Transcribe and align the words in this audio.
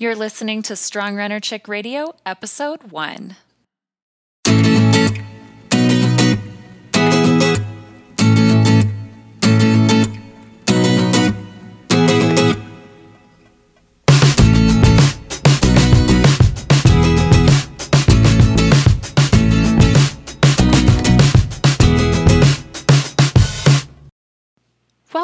You're 0.00 0.16
listening 0.16 0.62
to 0.62 0.76
Strong 0.76 1.16
Runner 1.16 1.40
Chick 1.40 1.68
Radio, 1.68 2.14
Episode 2.24 2.90
1. 2.90 3.36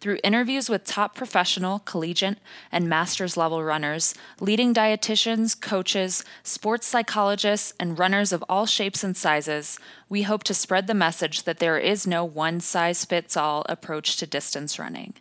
Through 0.00 0.20
interviews 0.22 0.70
with 0.70 0.84
top 0.84 1.16
professional, 1.16 1.80
collegiate, 1.80 2.38
and 2.70 2.88
master's 2.88 3.36
level 3.36 3.64
runners, 3.64 4.14
leading 4.38 4.72
dietitians, 4.72 5.60
coaches, 5.60 6.24
sports 6.44 6.86
psychologists, 6.86 7.72
and 7.80 7.98
runners 7.98 8.32
of 8.32 8.44
all 8.48 8.64
shapes 8.64 9.02
and 9.02 9.16
sizes, 9.16 9.76
we 10.08 10.22
hope 10.22 10.44
to 10.44 10.54
spread 10.54 10.86
the 10.86 10.94
message 10.94 11.42
that 11.42 11.58
there 11.58 11.78
is 11.78 12.06
no 12.06 12.24
one 12.24 12.60
size 12.60 13.04
fits 13.04 13.36
all 13.36 13.66
approach 13.68 14.16
to 14.18 14.26
distance 14.26 14.78
running. 14.78 15.14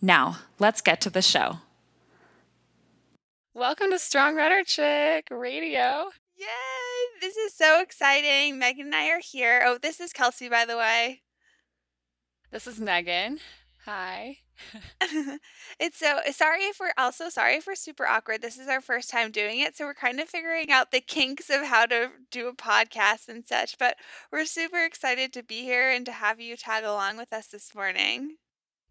Now, 0.00 0.38
let's 0.58 0.80
get 0.80 1.02
to 1.02 1.10
the 1.10 1.20
show. 1.20 1.58
Welcome 3.52 3.90
to 3.90 3.98
Strong 3.98 4.36
Runner 4.36 4.64
Chick 4.64 5.28
Radio. 5.30 6.08
Yay! 6.38 6.46
This 7.20 7.36
is 7.36 7.52
so 7.52 7.82
exciting. 7.82 8.58
Megan 8.58 8.86
and 8.86 8.94
I 8.94 9.10
are 9.10 9.20
here. 9.20 9.62
Oh, 9.66 9.76
this 9.76 10.00
is 10.00 10.14
Kelsey, 10.14 10.48
by 10.48 10.64
the 10.64 10.78
way. 10.78 11.20
This 12.50 12.66
is 12.66 12.80
Megan. 12.80 13.38
Hi. 13.84 14.38
it's 15.80 15.98
so 15.98 16.18
eh, 16.24 16.32
sorry 16.32 16.62
if 16.64 16.78
we're 16.80 16.92
also 16.96 17.28
sorry 17.28 17.56
if 17.56 17.66
we're 17.66 17.74
super 17.74 18.06
awkward. 18.06 18.40
This 18.42 18.58
is 18.58 18.68
our 18.68 18.80
first 18.80 19.10
time 19.10 19.30
doing 19.32 19.60
it, 19.60 19.76
so 19.76 19.84
we're 19.84 19.94
kind 19.94 20.20
of 20.20 20.28
figuring 20.28 20.70
out 20.70 20.92
the 20.92 21.00
kinks 21.00 21.50
of 21.50 21.62
how 21.66 21.86
to 21.86 22.10
do 22.30 22.48
a 22.48 22.54
podcast 22.54 23.28
and 23.28 23.44
such. 23.44 23.78
But 23.78 23.96
we're 24.30 24.44
super 24.46 24.84
excited 24.84 25.32
to 25.34 25.42
be 25.42 25.62
here 25.62 25.90
and 25.90 26.06
to 26.06 26.12
have 26.12 26.40
you 26.40 26.56
tag 26.56 26.84
along 26.84 27.16
with 27.16 27.32
us 27.32 27.48
this 27.48 27.74
morning. 27.74 28.36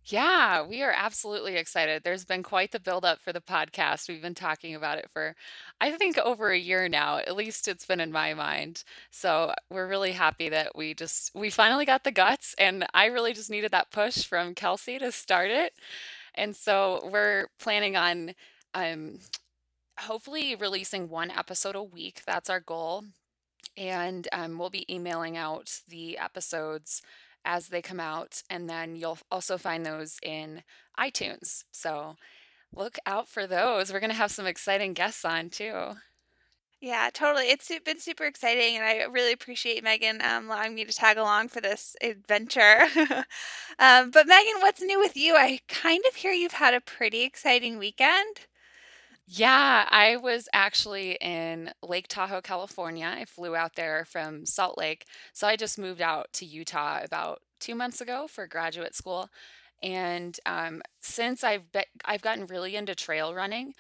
Yeah, 0.06 0.64
we 0.66 0.82
are 0.82 0.94
absolutely 0.96 1.58
excited. 1.58 2.04
There's 2.04 2.26
been 2.26 2.42
quite 2.42 2.72
the 2.72 2.80
buildup 2.80 3.20
for 3.22 3.32
the 3.32 3.40
podcast. 3.40 4.10
We've 4.10 4.22
been 4.22 4.34
talking 4.34 4.74
about 4.74 4.98
it 4.98 5.10
for, 5.12 5.36
I 5.80 5.92
think, 5.92 6.18
over 6.18 6.50
a 6.50 6.58
year 6.58 6.90
now. 6.90 7.18
At 7.18 7.36
least 7.36 7.68
it's 7.68 7.86
been 7.86 8.00
in 8.00 8.12
my 8.12 8.34
mind. 8.34 8.84
So 9.12 9.54
we're 9.70 9.88
really 9.88 10.14
happy 10.14 10.50
that 10.50 10.76
we 10.76 10.96
just, 10.96 11.32
we 11.36 11.52
finally 11.52 11.86
got 11.86 12.04
the 12.04 12.12
guts. 12.12 12.56
And 12.58 12.86
I 12.96 13.06
really 13.06 13.34
just 13.34 13.52
needed 13.52 13.72
that 13.72 13.92
push 13.92 14.24
from 14.26 14.56
Kelsey 14.56 14.98
to 14.98 15.12
start 15.12 15.52
it. 15.52 15.74
And 16.34 16.56
so 16.56 17.08
we're 17.12 17.48
planning 17.60 17.96
on 17.96 18.34
um, 18.74 19.20
hopefully 20.00 20.56
releasing 20.56 21.10
one 21.10 21.32
episode 21.32 21.76
a 21.76 21.84
week. 21.84 22.24
That's 22.26 22.50
our 22.50 22.60
goal. 22.60 23.06
And 23.78 24.28
um, 24.34 24.58
we'll 24.58 24.70
be 24.70 24.92
emailing 24.94 25.38
out 25.38 25.82
the 25.88 26.18
episodes 26.18 27.02
as 27.46 27.68
they 27.68 27.82
come 27.82 28.00
out. 28.00 28.42
And 28.50 28.70
then 28.70 28.96
you'll 28.96 29.20
also 29.32 29.58
find 29.58 29.86
those 29.86 30.18
in 30.24 30.64
iTunes. 31.00 31.64
So 31.72 32.16
look 32.74 32.98
out 33.06 33.28
for 33.28 33.48
those. 33.48 33.92
We're 33.92 34.00
going 34.00 34.12
to 34.12 34.16
have 34.16 34.32
some 34.32 34.48
exciting 34.48 34.94
guests 34.94 35.26
on 35.26 35.50
too. 35.50 35.96
Yeah, 36.82 37.12
totally. 37.14 37.46
It's 37.46 37.72
been 37.86 38.00
super 38.00 38.26
exciting, 38.26 38.76
and 38.76 38.84
I 38.84 39.04
really 39.04 39.34
appreciate 39.34 39.84
Megan 39.84 40.20
um, 40.24 40.48
allowing 40.48 40.74
me 40.74 40.84
to 40.84 40.92
tag 40.92 41.18
along 41.18 41.50
for 41.50 41.62
this 41.62 41.96
adventure. 42.02 42.88
um, 43.80 44.10
but, 44.10 44.26
Megan, 44.26 44.62
what's 44.62 44.82
new 44.82 44.98
with 44.98 45.16
you? 45.16 45.36
I 45.36 45.60
kind 45.68 46.04
of 46.10 46.16
hear 46.16 46.32
you've 46.32 46.54
had 46.54 46.74
a 46.74 46.82
pretty 46.82 47.22
exciting 47.22 47.78
weekend. 47.78 48.48
Yeah, 49.34 49.88
I 49.90 50.18
was 50.18 50.50
actually 50.52 51.14
in 51.22 51.72
Lake 51.82 52.08
Tahoe, 52.10 52.42
California. 52.42 53.06
I 53.18 53.24
flew 53.26 53.56
out 53.56 53.76
there 53.76 54.04
from 54.04 54.46
Salt 54.46 54.78
Lake. 54.78 55.06
So 55.32 55.48
I 55.48 55.56
just 55.56 55.80
moved 55.80 56.02
out 56.02 56.28
to 56.34 56.46
Utah 56.46 57.00
about 57.02 57.42
two 57.60 57.74
months 57.76 58.02
ago 58.02 58.28
for 58.28 58.46
graduate 58.46 58.94
school. 58.94 59.30
And 59.82 60.38
um, 60.46 60.82
since 61.00 61.44
I've 61.46 61.72
be- 61.72 61.86
I've 62.04 62.22
gotten 62.22 62.46
really 62.46 62.76
into 62.76 62.94
trail 62.94 63.34
running, 63.34 63.74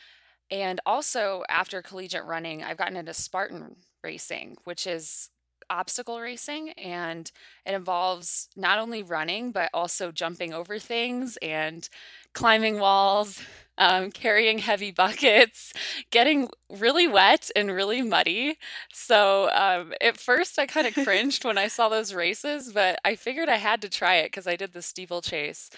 and 0.49 0.79
also 0.85 1.43
after 1.49 1.81
collegiate 1.81 2.25
running, 2.25 2.63
I've 2.63 2.77
gotten 2.77 2.97
into 2.97 3.13
Spartan 3.13 3.77
racing, 4.03 4.57
which 4.65 4.85
is 4.87 5.29
obstacle 5.69 6.19
racing, 6.19 6.71
and 6.71 7.31
it 7.65 7.73
involves 7.73 8.49
not 8.57 8.77
only 8.79 9.03
running 9.03 9.51
but 9.51 9.69
also 9.73 10.11
jumping 10.11 10.53
over 10.53 10.79
things 10.79 11.37
and 11.41 11.87
climbing 12.33 12.79
walls 12.79 13.41
um, 13.81 14.11
carrying 14.11 14.59
heavy 14.59 14.91
buckets, 14.91 15.73
getting 16.11 16.49
really 16.69 17.07
wet 17.07 17.49
and 17.55 17.71
really 17.71 18.03
muddy. 18.03 18.57
So 18.93 19.49
um, 19.53 19.93
at 19.99 20.17
first, 20.17 20.59
I 20.59 20.67
kind 20.67 20.87
of 20.87 20.93
cringed 21.03 21.43
when 21.43 21.57
I 21.57 21.67
saw 21.67 21.89
those 21.89 22.13
races, 22.13 22.71
but 22.73 22.99
I 23.03 23.15
figured 23.15 23.49
I 23.49 23.57
had 23.57 23.81
to 23.81 23.89
try 23.89 24.17
it 24.17 24.27
because 24.27 24.47
I 24.47 24.55
did 24.55 24.73
the 24.73 24.83
steeplechase 24.83 25.71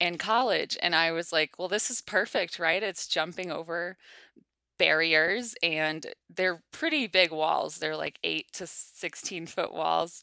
in 0.00 0.16
college. 0.16 0.78
And 0.82 0.94
I 0.94 1.12
was 1.12 1.32
like, 1.32 1.58
well, 1.58 1.68
this 1.68 1.90
is 1.90 2.00
perfect, 2.00 2.58
right? 2.58 2.82
It's 2.82 3.06
jumping 3.06 3.50
over 3.52 3.98
barriers 4.78 5.54
and 5.62 6.06
they're 6.34 6.62
pretty 6.72 7.06
big 7.06 7.30
walls. 7.32 7.76
They're 7.78 7.96
like 7.96 8.18
eight 8.24 8.50
to 8.54 8.66
16 8.66 9.46
foot 9.46 9.74
walls. 9.74 10.22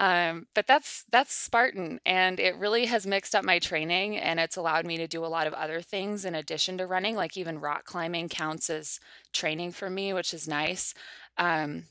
Um, 0.00 0.46
but 0.54 0.66
that's 0.66 1.04
that's 1.12 1.34
Spartan, 1.34 2.00
and 2.06 2.40
it 2.40 2.56
really 2.56 2.86
has 2.86 3.06
mixed 3.06 3.34
up 3.34 3.44
my 3.44 3.58
training, 3.58 4.16
and 4.16 4.40
it's 4.40 4.56
allowed 4.56 4.86
me 4.86 4.96
to 4.96 5.06
do 5.06 5.22
a 5.22 5.28
lot 5.28 5.46
of 5.46 5.52
other 5.52 5.82
things 5.82 6.24
in 6.24 6.34
addition 6.34 6.78
to 6.78 6.86
running, 6.86 7.14
like 7.16 7.36
even 7.36 7.60
rock 7.60 7.84
climbing 7.84 8.30
counts 8.30 8.70
as 8.70 8.98
training 9.34 9.72
for 9.72 9.90
me, 9.90 10.14
which 10.14 10.32
is 10.32 10.48
nice. 10.48 10.94
Um, 11.36 11.84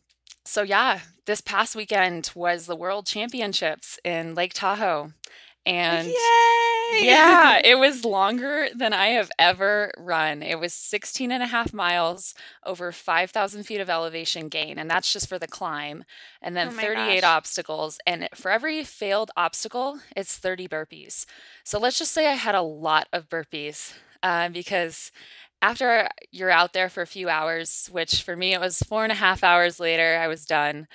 so 0.44 0.64
yeah, 0.64 1.02
this 1.28 1.40
past 1.40 1.76
weekend 1.76 2.32
was 2.34 2.66
the 2.66 2.76
World 2.76 3.06
Championships 3.06 4.00
in 4.04 4.34
Lake 4.34 4.56
Tahoe, 4.56 5.14
and 5.66 6.20
Yay! 6.92 6.92
yeah, 6.92 7.60
it 7.64 7.78
was 7.78 8.06
longer 8.06 8.68
than 8.76 8.94
I 8.94 9.08
have 9.10 9.32
ever 9.38 9.92
run. 9.98 10.42
It 10.42 10.60
was 10.60 10.74
16 10.74 11.32
and 11.32 11.44
a 11.44 11.48
half 11.48 11.74
miles 11.74 12.34
over 12.66 12.92
5,000 12.92 13.64
feet 13.64 13.80
of 13.82 13.90
elevation 13.90 14.50
gain, 14.50 14.78
and 14.80 14.90
that's 14.90 15.12
just 15.14 15.28
for 15.30 15.38
the 15.40 15.48
climb, 15.48 16.04
and 16.42 16.56
then 16.56 16.70
Oh 16.70 16.72
38 16.72 17.24
gosh. 17.24 17.24
obstacles. 17.24 18.00
And 18.08 18.28
for 18.36 18.52
every 18.52 18.84
failed 18.84 19.32
obstacle, 19.38 20.00
it's 20.16 20.38
30 20.38 20.68
burpees. 20.68 21.26
So 21.64 21.80
let's 21.80 22.00
just 22.00 22.12
say 22.12 22.28
I 22.28 22.34
had 22.34 22.56
a 22.56 22.62
lot 22.62 23.08
of 23.14 23.30
burpees 23.30 23.94
uh, 24.24 24.50
because 24.50 25.12
after 25.62 26.08
you're 26.32 26.50
out 26.52 26.74
there 26.74 26.90
for 26.90 27.02
a 27.02 27.08
few 27.08 27.30
hours, 27.30 27.88
which 27.92 28.24
for 28.24 28.36
me 28.36 28.54
it 28.54 28.62
was 28.62 28.80
four 28.80 29.04
and 29.04 29.12
a 29.12 29.16
half 29.16 29.44
hours 29.44 29.80
later, 29.80 30.18
I 30.22 30.28
was 30.28 30.46
done. 30.46 30.88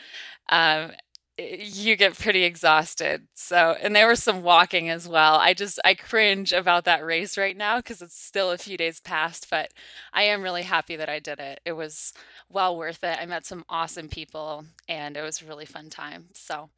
Um, 0.48 0.92
you 1.38 1.96
get 1.96 2.18
pretty 2.18 2.44
exhausted. 2.44 3.26
So, 3.34 3.76
and 3.82 3.94
there 3.94 4.06
was 4.08 4.22
some 4.22 4.42
walking 4.42 4.88
as 4.88 5.08
well. 5.08 5.34
I 5.36 5.52
just, 5.54 5.80
I 5.84 5.94
cringe 5.94 6.52
about 6.52 6.84
that 6.84 7.04
race 7.04 7.36
right 7.36 7.56
now 7.56 7.78
because 7.78 8.00
it's 8.02 8.18
still 8.20 8.50
a 8.50 8.58
few 8.58 8.76
days 8.76 9.00
past, 9.00 9.48
but 9.50 9.72
I 10.12 10.22
am 10.24 10.42
really 10.42 10.62
happy 10.62 10.96
that 10.96 11.08
I 11.08 11.18
did 11.18 11.40
it. 11.40 11.60
It 11.64 11.72
was 11.72 12.12
well 12.48 12.76
worth 12.76 13.02
it. 13.02 13.18
I 13.20 13.26
met 13.26 13.46
some 13.46 13.64
awesome 13.68 14.08
people 14.08 14.64
and 14.88 15.16
it 15.16 15.22
was 15.22 15.42
a 15.42 15.46
really 15.46 15.66
fun 15.66 15.90
time. 15.90 16.26
So, 16.34 16.70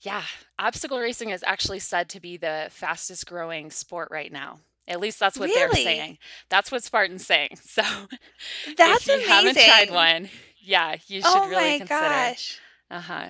yeah, 0.00 0.22
obstacle 0.58 0.98
racing 0.98 1.28
is 1.30 1.44
actually 1.46 1.80
said 1.80 2.08
to 2.10 2.20
be 2.20 2.36
the 2.38 2.68
fastest 2.70 3.26
growing 3.26 3.70
sport 3.70 4.08
right 4.10 4.32
now. 4.32 4.60
At 4.88 4.98
least 4.98 5.20
that's 5.20 5.38
what 5.38 5.50
they're 5.54 5.70
saying. 5.72 6.18
That's 6.48 6.72
what 6.72 6.82
Spartan's 6.82 7.26
saying. 7.26 7.50
So, 7.62 7.82
that's 8.76 9.08
if 9.08 9.22
you 9.22 9.28
haven't 9.28 9.56
tried 9.58 9.90
one, 9.90 10.28
yeah, 10.58 10.96
you 11.06 11.20
should 11.20 11.28
Oh 11.30 11.48
really 11.48 11.72
my 11.72 11.78
consider. 11.78 12.00
gosh. 12.00 12.58
Uh-huh. 12.90 13.26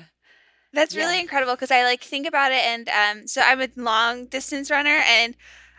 That's 0.73 0.95
Yeah. 0.95 1.05
really 1.07 1.21
incredible 1.21 1.55
because 1.55 1.71
I 1.71 1.83
like 1.85 2.03
think 2.03 2.27
about 2.27 2.53
it 2.53 2.63
and 2.65 2.89
um 2.89 3.27
so 3.27 3.43
I'm 3.45 3.61
a 3.61 3.69
long 3.77 4.27
distance 4.27 4.71
runner 4.71 5.03
and 5.07 5.37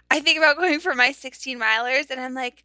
I 0.10 0.20
think 0.20 0.38
about 0.38 0.58
going 0.58 0.80
for 0.80 0.94
my 0.94 1.12
16 1.12 1.60
milers 1.60 2.10
and 2.10 2.20
I'm 2.20 2.34
like 2.34 2.64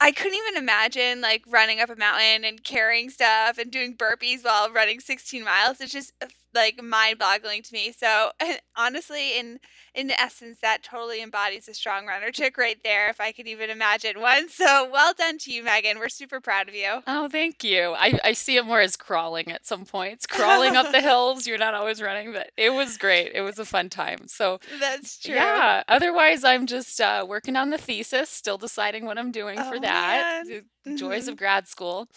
I 0.00 0.12
couldn't 0.12 0.38
even 0.38 0.62
imagine 0.62 1.20
like 1.20 1.44
running 1.48 1.80
up 1.80 1.90
a 1.90 1.96
mountain 1.96 2.44
and 2.44 2.62
carrying 2.62 3.10
stuff 3.10 3.58
and 3.58 3.70
doing 3.70 3.96
burpees 3.96 4.44
while 4.44 4.70
running 4.72 5.00
16 5.00 5.44
miles. 5.44 5.80
It's 5.80 5.92
just 5.92 6.12
like 6.58 6.82
mind-boggling 6.82 7.62
to 7.62 7.72
me. 7.72 7.92
So 7.92 8.30
honestly, 8.76 9.38
in 9.38 9.58
in 9.94 10.10
essence, 10.12 10.58
that 10.62 10.82
totally 10.82 11.22
embodies 11.22 11.66
a 11.68 11.74
strong 11.74 12.06
runner 12.06 12.30
chick 12.30 12.56
right 12.58 12.78
there, 12.84 13.08
if 13.08 13.20
I 13.20 13.32
could 13.32 13.48
even 13.48 13.70
imagine 13.70 14.20
one. 14.20 14.48
So 14.58 14.88
well 14.90 15.12
done 15.16 15.38
to 15.38 15.52
you, 15.52 15.62
Megan. 15.62 15.98
We're 15.98 16.08
super 16.08 16.40
proud 16.40 16.68
of 16.68 16.74
you. 16.74 17.00
Oh, 17.06 17.28
thank 17.28 17.62
you. 17.64 17.94
I, 17.96 18.18
I 18.24 18.32
see 18.32 18.56
it 18.56 18.64
more 18.66 18.80
as 18.80 18.96
crawling 18.96 19.50
at 19.52 19.66
some 19.66 19.84
points, 19.84 20.26
crawling 20.26 20.74
up 20.76 20.90
the 20.92 21.00
hills. 21.10 21.46
You're 21.46 21.58
not 21.58 21.74
always 21.74 22.02
running, 22.02 22.32
but 22.32 22.50
it 22.56 22.70
was 22.70 22.96
great. 22.96 23.32
It 23.34 23.40
was 23.42 23.58
a 23.58 23.64
fun 23.64 23.88
time. 23.88 24.26
So, 24.26 24.58
That's 24.80 25.18
true. 25.20 25.34
yeah, 25.34 25.82
otherwise, 25.88 26.42
I'm 26.44 26.66
just 26.66 27.00
uh, 27.00 27.24
working 27.28 27.56
on 27.56 27.70
the 27.70 27.78
thesis, 27.78 28.28
still 28.30 28.58
deciding 28.58 29.04
what 29.06 29.16
I'm 29.18 29.30
doing 29.32 29.56
for 29.56 29.76
Oh 29.76 29.80
that. 29.80 30.44
man. 30.46 30.62
The 30.84 30.94
joys 30.96 31.28
of 31.28 31.34
Mhm. 31.34 31.38
grad 31.38 31.68
school. 31.68 32.08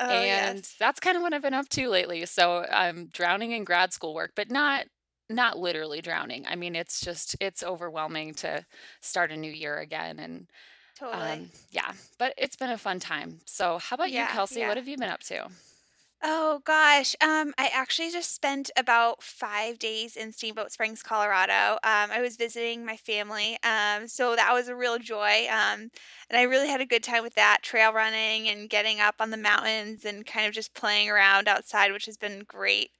Oh 0.00 0.22
And 0.22 0.64
yes. 0.64 0.76
that's 0.78 1.00
kind 1.00 1.16
of 1.16 1.22
what 1.22 1.32
I've 1.34 1.42
been 1.42 1.54
up 1.54 1.68
to 1.70 1.88
lately. 1.88 2.24
So 2.26 2.64
I'm 2.70 3.08
drowning 3.12 3.52
in 3.52 3.64
grad 3.64 3.92
school 3.92 4.14
work, 4.14 4.32
but 4.36 4.50
not 4.50 4.86
not 5.28 5.58
literally 5.58 6.00
drowning. 6.00 6.46
I 6.46 6.54
mean, 6.56 6.76
it's 6.76 7.00
just 7.00 7.36
it's 7.40 7.62
overwhelming 7.62 8.34
to 8.34 8.64
start 9.00 9.32
a 9.32 9.36
new 9.36 9.50
year 9.50 9.78
again 9.78 10.18
and 10.20 10.46
Totally. 10.94 11.44
um 11.44 11.50
yeah, 11.70 11.92
but 12.18 12.34
it's 12.38 12.56
been 12.56 12.70
a 12.70 12.78
fun 12.78 13.00
time. 13.00 13.40
So 13.46 13.78
how 13.78 13.94
about 13.94 14.12
you, 14.12 14.26
Yeah, 14.26 14.26
Kelsey? 14.26 14.64
What 14.64 14.76
have 14.78 14.88
you 14.88 14.98
been 14.98 15.10
up 15.10 15.20
to? 15.24 15.48
Oh 16.28 16.60
gosh, 16.64 17.14
um, 17.20 17.54
I 17.56 17.68
actually 17.72 18.10
just 18.10 18.34
spent 18.34 18.70
about 18.76 19.22
5 19.22 19.78
days 19.78 20.16
in 20.16 20.32
Steamboat 20.32 20.72
Springs, 20.72 21.00
Colorado. 21.02 21.74
Um, 21.84 22.10
I 22.10 22.20
was 22.20 22.36
visiting 22.36 22.84
my 22.84 22.96
family, 22.96 23.58
um, 23.62 24.08
so 24.08 24.34
that 24.34 24.52
was 24.52 24.66
a 24.68 24.74
real 24.74 24.98
joy, 24.98 25.46
um, 25.48 25.88
and 26.28 26.36
I 26.36 26.42
really 26.42 26.66
had 26.68 26.80
a 26.80 26.86
good 26.86 27.04
time 27.04 27.22
with 27.22 27.34
that, 27.36 27.58
trail 27.62 27.92
running 27.92 28.48
and 28.48 28.68
getting 28.68 28.98
up 29.00 29.16
on 29.20 29.30
the 29.30 29.36
mountains 29.36 30.04
and 30.04 30.26
kind 30.26 30.46
of 30.48 30.52
just 30.52 30.74
playing 30.74 31.08
around 31.08 31.46
outside, 31.46 31.92
which 31.92 32.06
has 32.06 32.16
been 32.16 32.42
great. 32.48 32.90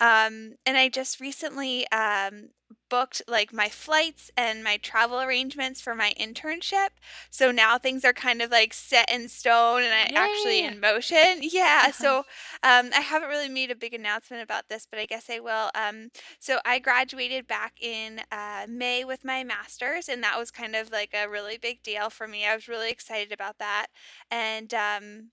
Um, 0.00 0.54
and 0.66 0.76
I 0.76 0.88
just 0.88 1.20
recently, 1.20 1.86
um, 1.92 2.50
booked, 2.88 3.22
like, 3.28 3.52
my 3.52 3.68
flights 3.68 4.30
and 4.36 4.64
my 4.64 4.76
travel 4.76 5.20
arrangements 5.20 5.80
for 5.80 5.94
my 5.94 6.12
internship, 6.18 6.88
so 7.30 7.50
now 7.52 7.78
things 7.78 8.04
are 8.04 8.12
kind 8.12 8.42
of, 8.42 8.50
like, 8.50 8.72
set 8.72 9.10
in 9.12 9.28
stone 9.28 9.82
and 9.82 9.92
I 9.92 10.10
actually 10.14 10.64
in 10.64 10.80
motion. 10.80 11.38
Yeah, 11.40 11.90
so 11.90 12.18
um, 12.62 12.90
I 12.94 13.00
haven't 13.02 13.28
really 13.28 13.48
made 13.48 13.70
a 13.70 13.76
big 13.76 13.94
announcement 13.94 14.42
about 14.42 14.68
this, 14.68 14.86
but 14.90 14.98
I 14.98 15.06
guess 15.06 15.28
I 15.30 15.40
will. 15.40 15.70
Um, 15.74 16.10
so 16.38 16.58
I 16.64 16.78
graduated 16.78 17.46
back 17.46 17.74
in 17.80 18.22
uh, 18.32 18.66
May 18.68 19.04
with 19.04 19.24
my 19.24 19.44
master's, 19.44 20.08
and 20.08 20.22
that 20.22 20.38
was 20.38 20.50
kind 20.50 20.74
of 20.76 20.90
like 20.90 21.14
a 21.14 21.28
really 21.28 21.58
big 21.58 21.82
deal 21.82 22.10
for 22.10 22.26
me. 22.26 22.46
I 22.46 22.54
was 22.54 22.68
really 22.68 22.90
excited 22.90 23.32
about 23.32 23.58
that. 23.58 23.86
And 24.30 24.72
um, 24.74 25.30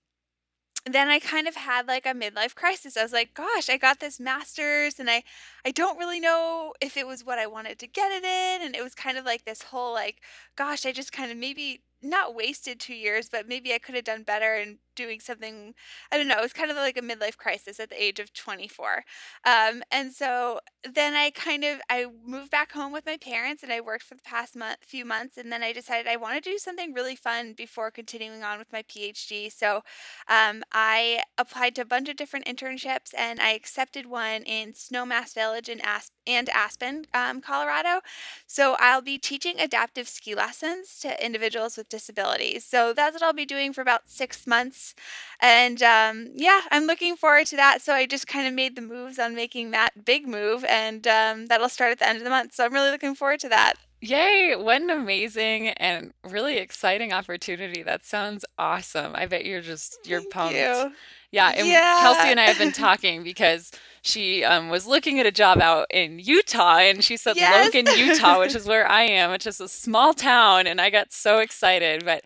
then 0.86 1.08
I 1.08 1.18
kind 1.18 1.46
of 1.48 1.56
had 1.56 1.86
like 1.86 2.06
a 2.06 2.10
midlife 2.14 2.54
crisis. 2.54 2.96
I 2.96 3.02
was 3.02 3.12
like, 3.12 3.34
gosh, 3.34 3.68
I 3.68 3.76
got 3.76 4.00
this 4.00 4.20
master's 4.20 4.98
and 4.98 5.10
I 5.10 5.22
I 5.64 5.70
don't 5.70 5.98
really 5.98 6.20
know 6.20 6.74
if 6.80 6.96
it 6.96 7.06
was 7.06 7.24
what 7.24 7.38
I 7.38 7.46
wanted 7.46 7.78
to 7.80 7.86
get 7.86 8.10
it 8.12 8.24
in 8.24 8.66
and 8.66 8.74
it 8.76 8.82
was 8.82 8.94
kind 8.94 9.18
of 9.18 9.24
like 9.24 9.44
this 9.44 9.62
whole 9.62 9.92
like 9.92 10.20
gosh, 10.56 10.86
I 10.86 10.92
just 10.92 11.12
kind 11.12 11.30
of 11.30 11.36
maybe 11.38 11.82
not 12.02 12.34
wasted 12.34 12.80
2 12.80 12.94
years, 12.94 13.28
but 13.30 13.48
maybe 13.48 13.72
I 13.74 13.78
could 13.78 13.94
have 13.94 14.04
done 14.04 14.22
better 14.22 14.54
in 14.56 14.78
doing 14.96 15.20
something 15.20 15.74
I 16.12 16.16
don't 16.16 16.28
know, 16.28 16.38
it 16.38 16.42
was 16.42 16.52
kind 16.52 16.70
of 16.70 16.76
like 16.76 16.96
a 16.96 17.02
midlife 17.02 17.36
crisis 17.36 17.78
at 17.80 17.90
the 17.90 18.02
age 18.02 18.18
of 18.18 18.32
24. 18.32 19.04
Um, 19.44 19.82
and 19.90 20.12
so 20.12 20.60
then 20.92 21.14
I 21.14 21.30
kind 21.30 21.64
of 21.64 21.80
I 21.90 22.06
moved 22.24 22.50
back 22.50 22.72
home 22.72 22.92
with 22.92 23.06
my 23.06 23.16
parents 23.16 23.62
and 23.62 23.72
I 23.72 23.80
worked 23.80 24.04
for 24.04 24.14
the 24.14 24.22
past 24.22 24.56
month 24.56 24.78
few 24.86 25.04
months 25.04 25.36
and 25.36 25.52
then 25.52 25.62
I 25.62 25.72
decided 25.72 26.06
I 26.06 26.16
want 26.16 26.42
to 26.42 26.50
do 26.50 26.58
something 26.58 26.92
really 26.92 27.16
fun 27.16 27.54
before 27.56 27.90
continuing 27.90 28.42
on 28.42 28.58
with 28.58 28.72
my 28.72 28.82
PhD. 28.82 29.52
So 29.52 29.82
um, 30.28 30.62
I 30.72 31.22
applied 31.36 31.74
to 31.76 31.82
a 31.82 31.86
bunch 31.86 32.08
of 32.08 32.16
different 32.16 32.46
internships 32.46 33.12
and 33.16 33.40
I 33.40 33.52
accepted 33.52 34.06
one 34.06 34.42
in 34.42 34.72
Snowmass 34.72 35.34
Village 35.34 35.68
in 35.68 35.80
Asp- 35.80 36.12
and 36.26 36.48
Aspen, 36.50 37.06
um, 37.14 37.40
Colorado. 37.40 38.00
So 38.46 38.76
I'll 38.78 39.02
be 39.02 39.18
teaching 39.18 39.60
adaptive 39.60 40.08
ski 40.08 40.34
lessons 40.34 40.98
to 41.00 41.24
individuals 41.24 41.76
with 41.76 41.87
disabilities. 41.88 42.64
So 42.64 42.92
that's 42.92 43.14
what 43.14 43.22
I'll 43.22 43.32
be 43.32 43.46
doing 43.46 43.72
for 43.72 43.80
about 43.80 44.02
six 44.06 44.46
months. 44.46 44.94
And 45.40 45.82
um, 45.82 46.28
yeah, 46.34 46.62
I'm 46.70 46.84
looking 46.84 47.16
forward 47.16 47.46
to 47.48 47.56
that. 47.56 47.82
So 47.82 47.94
I 47.94 48.06
just 48.06 48.26
kind 48.26 48.46
of 48.46 48.54
made 48.54 48.76
the 48.76 48.82
moves 48.82 49.18
on 49.18 49.34
making 49.34 49.70
that 49.72 50.04
big 50.04 50.26
move, 50.26 50.64
and 50.64 51.06
um, 51.06 51.46
that'll 51.46 51.68
start 51.68 51.92
at 51.92 51.98
the 51.98 52.08
end 52.08 52.18
of 52.18 52.24
the 52.24 52.30
month. 52.30 52.54
So 52.54 52.64
I'm 52.64 52.72
really 52.72 52.90
looking 52.90 53.14
forward 53.14 53.40
to 53.40 53.48
that. 53.50 53.74
Yay! 54.00 54.54
What 54.54 54.80
an 54.80 54.90
amazing 54.90 55.68
and 55.70 56.12
really 56.22 56.58
exciting 56.58 57.12
opportunity. 57.12 57.82
That 57.82 58.04
sounds 58.04 58.44
awesome. 58.56 59.12
I 59.16 59.26
bet 59.26 59.44
you're 59.44 59.60
just 59.60 59.98
you're 60.06 60.20
Thank 60.20 60.32
pumped. 60.32 60.54
you. 60.54 60.92
Yeah, 61.32 61.52
and 61.54 61.66
Kelsey 61.66 62.28
and 62.28 62.40
I 62.40 62.44
have 62.44 62.58
been 62.58 62.72
talking 62.86 63.24
because 63.24 63.72
she 64.02 64.44
um, 64.44 64.68
was 64.68 64.86
looking 64.86 65.20
at 65.20 65.26
a 65.26 65.30
job 65.30 65.60
out 65.60 65.86
in 65.90 66.18
Utah, 66.18 66.78
and 66.78 67.02
she 67.04 67.16
said 67.16 67.36
Yes. 67.36 67.72
Logan, 67.74 67.86
Utah, 67.98 68.38
which 68.38 68.54
is 68.54 68.66
where 68.66 68.88
I 68.88 69.02
am, 69.02 69.30
which 69.30 69.46
is 69.46 69.60
a 69.60 69.68
small 69.68 70.14
town, 70.14 70.66
and 70.66 70.80
I 70.80 70.90
got 70.90 71.12
so 71.12 71.38
excited. 71.38 72.04
But 72.04 72.22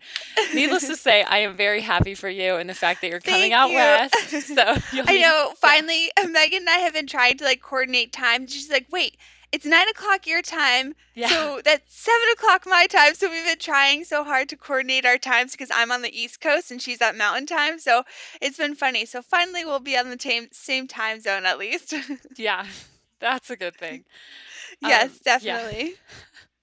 needless 0.53 0.87
to 0.87 0.95
say, 0.95 1.23
I 1.23 1.39
am 1.39 1.55
very 1.55 1.81
happy 1.81 2.15
for 2.15 2.29
you 2.29 2.55
and 2.55 2.69
the 2.69 2.73
fact 2.73 3.01
that 3.01 3.09
you're 3.09 3.19
coming 3.19 3.51
Thank 3.51 3.53
out 3.53 3.69
you. 3.69 3.75
west. 3.77 4.13
So 4.53 4.55
I 5.07 5.17
know. 5.19 5.53
Finally, 5.57 6.11
Megan 6.29 6.59
and 6.59 6.69
I 6.69 6.77
have 6.77 6.93
been 6.93 7.07
trying 7.07 7.37
to 7.37 7.43
like 7.43 7.61
coordinate 7.61 8.11
time. 8.11 8.45
She's 8.47 8.69
like, 8.69 8.87
"Wait, 8.91 9.17
it's 9.53 9.65
nine 9.65 9.87
o'clock 9.89 10.27
your 10.27 10.41
time, 10.41 10.95
yeah, 11.15 11.29
so 11.29 11.61
that's 11.63 11.95
seven 11.95 12.27
o'clock 12.33 12.63
my 12.67 12.87
time." 12.87 13.15
So 13.15 13.29
we've 13.29 13.45
been 13.45 13.59
trying 13.59 14.03
so 14.03 14.25
hard 14.25 14.49
to 14.49 14.57
coordinate 14.57 15.05
our 15.05 15.17
times 15.17 15.53
because 15.53 15.71
I'm 15.73 15.91
on 15.93 16.01
the 16.01 16.11
East 16.17 16.41
Coast 16.41 16.71
and 16.71 16.81
she's 16.81 17.01
at 17.01 17.15
Mountain 17.15 17.45
Time. 17.47 17.79
So 17.79 18.03
it's 18.41 18.57
been 18.57 18.75
funny. 18.75 19.05
So 19.05 19.21
finally, 19.21 19.63
we'll 19.65 19.79
be 19.79 19.97
on 19.97 20.09
the 20.09 20.19
same 20.19 20.49
same 20.51 20.87
time 20.87 21.21
zone 21.21 21.45
at 21.45 21.57
least. 21.59 21.93
yeah. 22.37 22.65
That's 23.19 23.49
a 23.49 23.55
good 23.55 23.77
thing. 23.77 24.03
yes, 24.81 25.11
Um, 25.11 25.19
yeah. 25.39 25.63
definitely. 25.65 25.93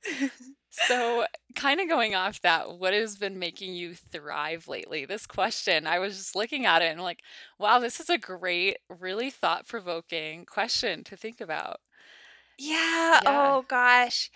So, 0.73 1.27
kind 1.57 1.81
of 1.81 1.89
going 1.89 2.15
off 2.15 2.41
that, 2.43 2.79
what 2.79 2.95
has 2.95 3.17
been 3.17 3.39
making 3.41 3.75
you 3.75 3.95
thrive 3.95 4.69
lately? 4.69 5.05
This 5.05 5.27
question, 5.27 5.87
I 5.87 5.99
was 5.99 6.17
just 6.17 6.37
looking 6.37 6.65
at 6.65 6.81
it 6.81 6.93
and 6.93 7.03
like, 7.03 7.23
wow, 7.59 7.81
this 7.81 7.99
is 8.01 8.09
a 8.09 8.19
great, 8.19 8.79
really 8.89 9.31
thought-provoking 9.31 10.47
question 10.47 11.03
to 11.05 11.17
think 11.17 11.41
about. 11.41 11.81
Yeah. 12.61 13.21
Yeah. 13.21 13.21
Oh 13.27 13.63
gosh. 13.69 14.31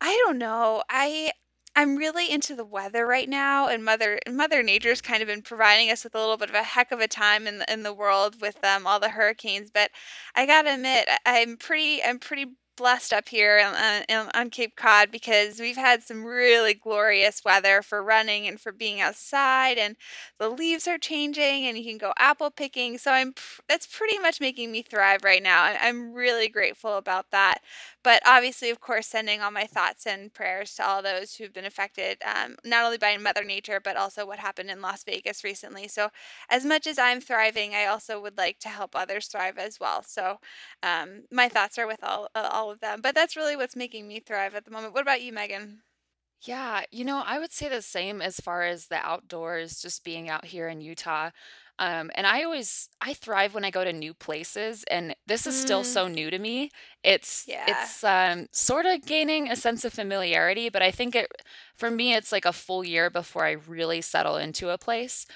I 0.00 0.20
don't 0.26 0.38
know. 0.38 0.84
I 0.90 1.32
I'm 1.76 1.96
really 1.96 2.30
into 2.30 2.56
the 2.56 2.64
weather 2.64 3.06
right 3.06 3.28
now, 3.28 3.68
and 3.68 3.84
Mother 3.84 4.20
Mother 4.28 4.62
Nature's 4.62 5.02
kind 5.02 5.22
of 5.22 5.28
been 5.28 5.42
providing 5.42 5.90
us 5.90 6.04
with 6.04 6.14
a 6.14 6.18
little 6.20 6.38
bit 6.38 6.50
of 6.50 6.54
a 6.56 6.62
heck 6.64 6.92
of 6.92 7.00
a 7.00 7.08
time 7.08 7.46
in 7.46 7.58
the 7.60 7.72
in 7.72 7.82
the 7.84 7.94
world 7.94 8.40
with 8.42 8.64
um, 8.64 8.86
all 8.86 9.00
the 9.00 9.10
hurricanes. 9.10 9.70
But 9.72 9.90
I 10.36 10.46
gotta 10.46 10.74
admit, 10.74 11.08
I- 11.10 11.42
I'm 11.42 11.56
pretty 11.58 12.02
I'm 12.04 12.18
pretty 12.20 12.46
blessed 12.76 13.12
up 13.12 13.28
here 13.28 13.58
on, 13.58 14.04
on, 14.08 14.30
on 14.34 14.50
Cape 14.50 14.76
Cod 14.76 15.10
because 15.10 15.58
we've 15.60 15.76
had 15.76 16.02
some 16.02 16.24
really 16.24 16.74
glorious 16.74 17.42
weather 17.44 17.82
for 17.82 18.02
running 18.02 18.46
and 18.46 18.60
for 18.60 18.72
being 18.72 19.00
outside, 19.00 19.78
and 19.78 19.96
the 20.38 20.48
leaves 20.48 20.86
are 20.86 20.98
changing, 20.98 21.66
and 21.66 21.76
you 21.78 21.84
can 21.84 21.98
go 21.98 22.12
apple 22.18 22.50
picking. 22.50 22.98
So 22.98 23.12
I'm 23.12 23.34
that's 23.68 23.86
pretty 23.86 24.18
much 24.18 24.40
making 24.40 24.70
me 24.72 24.82
thrive 24.82 25.24
right 25.24 25.42
now. 25.42 25.62
I'm 25.80 26.12
really 26.12 26.48
grateful 26.48 26.96
about 26.96 27.30
that. 27.32 27.58
But 28.06 28.22
obviously, 28.26 28.70
of 28.70 28.80
course, 28.80 29.08
sending 29.08 29.42
all 29.42 29.50
my 29.50 29.66
thoughts 29.66 30.06
and 30.06 30.32
prayers 30.32 30.74
to 30.76 30.86
all 30.86 31.02
those 31.02 31.34
who've 31.36 31.52
been 31.52 31.66
affected, 31.66 32.18
um, 32.24 32.56
not 32.64 32.84
only 32.84 32.98
by 32.98 33.16
Mother 33.18 33.44
Nature, 33.44 33.80
but 33.80 33.96
also 33.96 34.24
what 34.26 34.38
happened 34.38 34.70
in 34.70 34.80
Las 34.82 35.04
Vegas 35.04 35.44
recently. 35.44 35.88
So, 35.88 36.10
as 36.50 36.64
much 36.64 36.86
as 36.86 36.98
I'm 36.98 37.20
thriving, 37.20 37.74
I 37.74 37.86
also 37.86 38.20
would 38.22 38.38
like 38.38 38.60
to 38.60 38.68
help 38.68 38.94
others 38.96 39.26
thrive 39.28 39.58
as 39.58 39.80
well. 39.80 40.02
So, 40.04 40.38
um, 40.82 41.24
my 41.32 41.48
thoughts 41.48 41.78
are 41.78 41.86
with 41.88 42.04
all 42.04 42.28
uh, 42.34 42.48
all 42.52 42.70
of 42.70 42.80
them. 42.80 43.00
But 43.02 43.14
that's 43.16 43.36
really 43.36 43.56
what's 43.56 43.76
making 43.76 44.08
me 44.08 44.20
thrive 44.20 44.54
at 44.54 44.64
the 44.64 44.70
moment. 44.70 44.94
What 44.94 45.02
about 45.02 45.22
you, 45.22 45.32
Megan? 45.32 45.82
Yeah, 46.42 46.84
you 46.92 47.04
know, 47.04 47.22
I 47.26 47.38
would 47.38 47.52
say 47.52 47.68
the 47.68 47.82
same 47.82 48.22
as 48.22 48.38
far 48.40 48.62
as 48.62 48.86
the 48.86 48.96
outdoors, 49.04 49.80
just 49.82 50.04
being 50.04 50.28
out 50.28 50.44
here 50.44 50.68
in 50.68 50.80
Utah. 50.80 51.30
Um, 51.78 52.10
and 52.14 52.26
I 52.26 52.42
always 52.44 52.88
I 53.00 53.14
thrive 53.14 53.54
when 53.54 53.64
I 53.64 53.70
go 53.70 53.84
to 53.84 53.92
new 53.92 54.14
places, 54.14 54.84
and 54.90 55.14
this 55.26 55.46
is 55.46 55.56
still 55.56 55.84
Mm, 55.84 55.84
so 55.84 56.08
new 56.08 56.30
to 56.30 56.38
me. 56.38 56.70
It's 57.02 57.46
yeah, 57.46 57.64
it's 57.66 58.02
um, 58.04 58.46
sort 58.52 58.86
of 58.86 59.04
gaining 59.06 59.50
a 59.50 59.56
sense 59.56 59.84
of 59.84 59.92
familiarity, 59.92 60.68
but 60.70 60.82
I 60.82 60.90
think 60.90 61.14
it 61.14 61.30
for 61.76 61.90
me 61.90 62.14
it's 62.14 62.32
like 62.32 62.44
a 62.46 62.52
full 62.52 62.84
year 62.84 63.10
before 63.10 63.44
I 63.46 63.52
really 63.52 64.00
settle 64.02 64.36
into 64.36 64.70
a 64.70 64.78
place. 64.78 65.26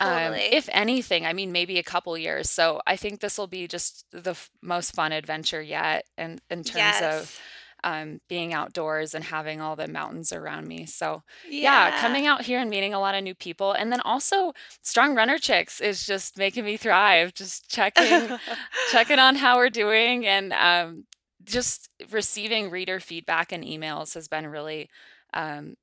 Um, 0.00 0.40
totally. 0.40 0.50
if 0.50 0.68
anything, 0.72 1.26
I 1.26 1.32
mean 1.32 1.52
maybe 1.52 1.78
a 1.78 1.82
couple 1.84 2.16
years. 2.18 2.50
So 2.50 2.80
I 2.86 2.96
think 2.96 3.20
this 3.20 3.38
will 3.38 3.46
be 3.46 3.68
just 3.68 4.04
the 4.12 4.30
f- 4.32 4.50
most 4.62 4.94
fun 4.94 5.12
adventure 5.12 5.62
yet, 5.62 6.04
in 6.18 6.40
in 6.50 6.64
terms 6.64 7.00
of 7.00 7.30
Yes. 7.30 7.42
Um, 7.84 8.20
being 8.28 8.52
outdoors 8.54 9.14
and 9.14 9.24
having 9.24 9.60
all 9.60 9.76
the 9.76 9.88
mountains 9.88 10.32
around 10.32 10.66
me. 10.68 10.86
So, 10.86 11.22
yeah, 11.60 11.90
Yeah. 11.90 11.92
coming 11.92 12.26
out 12.26 12.42
here 12.42 12.58
and 12.58 12.70
meeting 12.70 12.94
a 12.94 13.00
lot 13.00 13.14
of 13.14 13.22
new 13.22 13.34
people. 13.34 13.72
And 13.72 13.92
then 13.92 14.00
also, 14.00 14.52
Strong 14.82 15.14
Runner 15.16 15.38
Chicks 15.38 15.80
is 15.80 16.04
just 16.06 16.36
making 16.38 16.64
me 16.64 16.76
thrive, 16.76 17.34
just 17.34 17.68
checking, 17.70 18.32
checking 18.84 19.18
on 19.18 19.36
how 19.36 19.56
we're 19.56 19.70
doing 19.70 20.26
and 20.26 20.52
um, 20.52 21.04
just 21.44 21.88
receiving 22.10 22.70
reader 22.70 23.00
feedback 23.00 23.52
and 23.52 23.64
emails 23.64 24.14
has 24.14 24.28
been 24.28 24.46
really 24.46 24.88
um, 25.34 25.74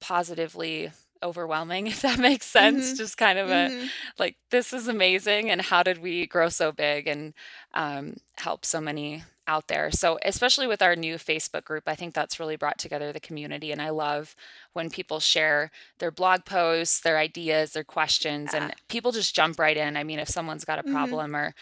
positively 0.00 0.90
overwhelming, 1.22 1.86
if 1.88 2.02
that 2.02 2.18
makes 2.18 2.46
sense. 2.46 2.92
Mhm. 2.92 2.96
Just 2.96 3.16
kind 3.16 3.38
of 3.38 3.50
a 3.50 3.70
Mhm. 3.70 3.90
like, 4.18 4.36
"This 4.50 4.72
is 4.72 4.88
amazing, 4.88 5.50
and 5.50 5.60
how 5.60 5.82
did 5.82 5.98
we 5.98 6.26
grow 6.26 6.48
so 6.48 6.72
big 6.72 7.06
and, 7.06 7.34
um, 7.74 8.16
help 8.38 8.64
so 8.64 8.80
many 8.80 9.24
out 9.52 9.68
there?" 9.68 9.90
So, 9.92 10.18
especially 10.22 10.66
with 10.68 10.82
our 10.82 10.96
new 10.96 11.16
Facebook 11.16 11.64
group, 11.64 11.84
I 11.88 11.94
think 11.96 12.14
that's 12.14 12.40
really 12.40 12.56
brought 12.56 12.78
together 12.78 13.12
the 13.12 13.20
community, 13.20 13.72
and 13.72 13.82
I 13.82 13.90
love 13.90 14.36
when 14.74 14.90
people 14.90 15.20
share 15.20 15.70
their 15.98 16.10
blog 16.12 16.44
posts, 16.44 17.00
their 17.00 17.18
ideas, 17.18 17.72
their 17.72 17.84
questions, 17.84 18.52
Yeah. 18.52 18.54
and 18.54 18.74
people 18.88 19.12
just 19.12 19.34
jump 19.34 19.58
right 19.58 19.76
in. 19.76 19.96
I 19.96 20.04
mean, 20.04 20.18
if 20.20 20.28
someone's 20.28 20.64
got 20.64 20.78
a 20.78 20.84
Mhm. 20.84 20.90
problem 20.94 21.36
or 21.36 21.54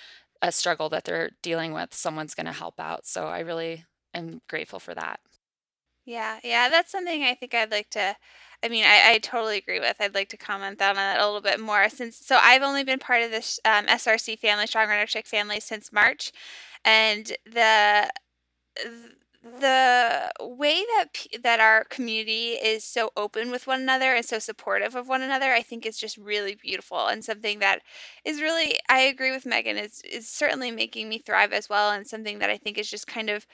a 0.42 0.52
struggle 0.52 0.88
that 0.90 1.04
they're 1.04 1.30
dealing 1.42 1.72
with, 1.72 1.94
someone's 1.94 2.34
gonna 2.34 2.52
help 2.52 2.78
out. 2.80 3.06
So, 3.06 3.26
I 3.28 3.40
really 3.40 3.84
am 4.14 4.40
grateful 4.48 4.80
for 4.80 4.94
that. 4.94 5.20
Yeah, 6.06 6.40
yeah, 6.42 6.68
that's 6.70 6.90
something 6.90 7.22
I 7.24 7.34
think 7.34 7.54
I'd 7.54 7.70
like 7.70 7.90
to 7.90 8.16
I 8.62 8.68
mean, 8.68 8.84
I 8.84 9.12
I 9.14 9.18
totally 9.18 9.56
agree 9.58 9.78
with. 9.78 9.96
I'd 10.00 10.14
like 10.14 10.28
to 10.30 10.36
comment 10.36 10.82
on 10.82 10.96
that 10.96 11.20
a 11.20 11.24
little 11.26 11.40
bit 11.40 11.60
more 11.60 11.88
since 11.88 12.16
so 12.18 12.36
I've 12.42 12.62
only 12.62 12.82
been 12.84 12.98
part 12.98 13.22
of 13.22 13.30
this, 13.30 13.60
um, 13.64 13.86
SRC 13.88 14.36
family, 14.38 14.66
Strong 14.66 14.88
Runner 14.88 15.06
Chick 15.06 15.26
family, 15.26 15.60
since 15.60 15.92
March, 15.92 16.32
and 16.84 17.32
the 17.46 18.10
the 19.42 20.30
way 20.40 20.84
that 20.96 21.08
that 21.42 21.60
our 21.60 21.84
community 21.84 22.50
is 22.54 22.84
so 22.84 23.10
open 23.16 23.50
with 23.50 23.66
one 23.66 23.80
another 23.80 24.12
and 24.14 24.24
so 24.26 24.38
supportive 24.38 24.94
of 24.96 25.08
one 25.08 25.22
another, 25.22 25.52
I 25.52 25.62
think 25.62 25.86
is 25.86 25.96
just 25.98 26.16
really 26.18 26.56
beautiful 26.56 27.06
and 27.06 27.24
something 27.24 27.60
that 27.60 27.82
is 28.24 28.40
really 28.42 28.78
I 28.88 29.00
agree 29.00 29.30
with 29.30 29.46
Megan, 29.46 29.78
is 29.78 30.02
is 30.02 30.28
certainly 30.28 30.70
making 30.72 31.08
me 31.08 31.18
thrive 31.18 31.52
as 31.52 31.68
well 31.68 31.90
and 31.92 32.06
something 32.06 32.40
that 32.40 32.50
I 32.50 32.58
think 32.58 32.78
is 32.78 32.90
just 32.90 33.06
kind 33.06 33.30
of 33.30 33.46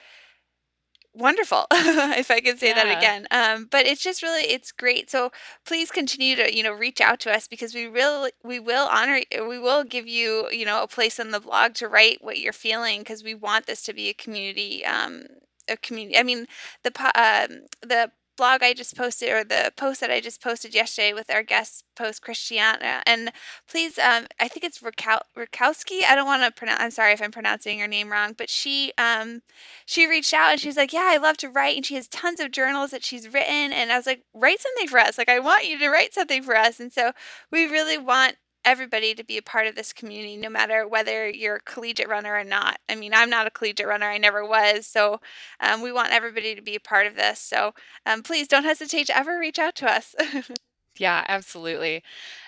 wonderful, 1.14 1.66
if 1.73 2.30
I 2.30 2.40
could 2.40 2.59
say 2.59 2.73
that 2.73 2.88
again. 2.90 3.26
Um, 3.30 3.68
but 3.71 3.87
it's 3.87 4.02
just 4.02 4.23
really 4.23 4.42
it's 4.44 4.73
great. 4.73 5.11
So 5.11 5.30
please 5.64 5.90
continue 5.90 6.37
to, 6.37 6.54
you 6.54 6.62
know, 6.62 6.73
reach 6.73 7.00
out 7.00 7.21
to 7.21 7.33
us 7.33 7.47
because 7.49 7.75
we 7.75 7.87
really 7.87 8.33
we 8.42 8.59
will 8.59 8.88
honor 8.88 9.21
we 9.33 9.59
will 9.59 9.85
give 9.85 10.06
you, 10.09 10.49
you 10.50 10.66
know, 10.66 10.83
a 10.83 10.88
place 10.88 11.18
on 11.21 11.30
the 11.30 11.40
blog 11.40 11.75
to 11.75 11.88
write 11.88 12.18
what 12.23 12.38
you're 12.38 12.52
feeling 12.52 13.00
because 13.00 13.23
we 13.25 13.35
want 13.35 13.66
this 13.66 13.83
to 13.85 13.92
be 13.94 14.09
a 14.09 14.14
community 14.14 14.85
um 14.85 15.25
a 15.68 15.76
community. 15.76 16.18
I 16.18 16.23
mean, 16.23 16.47
the 16.83 16.90
um 17.14 17.66
the 17.83 18.11
blog 18.37 18.62
I 18.62 18.75
just 18.75 18.97
posted 18.97 19.31
or 19.31 19.45
the 19.45 19.73
post 19.76 20.00
that 20.00 20.11
I 20.11 20.21
just 20.21 20.43
posted 20.43 20.75
yesterday 20.75 21.12
with 21.12 21.31
our 21.33 21.43
guest 21.43 21.85
post 21.97 22.23
Christiana 22.23 23.03
and 23.07 23.31
please 23.69 23.99
um 23.99 24.26
I 24.41 24.49
think 24.49 24.64
it's 24.64 24.81
Rakow- 24.81 25.21
Rakowski. 25.37 26.03
I 26.05 26.14
don't 26.14 26.26
want 26.26 26.43
to 26.43 26.50
pronounce 26.50 26.81
I'm 26.83 26.91
sorry 26.91 27.12
if 27.12 27.23
I'm 27.23 27.31
pronouncing 27.33 27.79
her 27.81 27.87
name 27.87 28.11
wrong, 28.11 28.35
but 28.37 28.50
she 28.50 28.93
um 28.99 29.43
she 29.87 30.07
reached 30.07 30.35
out 30.35 30.53
and 30.53 30.61
she's 30.61 30.76
like, 30.76 30.93
"Yeah, 30.93 31.09
I 31.12 31.17
love 31.19 31.37
to 31.38 31.49
write." 31.50 31.76
And 31.76 31.87
she 31.87 31.95
has 31.97 32.09
tons 32.09 32.41
of 32.41 32.50
journals 32.50 32.91
that 32.91 33.05
she's 33.05 33.33
written. 33.33 33.73
And 33.73 33.93
I 33.93 33.97
was 33.97 34.07
like, 34.07 34.23
"Write 34.35 34.61
something 34.61 34.88
for 34.88 34.99
us. 34.99 35.19
Like, 35.19 35.29
I 35.29 35.38
want 35.41 35.67
you 35.67 35.79
to 35.79 35.88
write 35.88 36.14
something 36.14 36.43
for 36.43 36.57
us." 36.57 36.81
And 36.81 36.93
so 36.93 37.12
we 37.50 37.67
really 37.67 37.99
want 37.99 38.37
everybody 38.64 39.14
to 39.14 39.25
be 39.25 39.37
a 39.38 39.42
part 39.42 39.66
of 39.66 39.75
this 39.75 39.92
community, 39.92 40.37
no 40.37 40.49
matter 40.49 40.87
whether 40.88 41.28
you're 41.28 41.56
a 41.56 41.61
collegiate 41.61 42.09
runner 42.09 42.35
or 42.35 42.44
not. 42.44 42.78
I 42.88 42.94
mean, 42.97 43.12
I'm 43.14 43.30
not 43.30 43.47
a 43.47 43.50
collegiate 43.50 43.87
runner. 43.87 44.06
I 44.06 44.18
never 44.18 44.44
was. 44.47 44.87
So 44.87 45.21
um, 45.61 45.83
we 45.83 45.92
want 45.92 46.12
everybody 46.12 46.54
to 46.54 46.62
be 46.62 46.76
a 46.76 46.80
part 46.80 47.06
of 47.06 47.16
this. 47.16 47.40
So 47.40 47.75
um, 48.06 48.23
please 48.23 48.49
don't 48.49 48.64
hesitate 48.64 49.06
to 49.09 49.16
ever 49.16 49.38
reach 49.38 49.59
out 49.59 49.75
to 49.76 49.90
us. 49.90 50.14
Yeah, 50.96 51.24
absolutely. 51.28 52.02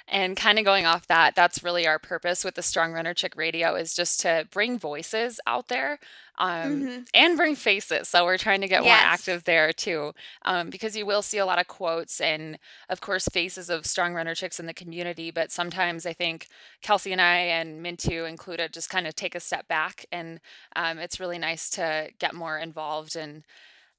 And 0.09 0.37
kinda 0.37 0.63
going 0.63 0.87
off 0.87 1.07
that, 1.09 1.35
that's 1.35 1.63
really 1.65 1.87
our 1.87 1.99
purpose 1.99 2.45
with 2.45 2.55
the 2.55 2.63
Strong 2.63 2.93
Runner 2.93 3.15
Chick 3.15 3.35
Radio 3.37 3.75
is 3.75 3.95
just 3.95 4.21
to 4.21 4.47
bring 4.53 4.79
voices 4.79 5.41
out 5.47 5.69
there, 5.69 5.99
um, 6.39 6.89
hmm 6.89 7.07
and 7.15 7.37
bring 7.37 7.57
faces. 7.57 8.09
So 8.09 8.25
we're 8.25 8.39
trying 8.39 8.61
to 8.61 8.69
get 8.69 8.85
more 8.85 8.99
Yes. 8.99 9.01
active 9.01 9.45
there 9.45 9.73
too, 9.73 10.13
um, 10.45 10.71
because 10.71 10.97
you 10.97 11.07
will 11.07 11.23
see 11.23 11.39
a 11.39 11.47
lot 11.47 11.59
of 11.59 11.67
quotes 11.69 12.21
and, 12.21 12.59
of 12.89 13.01
course, 13.01 13.27
faces 13.33 13.71
of 13.71 13.87
strong 13.87 14.15
runner 14.15 14.35
chicks 14.35 14.61
in 14.61 14.67
the 14.67 14.75
community. 14.75 15.31
But 15.31 15.51
sometimes 15.53 16.07
I 16.07 16.13
think 16.13 16.49
Kelsey 16.83 17.13
and 17.13 17.21
I 17.21 17.37
and 17.39 17.85
Mintu 17.85 18.29
included 18.29 18.73
just 18.73 18.91
kind 18.91 19.07
of 19.07 19.15
take 19.17 19.35
a 19.35 19.41
step 19.41 19.67
back, 19.69 20.05
and 20.13 20.41
um, 20.77 20.99
it's 20.99 21.21
really 21.21 21.39
nice 21.39 21.71
to 21.71 22.11
get 22.19 22.35
more 22.35 22.59
involved 22.59 23.17
and 23.17 23.45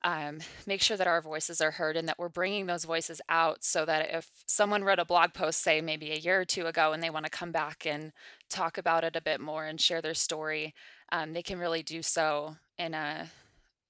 um, 0.03 0.39
make 0.65 0.81
sure 0.81 0.97
that 0.97 1.07
our 1.07 1.21
voices 1.21 1.61
are 1.61 1.71
heard 1.71 1.97
and 1.97 2.07
that 2.07 2.19
we're 2.19 2.29
bringing 2.29 2.65
those 2.67 2.85
voices 2.85 3.21
out 3.29 3.63
so 3.63 3.85
that 3.85 4.09
if 4.13 4.29
someone 4.45 4.83
wrote 4.83 4.99
a 4.99 5.05
blog 5.05 5.33
post, 5.33 5.61
say 5.61 5.81
maybe 5.81 6.11
a 6.11 6.17
year 6.17 6.41
or 6.41 6.45
two 6.45 6.65
ago, 6.67 6.93
and 6.93 7.01
they 7.03 7.09
want 7.09 7.25
to 7.25 7.31
come 7.31 7.51
back 7.51 7.85
and 7.85 8.11
talk 8.49 8.77
about 8.77 9.03
it 9.03 9.15
a 9.15 9.21
bit 9.21 9.39
more 9.41 9.65
and 9.65 9.81
share 9.81 10.01
their 10.01 10.13
story, 10.13 10.73
um, 11.11 11.33
they 11.33 11.41
can 11.43 11.59
really 11.59 11.83
do 11.83 12.01
so 12.01 12.55
in 12.77 12.93
a 12.93 13.29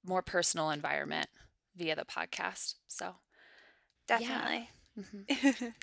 more 0.06 0.22
personal 0.22 0.70
environment 0.72 1.28
via 1.76 1.96
the 1.96 2.06
podcast. 2.06 2.76
So, 2.88 3.16
yeah. 4.18 4.18
Definitely. 4.20 4.70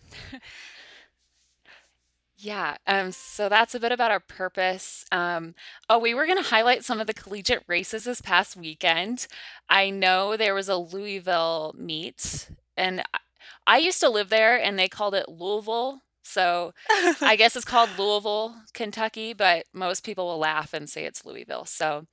Yeah, 2.36 2.76
um, 2.86 3.12
so 3.12 3.48
that's 3.48 3.74
a 3.76 3.80
bit 3.80 3.92
about 3.92 4.10
our 4.10 4.18
purpose. 4.20 5.04
Um, 5.12 5.54
oh, 5.88 5.98
we 5.98 6.14
were 6.14 6.26
going 6.26 6.42
to 6.42 6.48
highlight 6.50 6.84
some 6.84 7.00
of 7.00 7.06
the 7.06 7.14
collegiate 7.14 7.62
races 7.68 8.04
this 8.04 8.20
past 8.20 8.56
weekend. 8.56 9.28
I 9.70 9.90
know 9.90 10.36
there 10.36 10.54
was 10.54 10.68
a 10.68 10.76
Louisville 10.76 11.74
meet, 11.78 12.48
and 12.76 13.00
I, 13.14 13.18
I 13.68 13.78
used 13.78 14.00
to 14.00 14.08
live 14.10 14.30
there, 14.30 14.60
and 14.60 14.76
they 14.78 14.88
called 14.88 15.14
it 15.14 15.28
Louisville. 15.28 16.00
So 16.24 16.72
I 17.20 17.36
guess 17.36 17.54
it's 17.54 17.64
called 17.64 17.90
Louisville, 17.98 18.56
Kentucky, 18.72 19.32
but 19.32 19.66
most 19.72 20.04
people 20.04 20.26
will 20.26 20.38
laugh 20.38 20.74
and 20.74 20.90
say 20.90 21.04
it's 21.04 21.24
Louisville. 21.24 21.66
So 21.66 22.06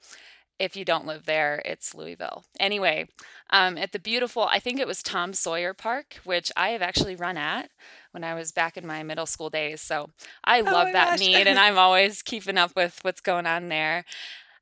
if 0.59 0.75
you 0.75 0.85
don't 0.85 1.07
live 1.07 1.25
there, 1.25 1.61
it's 1.65 1.95
Louisville. 1.95 2.45
Anyway, 2.59 3.07
um, 3.49 3.77
at 3.77 3.91
the 3.93 3.99
beautiful, 3.99 4.43
I 4.43 4.59
think 4.59 4.79
it 4.79 4.87
was 4.87 5.01
Tom 5.01 5.33
Sawyer 5.33 5.73
Park, 5.73 6.19
which 6.23 6.51
I 6.55 6.69
have 6.69 6.83
actually 6.83 7.15
run 7.15 7.37
at 7.37 7.71
when 8.11 8.23
I 8.23 8.33
was 8.33 8.51
back 8.51 8.77
in 8.77 8.85
my 8.85 9.03
middle 9.03 9.25
school 9.25 9.49
days. 9.49 9.81
So 9.81 10.09
I 10.43 10.61
oh 10.61 10.63
love 10.63 10.93
that 10.93 11.11
gosh. 11.11 11.19
meet, 11.19 11.47
and 11.47 11.59
I'm 11.59 11.77
always 11.77 12.21
keeping 12.21 12.57
up 12.57 12.75
with 12.75 12.99
what's 13.01 13.21
going 13.21 13.45
on 13.45 13.69
there. 13.69 14.05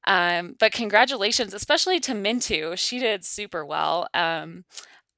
Um, 0.06 0.56
but 0.60 0.72
congratulations, 0.72 1.54
especially 1.54 2.00
to 2.02 2.14
Mintu. 2.14 2.78
She 2.78 3.00
did 3.00 3.26
super 3.26 3.66
well. 3.66 4.08
Um, 4.14 4.66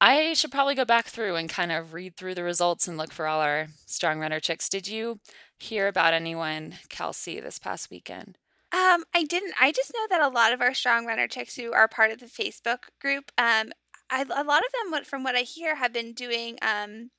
I 0.02 0.34
should 0.34 0.52
probably 0.52 0.74
go 0.74 0.84
back 0.84 1.06
through 1.06 1.36
and 1.36 1.48
kind 1.48 1.72
of 1.72 1.94
read 1.94 2.18
through 2.18 2.34
the 2.34 2.44
results 2.44 2.88
and 2.88 2.98
look 2.98 3.14
for 3.14 3.28
all 3.28 3.40
our 3.40 3.68
strong 3.86 4.20
runner 4.20 4.40
chicks. 4.40 4.68
Did 4.68 4.88
you 4.88 5.20
hear 5.60 5.88
about 5.88 6.16
anyone, 6.16 6.76
Kelsey, 6.90 7.40
this 7.40 7.60
past 7.60 7.92
weekend? 7.92 8.40
Um, 8.74 9.04
I 9.14 9.24
didn't. 9.24 9.54
I 9.62 9.72
just 9.72 9.94
know 9.94 10.08
that 10.10 10.22
a 10.22 10.34
lot 10.34 10.54
of 10.54 10.62
our 10.62 10.74
strong 10.74 11.06
runner 11.06 11.28
chicks 11.28 11.56
who 11.56 11.72
are 11.74 11.88
part 11.88 12.12
of 12.12 12.20
the 12.20 12.26
Facebook 12.26 12.90
group, 13.00 13.32
um, 13.38 13.72
I, 14.10 14.24
a 14.24 14.44
lot 14.44 14.64
of 14.66 14.92
them, 14.92 15.04
from 15.04 15.24
what 15.24 15.36
I 15.36 15.42
hear, 15.42 15.76
have 15.76 15.94
been 15.94 16.14
doing 16.14 16.58
um, 16.62 17.12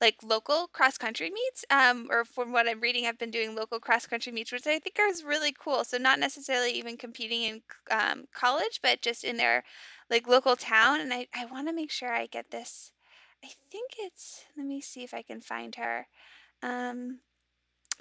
like 0.00 0.16
local 0.22 0.66
cross 0.68 0.96
country 0.96 1.30
meets, 1.30 1.64
um, 1.70 2.08
or 2.10 2.24
from 2.24 2.52
what 2.52 2.68
I'm 2.68 2.80
reading, 2.80 3.04
have 3.04 3.18
been 3.18 3.30
doing 3.30 3.54
local 3.54 3.80
cross 3.80 4.06
country 4.06 4.32
meets, 4.32 4.52
which 4.52 4.66
I 4.66 4.78
think 4.78 4.96
is 4.98 5.24
really 5.24 5.52
cool. 5.52 5.84
So 5.84 5.98
not 5.98 6.18
necessarily 6.18 6.72
even 6.72 6.96
competing 6.96 7.42
in 7.42 7.62
um, 7.90 8.26
college, 8.32 8.80
but 8.82 9.02
just 9.02 9.24
in 9.24 9.36
their 9.36 9.64
like 10.08 10.26
local 10.26 10.56
town. 10.56 11.00
And 11.00 11.12
I, 11.12 11.26
I 11.34 11.44
want 11.44 11.68
to 11.68 11.74
make 11.74 11.90
sure 11.90 12.12
I 12.12 12.26
get 12.26 12.50
this. 12.50 12.92
I 13.44 13.48
think 13.70 13.92
it's. 13.98 14.44
Let 14.56 14.66
me 14.66 14.80
see 14.80 15.02
if 15.02 15.14
I 15.14 15.22
can 15.22 15.40
find 15.40 15.74
her. 15.76 16.06
Um, 16.62 17.20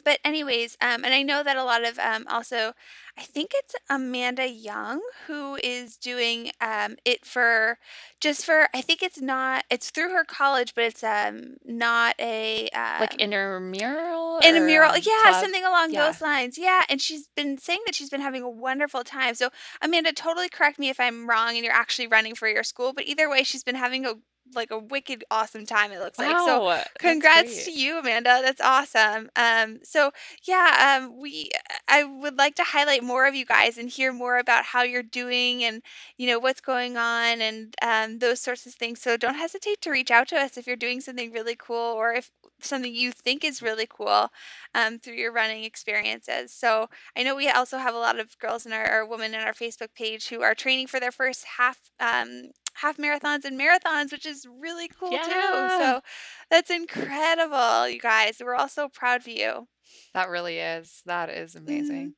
but 0.03 0.19
anyways, 0.23 0.77
um, 0.81 1.03
and 1.03 1.13
I 1.13 1.21
know 1.23 1.43
that 1.43 1.57
a 1.57 1.63
lot 1.63 1.83
of 1.85 1.97
um, 1.99 2.25
also, 2.29 2.73
I 3.17 3.21
think 3.23 3.51
it's 3.55 3.75
Amanda 3.89 4.47
Young 4.49 5.01
who 5.27 5.57
is 5.63 5.97
doing 5.97 6.51
um, 6.61 6.95
it 7.05 7.25
for 7.25 7.77
just 8.19 8.45
for. 8.45 8.67
I 8.73 8.81
think 8.81 9.01
it's 9.03 9.21
not. 9.21 9.65
It's 9.69 9.89
through 9.91 10.09
her 10.11 10.23
college, 10.23 10.73
but 10.75 10.83
it's 10.85 11.03
um 11.03 11.57
not 11.65 12.15
a 12.19 12.69
Like 12.99 13.13
um 13.13 13.19
intramural 13.19 14.39
in 14.41 14.55
or 14.55 14.61
mural. 14.61 14.91
um, 14.93 15.01
Yeah, 15.01 15.31
club? 15.31 15.41
something 15.41 15.63
along 15.63 15.91
Yeah. 15.91 16.07
those 16.07 16.21
lines. 16.21 16.57
Yeah, 16.57 16.83
and 16.89 17.01
she's 17.01 17.27
been 17.35 17.57
saying 17.57 17.79
that 17.85 17.95
she's 17.95 18.09
been 18.09 18.21
having 18.21 18.43
a 18.43 18.49
wonderful 18.49 19.03
time. 19.03 19.35
So 19.35 19.49
Amanda, 19.81 20.13
totally 20.13 20.49
correct 20.49 20.79
me 20.79 20.89
if 20.89 20.99
I'm 20.99 21.29
wrong, 21.29 21.55
and 21.55 21.63
you're 21.65 21.73
actually 21.73 22.07
running 22.07 22.35
for 22.35 22.47
your 22.47 22.63
school. 22.63 22.93
But 22.93 23.05
either 23.05 23.29
way, 23.29 23.43
she's 23.43 23.63
been 23.63 23.75
having 23.75 24.05
a 24.05 24.15
like 24.55 24.71
a 24.71 24.77
wicked 24.79 25.23
awesome 25.31 25.65
time. 25.65 25.91
It 25.91 25.99
looks 25.99 26.19
like 26.19 26.39
so. 26.39 26.63
Wow, 26.65 26.83
Congrats 26.99 27.65
to 27.65 27.71
you, 27.71 27.99
Amanda. 27.99 28.39
That's 28.41 28.61
awesome. 28.61 29.29
Um, 29.35 29.79
so 29.83 30.11
yeah, 30.43 30.99
um, 31.01 31.19
we 31.19 31.49
I 31.87 32.03
would 32.03 32.37
like 32.37 32.55
to 32.55 32.63
highlight 32.63 33.03
more 33.03 33.27
of 33.27 33.35
you 33.35 33.45
guys 33.45 33.77
and 33.77 33.89
hear 33.89 34.11
more 34.13 34.37
about 34.37 34.65
how 34.65 34.83
you're 34.83 35.03
doing 35.03 35.63
and 35.63 35.81
you 36.17 36.27
know 36.27 36.39
what's 36.39 36.61
going 36.61 36.97
on 36.97 37.41
and 37.41 37.75
um, 37.81 38.19
those 38.19 38.39
sorts 38.39 38.65
of 38.65 38.73
things. 38.73 39.01
So 39.01 39.17
don't 39.17 39.35
hesitate 39.35 39.81
to 39.81 39.91
reach 39.91 40.11
out 40.11 40.27
to 40.29 40.37
us 40.37 40.57
if 40.57 40.67
you're 40.67 40.75
doing 40.75 41.01
something 41.01 41.31
really 41.31 41.55
cool 41.55 41.77
or 41.77 42.13
if 42.13 42.31
something 42.63 42.93
you 42.93 43.11
think 43.11 43.43
is 43.43 43.61
really 43.61 43.87
cool 43.87 44.29
um, 44.73 44.99
through 44.99 45.15
your 45.15 45.31
running 45.31 45.63
experiences. 45.63 46.53
So 46.53 46.89
I 47.15 47.23
know 47.23 47.35
we 47.35 47.49
also 47.49 47.77
have 47.77 47.93
a 47.95 47.99
lot 47.99 48.19
of 48.19 48.37
girls 48.39 48.65
in 48.65 48.73
our 48.73 49.01
or 49.01 49.05
women 49.05 49.33
in 49.33 49.41
our 49.41 49.53
Facebook 49.53 49.93
page 49.95 50.29
who 50.29 50.41
are 50.41 50.55
training 50.55 50.87
for 50.87 50.99
their 50.99 51.11
first 51.11 51.45
half 51.57 51.79
um, 51.99 52.51
half 52.75 52.97
marathons 52.97 53.43
and 53.45 53.59
marathons, 53.59 54.11
which 54.11 54.25
is 54.25 54.45
really 54.47 54.87
cool 54.87 55.19
too. 55.19 55.67
So 55.69 56.01
that's 56.49 56.69
incredible, 56.69 57.87
you 57.89 57.99
guys. 57.99 58.41
We're 58.43 58.55
all 58.55 58.69
so 58.69 58.87
proud 58.89 59.21
of 59.21 59.27
you. 59.27 59.67
That 60.13 60.29
really 60.29 60.59
is. 60.59 61.01
That 61.05 61.29
is 61.29 61.55
Mhm. 61.55 61.59
amazing. 61.59 62.15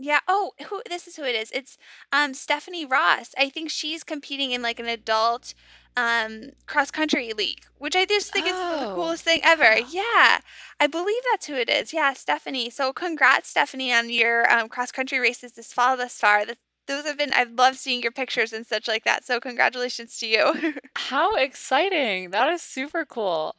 Yeah, 0.00 0.20
oh, 0.28 0.52
who 0.68 0.82
this 0.88 1.06
is 1.06 1.16
who 1.16 1.24
it 1.24 1.34
is, 1.34 1.50
it's, 1.52 1.78
um, 2.12 2.34
Stephanie 2.34 2.84
Ross, 2.84 3.30
I 3.38 3.48
think 3.48 3.70
she's 3.70 4.04
competing 4.04 4.50
in, 4.52 4.60
like, 4.60 4.78
an 4.78 4.86
adult, 4.88 5.54
um, 5.96 6.50
cross-country 6.66 7.32
league, 7.32 7.64
which 7.78 7.96
I 7.96 8.04
just 8.04 8.30
think 8.30 8.46
is 8.46 8.58
the 8.78 8.86
Oh. 8.88 8.88
coolest 8.88 9.24
thing 9.24 9.40
ever, 9.42 9.78
yeah, 9.78 10.40
I 10.78 10.86
believe 10.86 11.22
that's 11.30 11.46
who 11.46 11.54
it 11.54 11.70
is, 11.70 11.94
yeah, 11.94 12.12
Stephanie, 12.12 12.68
so 12.68 12.92
congrats, 12.92 13.48
Stephanie, 13.48 13.90
on 13.92 14.10
your, 14.10 14.50
um, 14.52 14.68
cross-country 14.68 15.18
races 15.18 15.52
this 15.52 15.72
fall 15.72 15.96
thus 15.96 16.18
far, 16.18 16.44
th 16.44 16.58
those 16.86 17.04
have 17.06 17.18
been 17.18 17.32
I've 17.32 17.50
loved 17.52 17.78
seeing 17.78 18.00
your 18.02 18.12
pictures 18.12 18.52
and 18.52 18.64
such 18.66 18.86
like 18.86 19.02
that, 19.04 19.24
so 19.24 19.40
congratulations 19.40 20.18
to 20.18 20.26
you. 20.28 20.74
How 20.96 21.34
exciting, 21.36 22.30
that 22.30 22.48
is 22.52 22.62
super 22.62 23.04
cool. 23.04 23.54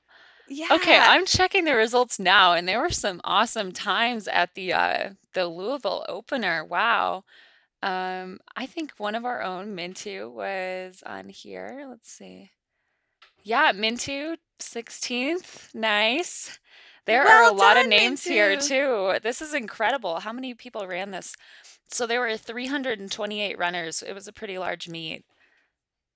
Okay, 0.49 0.97
I'm 0.97 1.25
checking 1.25 1.65
the 1.65 1.75
results 1.75 2.19
now, 2.19 2.53
and 2.53 2.67
there 2.67 2.79
were 2.79 2.89
some 2.89 3.19
awesome 3.23 3.71
times 3.71 4.27
at 4.27 4.53
the, 4.55 4.73
uh, 4.73 5.09
the 5.33 5.47
Louisville 5.47 6.05
opener, 6.07 6.63
wow. 6.63 7.23
Um, 7.83 8.39
I 8.55 8.65
think 8.65 8.93
one 8.97 9.15
of 9.15 9.25
our 9.25 9.41
own, 9.41 9.75
Mintu, 9.75 10.31
was 10.31 11.03
on 11.05 11.29
here, 11.29 11.85
let's 11.89 12.09
see. 12.09 12.51
Yeah, 13.43 13.71
Mintu, 13.73 14.37
16th, 14.59 15.73
nice. 15.75 16.59
There 17.05 17.25
are 17.25 17.43
a 17.43 17.53
Well 17.53 17.55
lot 17.55 17.77
of 17.77 17.83
done, 17.83 17.89
names 17.89 18.23
here 18.23 18.55
Mintu. 18.57 18.67
too, 18.67 19.19
this 19.21 19.41
is 19.41 19.53
incredible, 19.53 20.19
how 20.21 20.33
many 20.33 20.53
people 20.53 20.87
ran 20.87 21.11
this? 21.11 21.35
So 21.89 22.05
there 22.07 22.19
were 22.19 22.35
328 22.35 23.57
runners, 23.57 24.01
it 24.01 24.13
was 24.13 24.27
a 24.27 24.33
pretty 24.33 24.57
large 24.57 24.89
meet. 24.89 25.23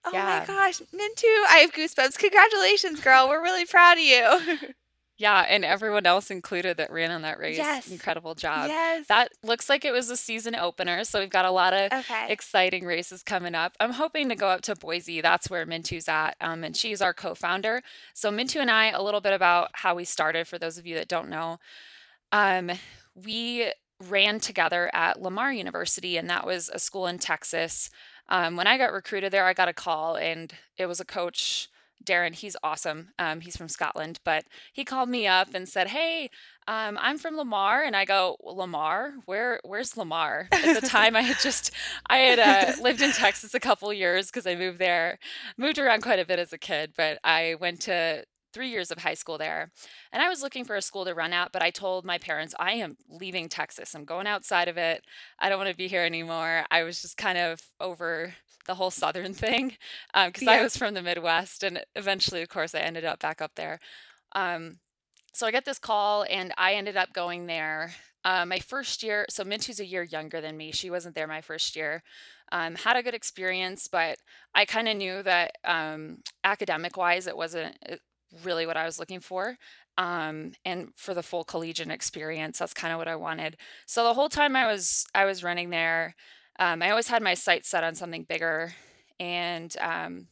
Oh 0.05 0.11
my 0.11 0.43
gosh, 0.47 0.79
Mintu, 0.93 1.25
I 1.49 1.57
have 1.61 1.73
goosebumps, 1.73 2.17
congratulations, 2.17 2.99
girl, 3.01 3.29
we're 3.29 3.41
really 3.43 3.65
proud 3.65 3.93
of 3.97 4.03
you. 4.03 4.57
Yeah, 5.17 5.41
and 5.47 5.63
everyone 5.63 6.07
else 6.07 6.31
included 6.31 6.77
that 6.77 6.89
ran 6.91 7.11
on 7.11 7.21
that 7.21 7.37
race, 7.37 7.55
Yes. 7.57 7.91
incredible 7.91 8.33
job. 8.33 8.69
Yes. 8.69 9.05
That 9.05 9.29
looks 9.43 9.69
like 9.69 9.85
it 9.85 9.91
was 9.91 10.09
a 10.09 10.17
season 10.17 10.55
opener, 10.55 11.03
so 11.03 11.19
we've 11.19 11.29
got 11.29 11.45
a 11.45 11.51
lotta 11.51 11.95
Okay. 11.95 12.25
exciting 12.29 12.85
races 12.85 13.21
coming 13.21 13.53
up. 13.53 13.73
I'm 13.79 13.91
hoping 13.91 14.29
to 14.29 14.35
go 14.35 14.47
up 14.47 14.61
to 14.61 14.75
Boise, 14.75 15.21
that's 15.21 15.47
where 15.47 15.63
Mintu's 15.67 16.07
at, 16.09 16.37
um, 16.41 16.63
and 16.63 16.75
she's 16.75 17.03
our 17.03 17.13
co-founder. 17.13 17.83
So 18.15 18.31
Mintu 18.31 18.61
and 18.61 18.71
I 18.71 18.87
a 18.89 19.03
little 19.03 19.21
bit 19.21 19.33
about 19.33 19.69
how 19.73 19.93
we 19.93 20.05
started 20.05 20.47
for 20.47 20.57
those 20.57 20.79
of 20.79 20.87
you 20.87 20.95
that 20.95 21.07
don't 21.07 21.29
know. 21.29 21.59
Um, 22.31 22.71
we 23.13 23.71
ran 24.09 24.39
together 24.39 24.89
at 24.91 25.21
Lamar 25.21 25.53
University, 25.53 26.17
and 26.17 26.27
that 26.31 26.47
was 26.47 26.67
a 26.73 26.79
school 26.79 27.05
in 27.05 27.19
Texas. 27.19 27.91
Um, 28.31 28.55
when 28.55 28.67
I 28.67 28.77
got 28.79 28.93
recruited 28.93 29.33
there, 29.33 29.45
I 29.45 29.53
got 29.53 29.67
a 29.69 29.73
call, 29.73 30.15
and 30.15 30.53
it 30.77 30.87
was 30.87 31.01
a 31.01 31.05
coach, 31.05 31.69
Darren, 32.03 32.33
he's 32.33 32.57
awesome, 32.63 33.09
um, 33.19 33.41
he's 33.41 33.57
from 33.57 33.69
Scotland, 33.69 34.19
but 34.23 34.45
he 34.73 34.85
called 34.85 35.09
me 35.09 35.27
up 35.27 35.49
and 35.53 35.69
said, 35.69 35.89
"Hey, 35.89 36.29
um, 36.67 36.97
I'm 37.01 37.17
from 37.19 37.37
Lamar," 37.37 37.83
and 37.83 37.95
I 37.95 38.05
go, 38.05 38.37
"Lamar? 38.43 39.15
Where 39.25 39.59
where's 39.65 39.97
Lamar?" 39.97 40.47
At 40.53 40.73
the 40.81 40.87
time, 40.87 41.15
I 41.15 41.21
had 41.23 41.39
just 41.39 41.71
I 42.09 42.17
had, 42.19 42.39
uh, 42.39 42.81
lived 42.81 43.01
in 43.01 43.11
Texas 43.11 43.53
a 43.53 43.59
couple 43.59 43.91
years 43.93 44.27
because 44.27 44.47
I 44.47 44.55
moved 44.55 44.79
there, 44.79 45.19
moved 45.57 45.77
around 45.77 46.01
quite 46.01 46.19
a 46.19 46.25
bit 46.25 46.39
as 46.39 46.53
a 46.53 46.57
kid, 46.57 46.93
but 46.97 47.19
I 47.23 47.55
went 47.59 47.81
to 47.81 48.25
3 48.53 48.69
years 48.69 48.91
of 48.91 48.99
high 48.99 49.13
school 49.15 49.37
there, 49.37 49.71
and 50.11 50.21
I 50.21 50.29
was 50.29 50.41
looking 50.41 50.65
for 50.65 50.75
a 50.75 50.81
school 50.81 51.05
to 51.05 51.13
run 51.15 51.33
at, 51.33 51.51
but 51.51 51.61
I 51.63 51.71
told 51.71 52.05
my 52.05 52.17
parents, 52.17 52.53
"I 52.59 52.73
am 52.73 52.97
leaving 53.09 53.49
Texas, 53.49 53.95
I'm 53.95 54.05
going 54.05 54.27
outside 54.27 54.67
of 54.67 54.77
it, 54.77 55.05
I 55.39 55.49
don't 55.49 55.57
wanna 55.59 55.73
be 55.75 55.87
here 55.87 56.03
anymore." 56.05 56.65
I 56.71 56.83
was 56.83 57.01
just 57.01 57.17
kind 57.17 57.37
of 57.37 57.61
over 57.79 58.35
the 58.67 58.75
whole 58.75 58.91
southern 58.91 59.33
thing, 59.45 59.77
because 60.13 60.47
I 60.47 60.59
Yeah. 60.59 60.63
was 60.63 60.77
from 60.77 60.93
the 60.95 61.01
Midwest, 61.01 61.63
and 61.63 61.83
eventually, 61.95 62.41
of 62.43 62.49
course, 62.49 62.75
I 62.75 62.79
ended 62.81 63.05
up 63.05 63.19
back 63.19 63.41
up 63.41 63.55
there. 63.55 63.79
Um, 64.33 64.79
so 65.33 65.47
I 65.47 65.51
get 65.51 65.65
this 65.65 65.79
call, 65.79 66.25
and 66.29 66.53
I 66.57 66.73
ended 66.75 66.97
up 66.97 67.13
going 67.13 67.47
there. 67.47 67.93
Uh, 68.25 68.45
my 68.45 68.59
1st 68.59 69.03
year 69.03 69.25
so 69.29 69.43
Mintu's 69.45 69.79
a 69.81 69.85
year 69.85 70.03
younger 70.03 70.41
than 70.41 70.57
me, 70.57 70.71
she 70.73 70.89
wasn't 70.91 71.15
there 71.15 71.27
my 71.27 71.41
1st 71.41 71.75
year. 71.77 72.03
Um, 72.51 72.75
had 72.75 72.97
a 72.97 73.03
good 73.03 73.15
experience, 73.15 73.87
but 73.89 74.19
I 74.55 74.65
kinda 74.65 74.93
knew 74.95 75.23
that, 75.23 75.53
um, 75.65 76.23
academic-wise, 76.45 77.27
it 77.27 77.37
wasn't, 77.37 77.77
uh, 77.89 77.97
really 78.43 78.65
what 78.65 78.77
I 78.77 78.85
was 78.85 78.99
looking 78.99 79.19
for, 79.19 79.57
um, 79.97 80.53
and 80.65 80.91
for 80.95 81.13
the 81.13 81.23
full 81.23 81.43
collegiate 81.43 81.89
experience, 81.91 82.59
that's 82.59 82.73
kinda 82.73 82.97
what 82.97 83.07
I 83.07 83.15
wanted. 83.15 83.57
So 83.85 84.03
the 84.03 84.13
whole 84.13 84.29
time 84.29 84.55
I 84.55 84.67
was 84.67 85.05
I 85.15 85.25
was 85.25 85.43
running 85.43 85.69
there, 85.69 86.15
um, 86.59 86.81
I 86.81 86.89
always 86.91 87.07
had 87.07 87.21
my 87.23 87.33
sights 87.35 87.69
set 87.69 87.83
on 87.83 87.95
something 87.95 88.23
bigger, 88.23 88.73
and, 89.19 89.75
um, 89.79 90.27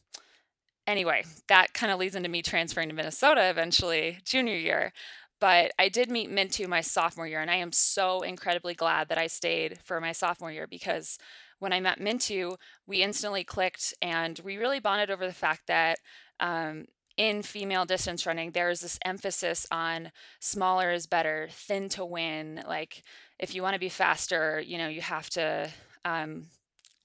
anyway, 0.86 1.24
that 1.48 1.74
kinda 1.74 1.96
leads 1.96 2.14
into 2.16 2.28
me 2.28 2.42
transferring 2.42 2.88
to 2.88 2.94
Minnesota 2.94 3.48
eventually, 3.50 4.20
junior 4.24 4.56
year. 4.56 4.92
But 5.40 5.72
I 5.78 5.88
did 5.88 6.10
meet 6.10 6.30
Mintu 6.30 6.68
my 6.68 6.82
sophomore 6.82 7.26
year, 7.26 7.40
and 7.40 7.50
I 7.50 7.56
am 7.56 7.72
so 7.72 8.22
incredibly 8.22 8.74
glad 8.74 9.08
that 9.08 9.18
I 9.18 9.26
stayed 9.26 9.78
for 9.84 10.00
my 10.00 10.12
sophomore 10.12 10.52
year 10.52 10.66
because 10.66 11.18
when 11.60 11.72
I 11.72 11.80
met 11.80 11.98
Mintu, 12.00 12.56
we 12.86 13.02
instantly 13.02 13.44
clicked, 13.44 13.94
and 14.02 14.38
we 14.44 14.56
really 14.58 14.80
bonded 14.80 15.10
over 15.10 15.26
the 15.26 15.32
fact 15.34 15.62
that, 15.68 15.98
um, 16.40 16.86
in 17.20 17.42
female 17.42 17.84
distance 17.84 18.26
running, 18.26 18.52
there 18.52 18.70
is 18.70 18.80
this 18.80 18.98
emphasis 19.04 19.66
on 19.70 20.10
smaller 20.40 20.90
is 20.90 21.06
better, 21.06 21.48
thin 21.52 21.88
to 21.90 22.04
win, 22.04 22.62
like, 22.66 23.02
if 23.38 23.54
you 23.54 23.62
wanna 23.62 23.78
be 23.78 23.90
faster, 23.90 24.60
you 24.60 24.78
know, 24.78 24.88
you 24.88 25.02
have 25.02 25.28
to, 25.30 25.70
um, 26.06 26.46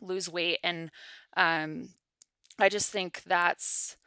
lose 0.01 0.30
weight, 0.30 0.60
and, 0.63 0.89
um, 1.38 1.89
I 2.60 2.69
just 2.69 2.91
think 2.91 3.23
that's, 3.23 3.97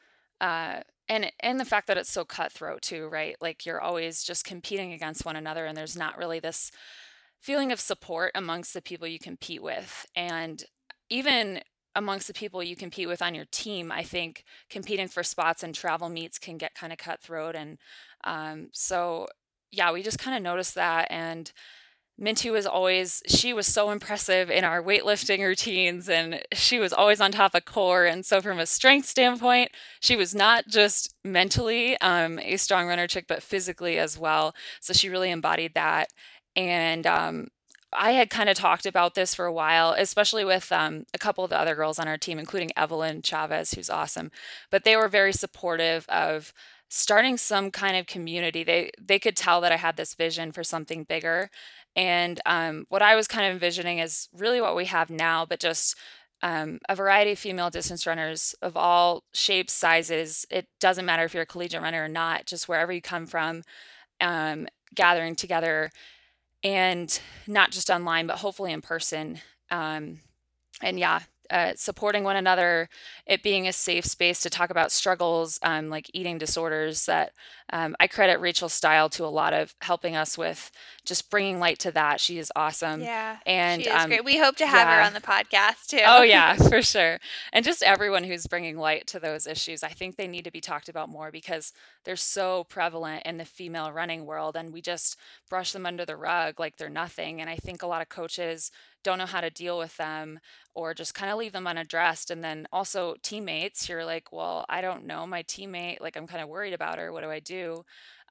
uh 0.40 0.83
and 1.11 1.33
and 1.40 1.61
the 1.61 1.64
fact 1.66 1.87
that 1.88 1.99
it's 1.99 2.11
so 2.12 2.25
cutthroat 2.25 2.83
too, 2.83 3.09
right? 3.09 3.37
Like, 3.40 3.66
you're 3.66 3.81
always 3.83 4.23
just 4.25 4.44
competing 4.47 4.92
against 4.94 5.25
one 5.27 5.37
another, 5.37 5.66
and 5.66 5.77
there's 5.77 5.97
not 5.97 6.18
really 6.18 6.40
this 6.40 6.71
feeling 7.40 7.73
of 7.73 7.81
support 7.81 8.33
amongst 8.35 8.75
the 8.75 8.83
people 8.83 9.07
you 9.09 9.18
compete 9.21 9.62
with, 9.62 10.07
and 10.16 10.64
even 11.11 11.61
amongst 11.96 12.29
the 12.29 12.35
people 12.35 12.62
you 12.62 12.77
compete 12.77 13.09
with 13.09 13.22
on 13.22 13.35
your 13.35 13.46
team, 13.53 13.90
I 13.92 14.03
think 14.05 14.44
competing 14.70 15.09
for 15.09 15.22
spots 15.22 15.62
and 15.62 15.74
travel 15.74 16.09
meets 16.09 16.38
can 16.38 16.59
get 16.59 16.74
kinda 16.74 16.96
cutthroat, 16.96 17.55
and, 17.57 17.79
um, 18.24 18.68
so, 18.72 19.27
yeah, 19.72 19.92
we 19.92 20.03
just 20.03 20.18
kinda 20.20 20.40
noticed 20.40 20.74
that, 20.77 21.09
and 21.11 21.53
Mintu 22.20 22.53
was 22.53 22.66
always 22.66 23.22
she 23.29 23.53
was 23.55 23.66
so 23.66 23.90
impressive 23.90 24.51
in 24.51 24.64
our 24.64 24.83
weightlifting 24.83 25.38
routines, 25.40 26.09
and 26.09 26.42
she 26.53 26.79
was 26.81 26.92
always 26.92 27.20
on 27.20 27.31
top 27.33 27.55
of 27.55 27.64
core, 27.64 28.07
and 28.07 28.27
so 28.27 28.40
from 28.42 28.59
a 28.59 28.66
strength 28.66 29.07
standpoint, 29.09 29.70
she 30.01 30.16
was 30.16 30.35
not 30.35 30.66
just 30.68 31.14
mentally, 31.24 31.96
um, 32.01 32.38
a 32.40 32.57
strong 32.57 32.88
runner 32.88 33.07
chick, 33.07 33.27
but 33.29 33.42
physically 33.42 33.98
as 33.98 34.18
well, 34.18 34.55
so 34.81 34.92
she 34.92 35.09
really 35.09 35.31
embodied 35.31 35.74
that, 35.74 36.09
and, 36.57 37.07
um, 37.07 37.48
I 37.92 38.12
had 38.12 38.31
kinda 38.31 38.55
talked 38.55 38.87
about 38.87 39.14
this 39.14 39.35
for 39.35 39.46
a 39.46 39.53
while, 39.53 39.92
especially 39.92 40.44
with, 40.44 40.70
um, 40.72 41.05
a 41.14 41.18
couple 41.18 41.44
of 41.44 41.51
the 41.51 41.59
other 41.59 41.74
girls 41.74 41.98
on 41.98 42.07
our 42.09 42.18
team, 42.18 42.38
including 42.38 42.70
Evelyn 42.77 43.22
Chavez, 43.22 43.72
who's 43.72 43.88
awesome, 43.90 44.31
but 44.70 44.85
they 44.85 44.96
were 44.96 45.09
very 45.09 45.33
supportive 45.33 46.07
of 46.09 46.53
starting 46.90 47.37
some 47.37 47.70
kind 47.70 47.96
of 47.96 48.07
community. 48.07 48.62
They 48.64 48.90
they 48.98 49.18
could 49.18 49.37
tell 49.37 49.61
that 49.62 49.72
I 49.72 49.77
had 49.77 49.96
this 49.96 50.14
vision 50.14 50.53
for 50.53 50.64
something 50.64 51.05
bigger, 51.05 51.51
and, 51.96 52.40
um, 52.46 52.85
what 52.88 53.03
I 53.03 53.14
was 53.16 53.27
kind 53.29 53.46
of 53.46 53.53
envisioning 53.53 53.98
is 53.98 54.29
really 54.33 54.61
what 54.61 54.77
we 54.77 54.85
have 54.87 55.11
now, 55.11 55.44
but 55.46 55.61
just, 55.61 55.96
um, 56.42 56.79
a 56.88 56.94
variety 56.94 57.33
of 57.33 57.38
female 57.38 57.70
distance 57.70 58.07
runners 58.07 58.55
of 58.62 58.77
all 58.77 59.24
shapes, 59.35 59.72
sizes, 59.72 60.46
it 60.51 60.66
doesn't 60.81 61.05
matter 61.07 61.24
if 61.24 61.35
you're 61.35 61.42
a 61.42 61.46
collegiate 61.46 61.83
runner 61.83 62.05
or 62.05 62.09
not, 62.09 62.46
just 62.46 62.68
wherever 62.68 62.92
you 62.92 63.03
come 63.03 63.27
from, 63.27 63.62
um, 64.20 64.68
gathering 64.94 65.37
together, 65.37 65.90
and 66.64 67.21
not 67.47 67.71
just 67.71 67.90
online, 67.90 68.27
but 68.27 68.38
hopefully 68.38 68.73
in 68.73 68.81
person, 68.81 69.40
um, 69.71 70.18
and 70.83 70.99
yeah, 70.99 71.21
uh, 71.51 71.73
supporting 71.77 72.25
one 72.25 72.37
another, 72.37 72.88
it 73.27 73.42
being 73.42 73.66
a 73.66 73.73
safe 73.73 74.05
space 74.05 74.40
to 74.42 74.51
talk 74.51 74.71
about 74.71 74.92
struggles, 74.92 75.59
um, 75.62 75.88
like 75.88 76.11
eating 76.12 76.38
disorders 76.38 77.07
that, 77.07 77.33
um, 77.72 77.96
I 78.00 78.07
credit 78.09 78.40
Rachel 78.40 78.68
Steil 78.68 79.09
to 79.11 79.24
a 79.24 79.28
lot 79.28 79.52
of 79.52 79.74
helping 79.83 80.16
us 80.16 80.38
with 80.38 80.70
just 81.04 81.31
bringing 81.31 81.59
light 81.61 81.78
to 81.81 81.92
that, 81.92 82.20
she 82.20 82.38
is 82.38 82.52
awesome, 82.57 83.00
Yeah, 83.02 83.38
she 83.66 83.83
and, 83.83 83.83
is 83.85 84.04
um 84.04 84.09
great, 84.09 84.24
we 84.24 84.38
hope 84.38 84.57
to 84.57 84.66
have 84.66 84.88
her 84.88 85.00
on 85.00 85.12
the 85.14 85.20
podcast 85.20 85.87
too. 85.88 85.98
Oh, 86.04 86.22
yeah, 86.22 86.54
for 86.68 86.81
sure, 86.83 87.18
and 87.52 87.64
just 87.64 87.83
everyone 87.83 88.24
who's 88.24 88.46
bringing 88.46 88.76
light 88.78 89.07
to 89.09 89.20
those 89.20 89.46
issues, 89.46 89.83
I 89.83 89.88
think 89.88 90.16
they 90.16 90.28
need 90.28 90.44
to 90.44 90.50
be 90.50 90.61
talked 90.61 90.88
about 90.88 91.09
more 91.09 91.31
because 91.31 91.72
they're 92.04 92.16
so 92.16 92.64
prevalent 92.64 93.24
in 93.26 93.37
the 93.37 93.44
female 93.44 93.90
running 93.92 94.24
world, 94.24 94.57
and 94.57 94.72
we 94.72 94.81
just 94.81 95.16
brush 95.50 95.72
them 95.72 95.87
under 95.87 96.04
the 96.04 96.16
rug 96.16 96.61
like 96.61 96.76
they're 96.76 96.88
nothing, 96.88 97.40
and 97.40 97.50
I 97.50 97.57
think 97.57 97.83
a 97.83 97.87
lot 97.87 98.02
of 98.02 98.09
coaches 98.09 98.70
don't 99.04 99.18
know 99.18 99.26
how 99.26 99.40
to 99.40 99.50
deal 99.50 99.78
with 99.78 99.96
them 99.96 100.38
or 100.74 100.94
just 100.94 101.14
kinda 101.14 101.35
leave 101.37 101.52
them 101.52 101.66
unaddressed, 101.66 102.31
and 102.31 102.42
then 102.44 102.66
also 102.72 103.14
teammates, 103.22 103.88
you're 103.88 104.04
like, 104.04 104.33
"Well, 104.33 104.64
I 104.68 104.81
don't 104.81 105.04
know 105.07 105.26
my 105.26 105.42
teammate, 105.42 106.00
like, 106.00 106.16
I'm 106.16 106.26
kinda 106.28 106.46
worried 106.46 106.74
about 106.74 106.98
her, 106.98 107.12
what 107.12 107.22
do 107.22 107.31
I 107.31 107.40
do?" 107.40 107.58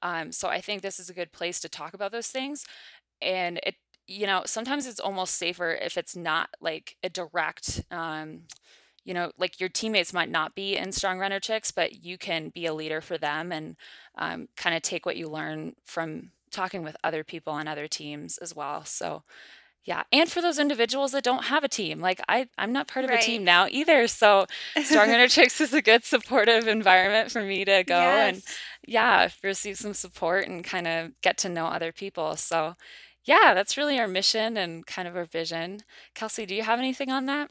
Um, 0.02 0.32
so 0.32 0.48
I 0.48 0.60
think 0.60 0.82
this 0.82 1.00
is 1.00 1.10
a 1.10 1.14
good 1.14 1.32
place 1.32 1.60
to 1.60 1.68
talk 1.68 1.94
about 1.94 2.12
those 2.12 2.28
things, 2.28 2.64
and 3.20 3.60
it 3.64 3.76
you 4.08 4.26
know, 4.26 4.42
sometimes 4.46 4.86
it's 4.86 5.00
almost 5.00 5.34
safer 5.36 5.72
if 5.72 5.96
it's 5.96 6.16
not, 6.16 6.50
like, 6.60 6.96
a 7.02 7.08
direct, 7.10 7.82
um, 7.90 8.42
you 9.04 9.14
know, 9.14 9.32
like, 9.38 9.60
your 9.60 9.68
teammates 9.68 10.12
might 10.12 10.30
not 10.30 10.54
be 10.54 10.76
in 10.76 10.92
Strong 10.92 11.18
Runner 11.18 11.40
Chicks, 11.40 11.70
but 11.70 12.04
you 12.04 12.18
can 12.18 12.50
be 12.50 12.66
a 12.66 12.74
leader 12.74 13.00
for 13.00 13.18
them 13.18 13.52
and, 13.52 13.76
um, 14.16 14.48
kinda 14.56 14.80
take 14.80 15.06
what 15.06 15.16
you 15.16 15.28
learn 15.28 15.74
from 15.86 16.32
talking 16.50 16.82
with 16.82 16.96
other 17.04 17.24
people 17.24 17.52
on 17.52 17.68
other 17.68 17.88
teams 17.88 18.38
as 18.38 18.54
well, 18.54 18.84
so 18.84 19.24
Yeah, 19.84 20.02
and 20.12 20.30
for 20.30 20.42
those 20.42 20.58
individuals 20.58 21.12
that 21.12 21.24
don't 21.24 21.44
have 21.46 21.64
a 21.64 21.68
team, 21.68 22.00
like, 22.00 22.20
I 22.28 22.48
I'm 22.58 22.72
not 22.72 22.88
part 22.88 23.04
of 23.06 23.12
a 23.12 23.18
team 23.18 23.44
now 23.44 23.66
either, 23.70 24.06
so 24.08 24.46
Strong 24.82 25.10
Runner 25.10 25.28
Chicks 25.28 25.60
is 25.60 25.72
a 25.72 25.80
good 25.82 26.04
supportive 26.04 26.68
environment 26.68 27.30
for 27.30 27.42
me 27.42 27.64
to 27.64 27.84
go 27.84 28.18
and, 28.20 28.42
Yes. 28.42 28.60
Yeah, 28.88 29.28
receive 29.42 29.76
some 29.78 29.94
support 29.94 30.46
and 30.48 30.64
kinda 30.64 31.12
get 31.22 31.38
to 31.38 31.48
know 31.48 31.66
other 31.66 31.92
people, 31.92 32.36
so, 32.36 32.76
yeah, 33.24 33.54
that's 33.54 33.76
really 33.76 33.98
our 34.00 34.08
mission 34.08 34.56
and 34.56 34.86
kind 34.86 35.06
of 35.08 35.16
our 35.16 35.24
vision. 35.26 35.80
Kelsey, 36.14 36.46
do 36.46 36.54
you 36.54 36.62
have 36.62 36.78
anything 36.78 37.10
on 37.10 37.26
that? 37.26 37.50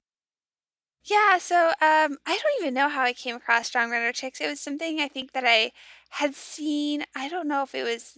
Yeah, 1.03 1.37
so, 1.37 1.67
um, 1.81 2.17
I 2.25 2.37
don't 2.41 2.61
even 2.61 2.73
know 2.73 2.89
how 2.89 3.01
I 3.03 3.13
came 3.13 3.35
across 3.35 3.67
Strong 3.67 3.91
Runner 3.91 4.11
Chicks, 4.11 4.41
it 4.41 4.47
was 4.47 4.59
something 4.59 4.99
I 4.99 5.07
think 5.07 5.31
that 5.33 5.45
I 5.45 5.71
had 6.09 6.35
seen 6.35 7.03
I 7.15 7.29
don't 7.29 7.47
know 7.47 7.63
if 7.63 7.73
it 7.75 7.83
was 7.83 8.17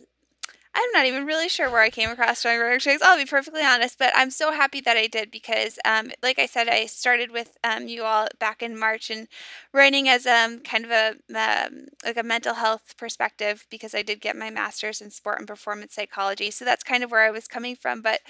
I'm 0.81 0.91
not 0.93 1.05
even 1.07 1.25
really 1.25 1.49
sure 1.49 1.69
where 1.69 1.81
I 1.81 1.89
came 1.89 2.09
across 2.09 2.39
Strong 2.39 2.59
Runner 2.59 2.79
Chicks, 2.79 3.01
I'll 3.01 3.17
be 3.17 3.25
perfectly 3.25 3.63
honest, 3.65 3.99
but 3.99 4.13
I'm 4.15 4.31
so 4.31 4.53
happy 4.53 4.79
that 4.81 4.95
I 4.95 5.07
did 5.07 5.29
because, 5.29 5.77
um, 5.83 6.11
like 6.23 6.39
I 6.39 6.45
said, 6.45 6.69
I 6.69 6.85
started 6.85 7.31
with, 7.31 7.57
um, 7.65 7.89
you 7.89 8.03
all 8.03 8.29
back 8.39 8.61
in 8.63 8.79
March 8.79 9.09
and 9.09 9.27
running 9.73 10.07
as, 10.07 10.25
um, 10.25 10.61
kind 10.61 10.85
of 10.85 10.91
a, 10.91 11.15
um, 11.35 11.87
like 12.05 12.15
a 12.15 12.23
mental 12.23 12.53
health 12.53 12.95
perspective 12.97 13.65
because 13.69 13.93
I 13.93 14.03
did 14.03 14.21
get 14.21 14.37
my 14.37 14.49
master's 14.49 15.01
in 15.01 15.11
sport 15.11 15.39
and 15.39 15.47
performance 15.47 15.95
psychology, 15.95 16.49
so 16.49 16.63
that's 16.63 16.83
kind 16.83 17.03
of 17.03 17.11
where 17.11 17.25
I 17.27 17.31
was 17.31 17.47
coming 17.47 17.75
from, 17.75 18.01
but 18.01 18.21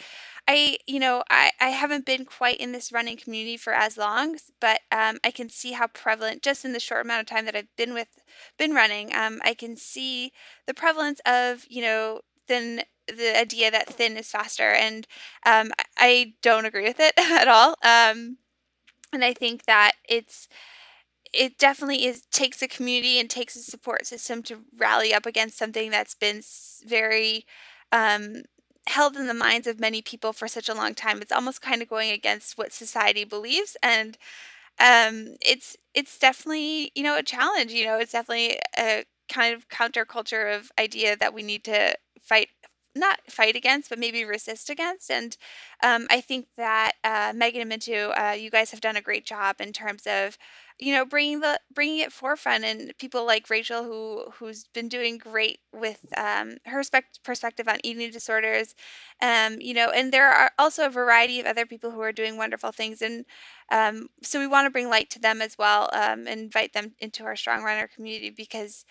I 0.48 0.78
you 0.88 1.00
know, 1.00 1.24
I 1.30 1.52
I 1.60 1.70
haven't 1.70 2.06
been 2.06 2.26
quite 2.26 2.58
in 2.58 2.72
this 2.72 2.92
running 2.92 3.18
community 3.18 3.58
for 3.58 3.74
as 3.74 3.98
long, 3.98 4.38
but, 4.60 4.82
um, 4.92 5.20
I 5.24 5.32
can 5.32 5.50
see 5.50 5.74
how 5.74 5.88
prevalent 5.88 6.42
just 6.42 6.66
in 6.66 6.74
the 6.74 6.80
short 6.80 7.06
amount 7.06 7.22
of 7.22 7.28
time 7.28 7.46
that 7.46 7.56
I've 7.56 7.76
been 7.78 7.94
with 7.94 8.08
been 8.58 8.74
running, 8.74 9.14
um, 9.16 9.40
I 9.46 9.54
can 9.54 9.76
see 9.76 10.32
the 10.66 10.74
prevalence 10.74 11.20
of, 11.26 11.66
you 11.70 11.82
know, 11.82 12.22
thin 12.50 12.84
the 13.10 13.40
idea 13.40 13.72
that 13.72 13.90
thin 13.90 14.18
is 14.18 14.30
faster, 14.32 14.72
and, 14.74 15.08
um, 15.48 15.72
I 16.00 16.36
don't 16.44 16.66
agree 16.66 16.86
with 16.86 17.00
it 17.02 17.14
at 17.20 17.50
all, 17.50 17.72
um, 17.84 18.38
and 19.14 19.24
I 19.26 19.34
think 19.34 19.66
that 19.66 19.94
it's 20.10 20.48
it 21.34 21.58
definitely 21.60 22.06
is 22.06 22.24
takes 22.32 22.62
a 22.62 22.68
community 22.68 23.20
and 23.20 23.30
takes 23.30 23.56
a 23.56 23.60
support 23.64 24.06
system 24.08 24.42
to 24.44 24.60
rally 24.78 25.14
up 25.14 25.26
against 25.26 25.58
something 25.58 25.92
that's 25.92 26.16
been 26.16 26.42
very, 26.88 27.46
um, 27.92 28.44
held 28.88 29.16
in 29.18 29.28
the 29.28 29.34
minds 29.36 29.68
of 29.68 29.80
many 29.80 30.02
people 30.02 30.34
for 30.34 30.48
such 30.48 30.70
a 30.70 30.74
long 30.74 30.96
time, 30.96 31.22
it's 31.22 31.32
almost 31.32 31.62
kinda 31.62 31.86
going 31.86 32.12
against 32.12 32.58
what 32.58 32.74
society 32.74 33.24
believes, 33.26 33.78
and, 33.84 34.18
um, 34.80 35.36
it's 35.42 35.78
it's 35.94 36.20
definitely, 36.20 36.92
you 36.96 37.04
know, 37.04 37.18
a 37.18 37.24
challenge, 37.24 37.72
you 37.74 37.86
know, 37.86 37.98
it's 38.00 38.14
definitely 38.14 38.60
a 38.78 39.06
kind 39.30 39.54
of 39.56 39.68
counterculture 39.70 40.56
of 40.58 40.72
idea 40.80 41.16
that 41.18 41.34
we 41.34 41.44
need 41.44 41.64
to 41.66 41.96
fight 42.30 42.50
not 42.96 43.20
fight 43.30 43.56
against, 43.56 43.90
but 43.90 44.00
maybe 44.00 44.26
resist 44.26 44.70
against, 44.70 45.12
and, 45.12 45.38
um, 45.84 46.08
I 46.10 46.22
think 46.22 46.48
that, 46.58 46.94
uh, 47.04 47.34
Megan 47.36 47.62
and 47.62 47.72
Mintu, 47.72 48.12
uh, 48.20 48.34
you 48.34 48.50
guys 48.52 48.72
have 48.72 48.82
done 48.82 48.98
a 48.98 49.02
great 49.02 49.26
job 49.26 49.62
in 49.62 49.74
terms 49.74 50.08
of, 50.08 50.38
you 50.80 50.94
know, 50.96 51.06
bringing 51.06 51.40
the 51.42 51.60
bringing 51.72 52.00
it 52.00 52.12
forefront 52.14 52.64
and 52.66 52.94
people 53.00 53.26
like 53.26 53.50
Rachel 53.50 53.84
who 53.84 54.32
who's 54.40 54.66
been 54.74 54.90
doing 54.90 55.18
great 55.20 55.60
with, 55.74 56.04
um, 56.18 56.58
her 56.66 56.84
spec 56.84 57.06
perspective 57.24 57.68
on 57.70 57.80
eating 57.84 58.12
disorders, 58.12 58.76
um, 59.22 59.58
you 59.62 59.74
know, 59.74 59.90
and 59.92 60.12
there 60.12 60.30
are 60.30 60.52
also 60.60 60.86
a 60.88 60.90
variety 60.90 61.40
of 61.40 61.46
other 61.46 61.66
people 61.68 61.92
who 61.92 62.02
are 62.02 62.12
doing 62.14 62.38
wonderful 62.38 62.72
things, 62.72 63.02
and, 63.02 63.26
um, 63.72 64.08
so 64.24 64.40
we 64.40 64.48
wanna 64.48 64.70
bring 64.72 64.90
light 64.90 65.10
to 65.12 65.20
them 65.20 65.42
as 65.42 65.58
well, 65.58 65.90
um, 65.94 66.28
invite 66.28 66.74
them 66.74 66.96
into 67.00 67.24
our 67.24 67.36
Strong 67.36 67.64
Runner 67.64 67.88
community 67.88 68.30
because, 68.32 68.86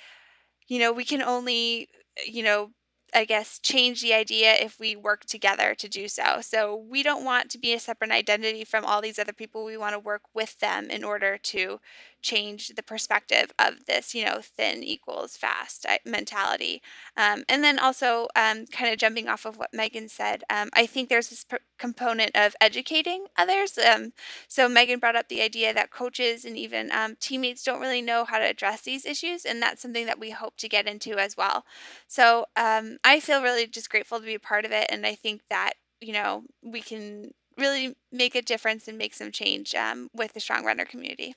you 0.69 0.79
know, 0.79 0.93
we 0.93 1.05
can 1.05 1.23
only, 1.23 1.89
you 2.27 2.43
know, 2.43 2.71
I 3.15 3.25
guess, 3.25 3.59
change 3.59 4.03
the 4.03 4.13
idea 4.15 4.53
if 4.55 4.79
we 4.79 4.95
work 4.97 5.25
together 5.25 5.75
to 5.75 5.89
do 5.89 6.09
so, 6.09 6.41
so 6.43 6.77
we 6.77 7.03
don't 7.03 7.25
want 7.25 7.51
to 7.51 7.59
be 7.59 7.73
a 7.73 7.81
separate 7.81 8.11
identity 8.11 8.65
from 8.65 8.85
all 8.85 9.01
these 9.01 9.19
other 9.19 9.33
people, 9.33 9.65
we 9.65 9.77
wanna 9.79 9.99
work 9.99 10.23
with 10.35 10.59
them 10.61 10.91
in 10.91 11.03
order 11.05 11.39
to 11.39 11.81
change 12.23 12.69
the 12.77 12.83
perspective 12.83 13.53
of 13.59 13.87
this, 13.87 14.15
you 14.15 14.25
know, 14.25 14.41
thin 14.43 14.83
equals 14.83 15.37
fast 15.37 15.87
mentality, 16.05 16.83
um, 17.17 17.45
and 17.49 17.63
then 17.65 17.79
also, 17.79 18.29
um, 18.37 18.67
kinda 18.67 18.97
jumping 18.97 19.29
off 19.29 19.45
of 19.45 19.57
what 19.57 19.73
Megan 19.73 20.09
said, 20.09 20.43
um, 20.51 20.69
I 20.75 20.87
think 20.87 21.09
there's 21.09 21.29
this 21.31 21.45
component 21.79 22.33
of 22.37 22.57
educating 22.61 23.27
others, 23.37 23.79
um, 23.79 24.13
so 24.49 24.69
Megan 24.69 24.99
brought 24.99 25.17
up 25.17 25.29
the 25.29 25.43
idea 25.43 25.73
that 25.75 25.91
coaches 25.91 26.45
and 26.45 26.57
even, 26.59 26.91
um, 26.93 27.17
teammates 27.17 27.63
don't 27.63 27.81
really 27.81 28.03
know 28.03 28.25
how 28.25 28.39
to 28.39 28.45
address 28.45 28.83
these 28.83 29.07
issues, 29.07 29.45
and 29.45 29.63
that's 29.63 29.81
something 29.83 30.07
that 30.07 30.19
we 30.19 30.31
hope 30.31 30.57
to 30.59 30.69
get 30.69 30.87
into 30.89 31.19
as 31.19 31.37
well. 31.37 31.65
So, 32.09 32.47
um, 32.57 32.99
I 33.05 33.21
feel 33.21 33.43
really 33.43 33.67
just 33.67 33.91
grateful 33.91 34.19
to 34.21 34.27
be 34.27 34.35
a 34.35 34.41
part 34.41 34.65
of 34.65 34.73
it, 34.73 34.87
and 34.91 35.07
I 35.07 35.15
think 35.15 35.43
that, 35.51 35.75
you 36.01 36.13
know, 36.13 36.45
we 36.63 36.81
can 36.81 37.33
really 37.57 37.97
make 38.13 38.35
a 38.37 38.43
difference 38.43 38.87
and 38.89 38.97
make 38.99 39.15
some 39.15 39.33
change, 39.33 39.75
um, 39.75 40.09
with 40.13 40.33
the 40.33 40.41
Strong 40.41 40.65
Runner 40.65 40.85
community. 40.85 41.35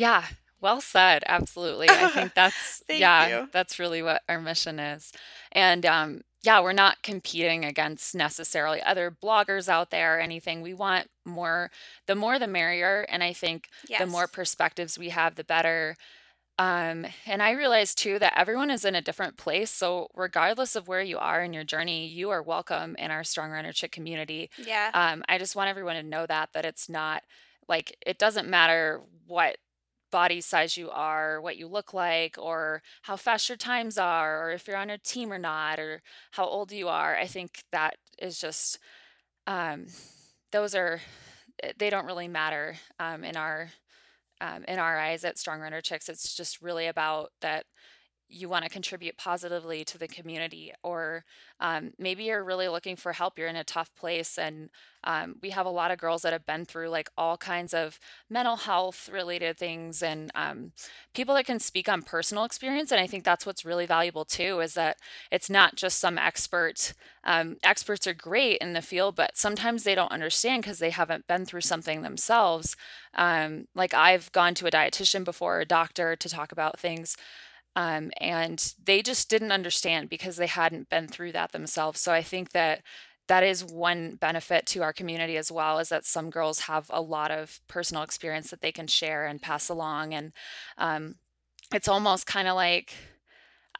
Yeah, 0.00 0.24
well 0.60 0.80
said, 0.80 1.24
absolutely, 1.26 1.96
I 1.96 2.06
think 2.08 2.34
that's 2.34 2.82
Thank 2.88 3.12
yeah, 3.12 3.30
you. 3.30 3.48
that's 3.52 3.78
really 3.78 4.02
what 4.02 4.22
our 4.28 4.40
mission 4.40 4.78
is, 4.78 5.12
and, 5.52 5.84
um, 5.86 6.22
yeah, 6.42 6.60
we're 6.60 6.72
not 6.72 7.02
competing 7.02 7.64
against 7.66 8.14
necessarily 8.14 8.80
other 8.82 9.10
bloggers 9.10 9.68
out 9.68 9.90
there 9.90 10.16
or 10.16 10.20
anything, 10.20 10.62
we 10.62 10.72
want 10.74 11.08
more 11.26 11.70
the 12.06 12.14
more 12.14 12.38
the 12.38 12.46
merrier, 12.46 13.04
and 13.10 13.22
I 13.22 13.32
think 13.34 13.68
the 13.98 14.06
more 14.06 14.26
Yes. 14.26 14.28
perspectives 14.28 14.98
we 14.98 15.10
have, 15.10 15.34
the 15.36 15.44
better, 15.44 15.96
um, 16.58 17.06
and 17.26 17.42
I 17.42 17.52
realize 17.52 17.94
too 17.94 18.18
that 18.20 18.34
everyone 18.36 18.70
is 18.70 18.84
in 18.84 18.94
a 18.96 19.02
different 19.02 19.36
place, 19.38 19.70
so 19.70 20.08
regardless 20.14 20.76
of 20.76 20.88
where 20.88 21.02
you 21.02 21.18
are 21.18 21.42
in 21.42 21.52
your 21.54 21.64
journey, 21.64 22.06
you 22.06 22.30
are 22.30 22.42
welcome 22.42 22.96
in 22.98 23.10
our 23.10 23.24
Strong 23.24 23.50
Runner 23.52 23.72
Chick 23.72 23.92
community, 23.92 24.50
Yeah. 24.56 24.92
um, 24.94 25.24
I 25.28 25.38
just 25.38 25.56
want 25.56 25.70
everyone 25.70 25.96
to 25.96 26.02
know 26.02 26.26
that, 26.26 26.50
that 26.54 26.66
it's 26.66 26.88
not 26.88 27.22
like, 27.68 27.96
it 28.06 28.18
doesn't 28.18 28.48
matter 28.48 29.00
what 29.26 29.56
body 30.10 30.40
size 30.40 30.76
you 30.76 30.90
are, 30.90 31.40
what 31.40 31.56
you 31.56 31.66
look 31.68 31.94
like, 31.94 32.36
or 32.38 32.82
how 33.02 33.16
fast 33.16 33.48
your 33.48 33.56
times 33.56 33.98
are, 33.98 34.46
or 34.46 34.50
if 34.52 34.66
you're 34.68 34.76
on 34.76 34.90
a 34.90 34.98
team 34.98 35.32
or 35.32 35.38
not, 35.38 35.78
or 35.78 36.02
how 36.32 36.44
old 36.46 36.72
you 36.72 36.88
are, 36.88 37.16
I 37.16 37.26
think 37.26 37.62
that 37.72 37.96
is 38.18 38.38
just, 38.40 38.78
um, 39.46 39.86
those 40.52 40.74
are 40.74 41.00
eh, 41.62 41.72
they 41.78 41.90
don't 41.90 42.06
really 42.06 42.28
matter, 42.28 42.76
um, 42.98 43.24
in 43.24 43.36
our 43.36 43.70
um, 44.40 44.64
in 44.68 44.78
our 44.78 44.98
eyes 44.98 45.24
at 45.24 45.38
Strong 45.38 45.60
Runner 45.60 45.80
Chicks, 45.82 46.08
it's 46.08 46.34
just 46.34 46.62
really 46.62 46.86
about 46.86 47.30
that 47.42 47.66
you 48.30 48.48
wanna 48.48 48.68
contribute 48.70 49.16
positively 49.18 49.84
to 49.86 49.98
the 49.98 50.08
community, 50.08 50.72
or, 50.82 51.24
um, 51.60 51.92
maybe 51.98 52.24
you're 52.24 52.44
really 52.44 52.68
looking 52.68 52.96
for 52.96 53.12
help, 53.12 53.38
you're 53.38 53.48
in 53.48 53.56
a 53.56 53.64
tough 53.64 53.94
place, 53.96 54.38
and, 54.38 54.70
um, 55.04 55.36
we 55.42 55.50
have 55.50 55.66
a 55.66 55.70
lot 55.70 55.90
of 55.90 55.98
girls 55.98 56.22
that 56.22 56.32
have 56.32 56.46
been 56.46 56.64
through, 56.64 56.88
like, 56.90 57.10
all 57.18 57.36
kinds 57.38 57.74
of 57.74 57.98
mental 58.30 58.56
health 58.56 59.08
related 59.12 59.58
things, 59.58 60.02
and, 60.02 60.30
um, 60.34 60.72
people 61.14 61.34
that 61.34 61.46
can 61.46 61.58
speak 61.60 61.88
on 61.88 62.02
personal 62.02 62.44
experience, 62.44 62.92
and 62.92 63.00
I 63.00 63.06
think 63.06 63.24
that's 63.24 63.46
what's 63.46 63.64
really 63.64 63.86
valuable 63.86 64.24
too, 64.24 64.60
is 64.60 64.74
that 64.74 64.98
it's 65.30 65.50
not 65.50 65.74
just 65.76 65.98
some 65.98 66.18
expert, 66.18 66.92
um, 67.24 67.56
experts 67.64 68.06
are 68.06 68.14
great 68.14 68.58
in 68.58 68.72
the 68.74 68.82
field, 68.82 69.16
but 69.16 69.36
sometimes 69.36 69.84
they 69.84 69.94
don't 69.94 70.12
understand 70.12 70.62
because 70.62 70.78
they 70.78 70.90
haven't 70.90 71.26
been 71.26 71.44
through 71.46 71.62
something 71.62 72.02
themselves, 72.02 72.76
um, 73.14 73.66
like, 73.74 73.94
I've 73.94 74.30
gone 74.32 74.54
to 74.56 74.66
a 74.66 74.70
dietitian 74.70 75.24
before, 75.24 75.60
a 75.60 75.66
doctor 75.66 76.16
to 76.16 76.28
talk 76.28 76.52
about 76.52 76.78
things, 76.78 77.16
um, 77.76 78.10
and 78.20 78.74
they 78.84 79.02
just 79.02 79.28
didn't 79.30 79.52
understand 79.52 80.08
because 80.10 80.36
they 80.36 80.46
hadn't 80.46 80.88
been 80.90 81.08
through 81.08 81.32
that 81.32 81.52
themselves, 81.52 82.00
so 82.00 82.12
I 82.12 82.22
think 82.22 82.50
that 82.52 82.82
that 83.28 83.42
is 83.44 83.64
one 83.64 84.16
benefit 84.16 84.66
to 84.66 84.82
our 84.82 84.92
community 84.92 85.36
as 85.36 85.52
well, 85.52 85.78
is 85.78 85.88
that 85.90 86.04
some 86.04 86.30
girls 86.30 86.60
have 86.60 86.86
a 86.90 87.00
lot 87.02 87.30
of 87.30 87.60
personal 87.68 88.02
experience 88.02 88.50
that 88.50 88.60
they 88.60 88.72
can 88.72 88.86
share 88.88 89.26
and 89.26 89.40
pass 89.42 89.68
along, 89.68 90.14
and, 90.14 90.32
um, 90.78 91.16
it's 91.74 91.88
almost 91.88 92.26
kinda 92.26 92.54
like 92.54 92.94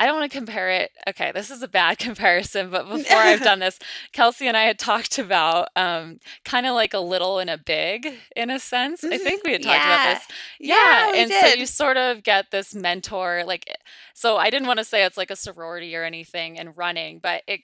I 0.00 0.06
don't 0.06 0.16
wanna 0.16 0.30
compare 0.30 0.70
it 0.70 0.92
okay, 1.08 1.32
this 1.32 1.50
is 1.50 1.62
a 1.62 1.68
bad 1.68 1.98
comparison, 2.00 2.70
but 2.70 2.88
before 2.90 3.20
I've 3.22 3.42
done 3.42 3.60
this, 3.60 3.78
Kelsey 4.12 4.48
and 4.48 4.56
I 4.56 4.64
had 4.64 4.78
talked 4.78 5.18
about, 5.18 5.68
um, 5.76 6.20
kinda 6.44 6.72
like 6.72 6.94
a 6.94 7.00
little 7.00 7.38
and 7.38 7.50
a 7.50 7.58
big 7.58 8.08
in 8.36 8.50
a 8.50 8.58
sense, 8.60 9.06
I 9.12 9.18
Mhm, 9.18 9.18
think 9.18 9.44
we 9.44 9.52
had 9.52 9.62
talked 9.62 9.84
about 9.86 10.02
this. 10.02 10.26
Yeah, 10.60 10.74
Yeah, 10.80 11.08
we 11.12 11.24
and 11.24 11.34
so 11.34 11.48
you 11.48 11.66
sort 11.66 11.96
of 11.98 12.22
get 12.24 12.50
this 12.50 12.74
mentor, 12.74 13.44
like, 13.46 13.64
so 14.20 14.36
I 14.36 14.50
didn't 14.50 14.68
wanna 14.68 14.84
say 14.84 15.04
it's 15.04 15.16
like 15.16 15.30
a 15.30 15.36
sorority 15.36 15.96
or 15.96 16.04
anything 16.04 16.56
in 16.56 16.72
running, 16.74 17.18
but 17.20 17.42
it 17.46 17.60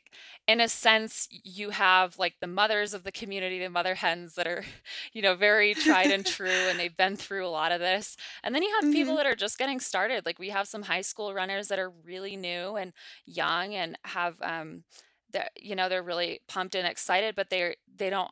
in 0.49 0.61
a 0.61 0.69
sense, 0.69 1.29
you 1.31 1.71
have, 1.71 2.19
like, 2.19 2.37
the 2.41 2.47
mothers 2.47 2.95
of 2.95 3.03
the 3.05 3.13
community, 3.13 3.59
the 3.59 3.69
mother 3.71 3.95
hens 3.97 4.35
that 4.37 4.47
are, 4.47 4.65
you 5.13 5.21
know, 5.23 5.35
very 5.35 5.75
tried 5.75 6.11
and 6.11 6.25
true, 6.25 6.69
and 6.69 6.79
they've 6.79 6.97
been 6.97 7.17
through 7.17 7.47
a 7.47 7.49
lot 7.49 7.73
of 7.73 7.81
this, 7.81 8.17
and 8.43 8.55
then 8.55 8.63
you 8.63 8.73
have 8.77 8.91
people 8.91 9.15
Mhm. 9.15 9.19
that 9.19 9.27
are 9.27 9.35
just 9.35 9.59
getting 9.59 9.81
started, 9.81 10.25
like, 10.25 10.39
we 10.39 10.51
have 10.51 10.69
some 10.69 10.83
high 10.83 11.01
school 11.01 11.35
runners 11.35 11.69
that 11.69 11.79
are 11.79 11.91
really 11.91 12.37
new 12.37 12.77
and 12.77 12.93
young 13.27 13.75
and 13.75 13.99
have, 14.05 14.41
um, 14.43 14.85
the 15.33 15.45
you 15.61 15.75
know, 15.75 15.89
they're 15.89 16.03
really 16.03 16.41
pumped 16.49 16.75
and 16.77 16.87
excited, 16.87 17.35
but 17.35 17.51
they're 17.51 17.75
they 17.97 18.11
don't, 18.11 18.31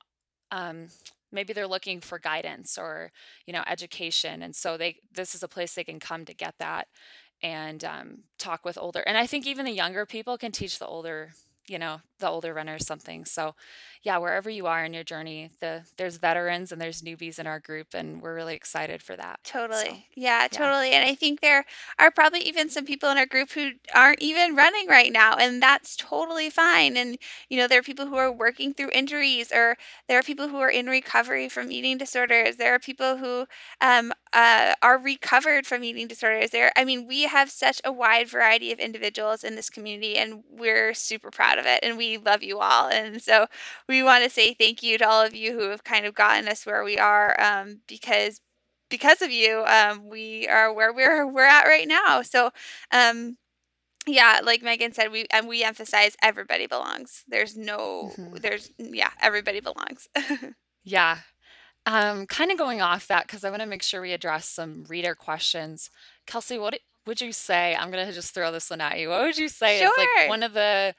um, 0.50 0.88
maybe 1.32 1.52
they're 1.52 1.66
looking 1.66 2.00
for 2.00 2.18
guidance 2.18 2.78
or, 2.78 3.10
you 3.46 3.52
know, 3.52 3.64
education, 3.66 4.42
and 4.42 4.54
so 4.54 4.76
they 4.76 5.00
this 5.12 5.34
is 5.34 5.42
a 5.42 5.48
place 5.48 5.74
they 5.74 5.84
can 5.84 5.98
come 6.00 6.24
to 6.24 6.34
get 6.34 6.54
that 6.58 6.88
and, 7.44 7.84
um, 7.84 8.18
talk 8.38 8.64
with 8.64 8.78
older 8.78 9.00
and 9.00 9.16
I 9.18 9.26
think 9.26 9.46
even 9.46 9.66
the 9.66 9.72
younger 9.72 10.06
people 10.06 10.38
can 10.38 10.50
teach 10.50 10.78
the 10.78 10.86
older, 10.86 11.34
you 11.68 11.78
know, 11.78 12.00
the 12.18 12.28
older 12.28 12.54
runners 12.54 12.86
something. 12.86 13.24
So, 13.24 13.54
yeah, 14.02 14.18
wherever 14.18 14.50
you 14.50 14.66
are 14.66 14.84
in 14.84 14.92
your 14.92 15.04
journey, 15.04 15.50
the 15.60 15.82
there's 15.96 16.16
veterans 16.18 16.72
and 16.72 16.80
there's 16.80 17.02
newbies 17.02 17.38
in 17.38 17.46
our 17.46 17.58
group, 17.58 17.88
and 17.94 18.20
we're 18.22 18.34
really 18.34 18.54
excited 18.54 19.02
for 19.02 19.16
that. 19.16 19.40
So, 19.44 19.60
Totally. 19.66 20.06
Yeah, 20.14 20.46
yeah. 20.50 20.58
totally. 20.58 20.90
And 20.92 21.08
I 21.08 21.14
think 21.14 21.40
there 21.40 21.64
are 21.98 22.10
probably 22.10 22.40
even 22.40 22.68
some 22.68 22.84
people 22.84 23.10
in 23.10 23.18
our 23.18 23.26
group 23.26 23.52
who 23.52 23.72
aren't 23.94 24.20
even 24.22 24.54
running 24.54 24.86
right 24.88 25.12
now, 25.12 25.36
and 25.36 25.62
that's 25.62 25.96
totally 25.96 26.50
fine. 26.50 26.96
And, 26.96 27.18
you 27.48 27.56
know, 27.58 27.66
there 27.66 27.78
are 27.78 27.82
people 27.82 28.06
who 28.06 28.16
are 28.16 28.30
working 28.32 28.74
through 28.74 28.90
injuries, 28.92 29.50
or 29.52 29.76
there 30.08 30.18
are 30.18 30.22
people 30.22 30.48
who 30.48 30.58
are 30.58 30.70
in 30.70 30.86
recovery 30.86 31.48
from 31.48 31.70
eating 31.72 31.98
disorders. 31.98 32.56
There 32.56 32.74
are 32.74 32.78
people 32.78 33.16
who 33.18 33.46
um, 33.80 34.12
uh, 34.32 34.74
are 34.82 34.98
recovered 34.98 35.66
from 35.66 35.84
eating 35.84 36.08
disorders. 36.08 36.50
There, 36.50 36.72
I 36.76 36.84
mean, 36.84 37.06
we 37.06 37.22
have 37.22 37.50
such 37.50 37.80
a 37.84 37.92
wide 37.92 38.28
variety 38.28 38.72
of 38.72 38.78
individuals 38.78 39.44
in 39.44 39.56
this 39.56 39.70
community, 39.70 40.16
and 40.16 40.44
we're 40.50 40.94
super 40.94 41.30
proud 41.30 41.53
of 41.58 41.66
it. 41.66 41.80
And 41.82 41.96
we 41.96 42.16
love 42.18 42.42
you 42.42 42.58
all. 42.60 42.88
And 42.88 43.20
so 43.22 43.46
we 43.88 44.02
want 44.02 44.24
to 44.24 44.30
say 44.30 44.54
thank 44.54 44.82
you 44.82 44.98
to 44.98 45.08
all 45.08 45.22
of 45.24 45.34
you 45.34 45.52
who 45.52 45.70
have 45.70 45.84
kind 45.84 46.06
of 46.06 46.14
gotten 46.14 46.48
us 46.48 46.66
where 46.66 46.84
we 46.84 46.98
are 46.98 47.38
um, 47.40 47.80
because 47.88 48.40
because 48.90 49.22
of 49.22 49.30
you, 49.30 49.64
um, 49.66 50.08
we 50.08 50.46
are 50.48 50.72
where 50.72 50.92
we're 50.92 51.26
we're 51.26 51.44
at 51.46 51.64
right 51.66 51.88
now. 51.88 52.22
So, 52.22 52.50
um, 52.92 53.36
yeah, 54.06 54.40
like 54.44 54.62
Megan 54.62 54.92
said, 54.92 55.10
we 55.10 55.26
and 55.32 55.48
we 55.48 55.64
emphasize 55.64 56.16
everybody 56.22 56.66
belongs. 56.66 57.24
There's 57.28 57.56
no, 57.56 58.12
Mhm. 58.18 58.40
there's 58.40 58.70
yeah, 58.78 59.10
everybody 59.20 59.60
belongs. 59.60 60.08
Yeah. 60.84 61.18
Um, 61.86 62.26
kind 62.26 62.50
of 62.50 62.58
going 62.58 62.80
off 62.82 63.06
that 63.08 63.26
because 63.26 63.44
I 63.44 63.50
want 63.50 63.60
to 63.62 63.66
make 63.68 63.82
sure 63.82 64.00
we 64.00 64.12
address 64.12 64.46
some 64.46 64.84
reader 64.88 65.14
questions. 65.14 65.90
Kelsey, 66.26 66.58
what 66.58 66.78
would 67.06 67.20
you 67.20 67.32
say? 67.32 67.74
I'm 67.74 67.90
gonna 67.90 68.12
just 68.12 68.34
throw 68.34 68.50
this 68.52 68.70
one 68.70 68.80
at 68.80 68.98
you. 68.98 69.08
What 69.10 69.22
would 69.22 69.38
you 69.38 69.48
say 69.48 69.82
is 69.82 69.90
like 69.96 70.28
one 70.28 70.42
of 70.42 70.52
the 70.54 70.94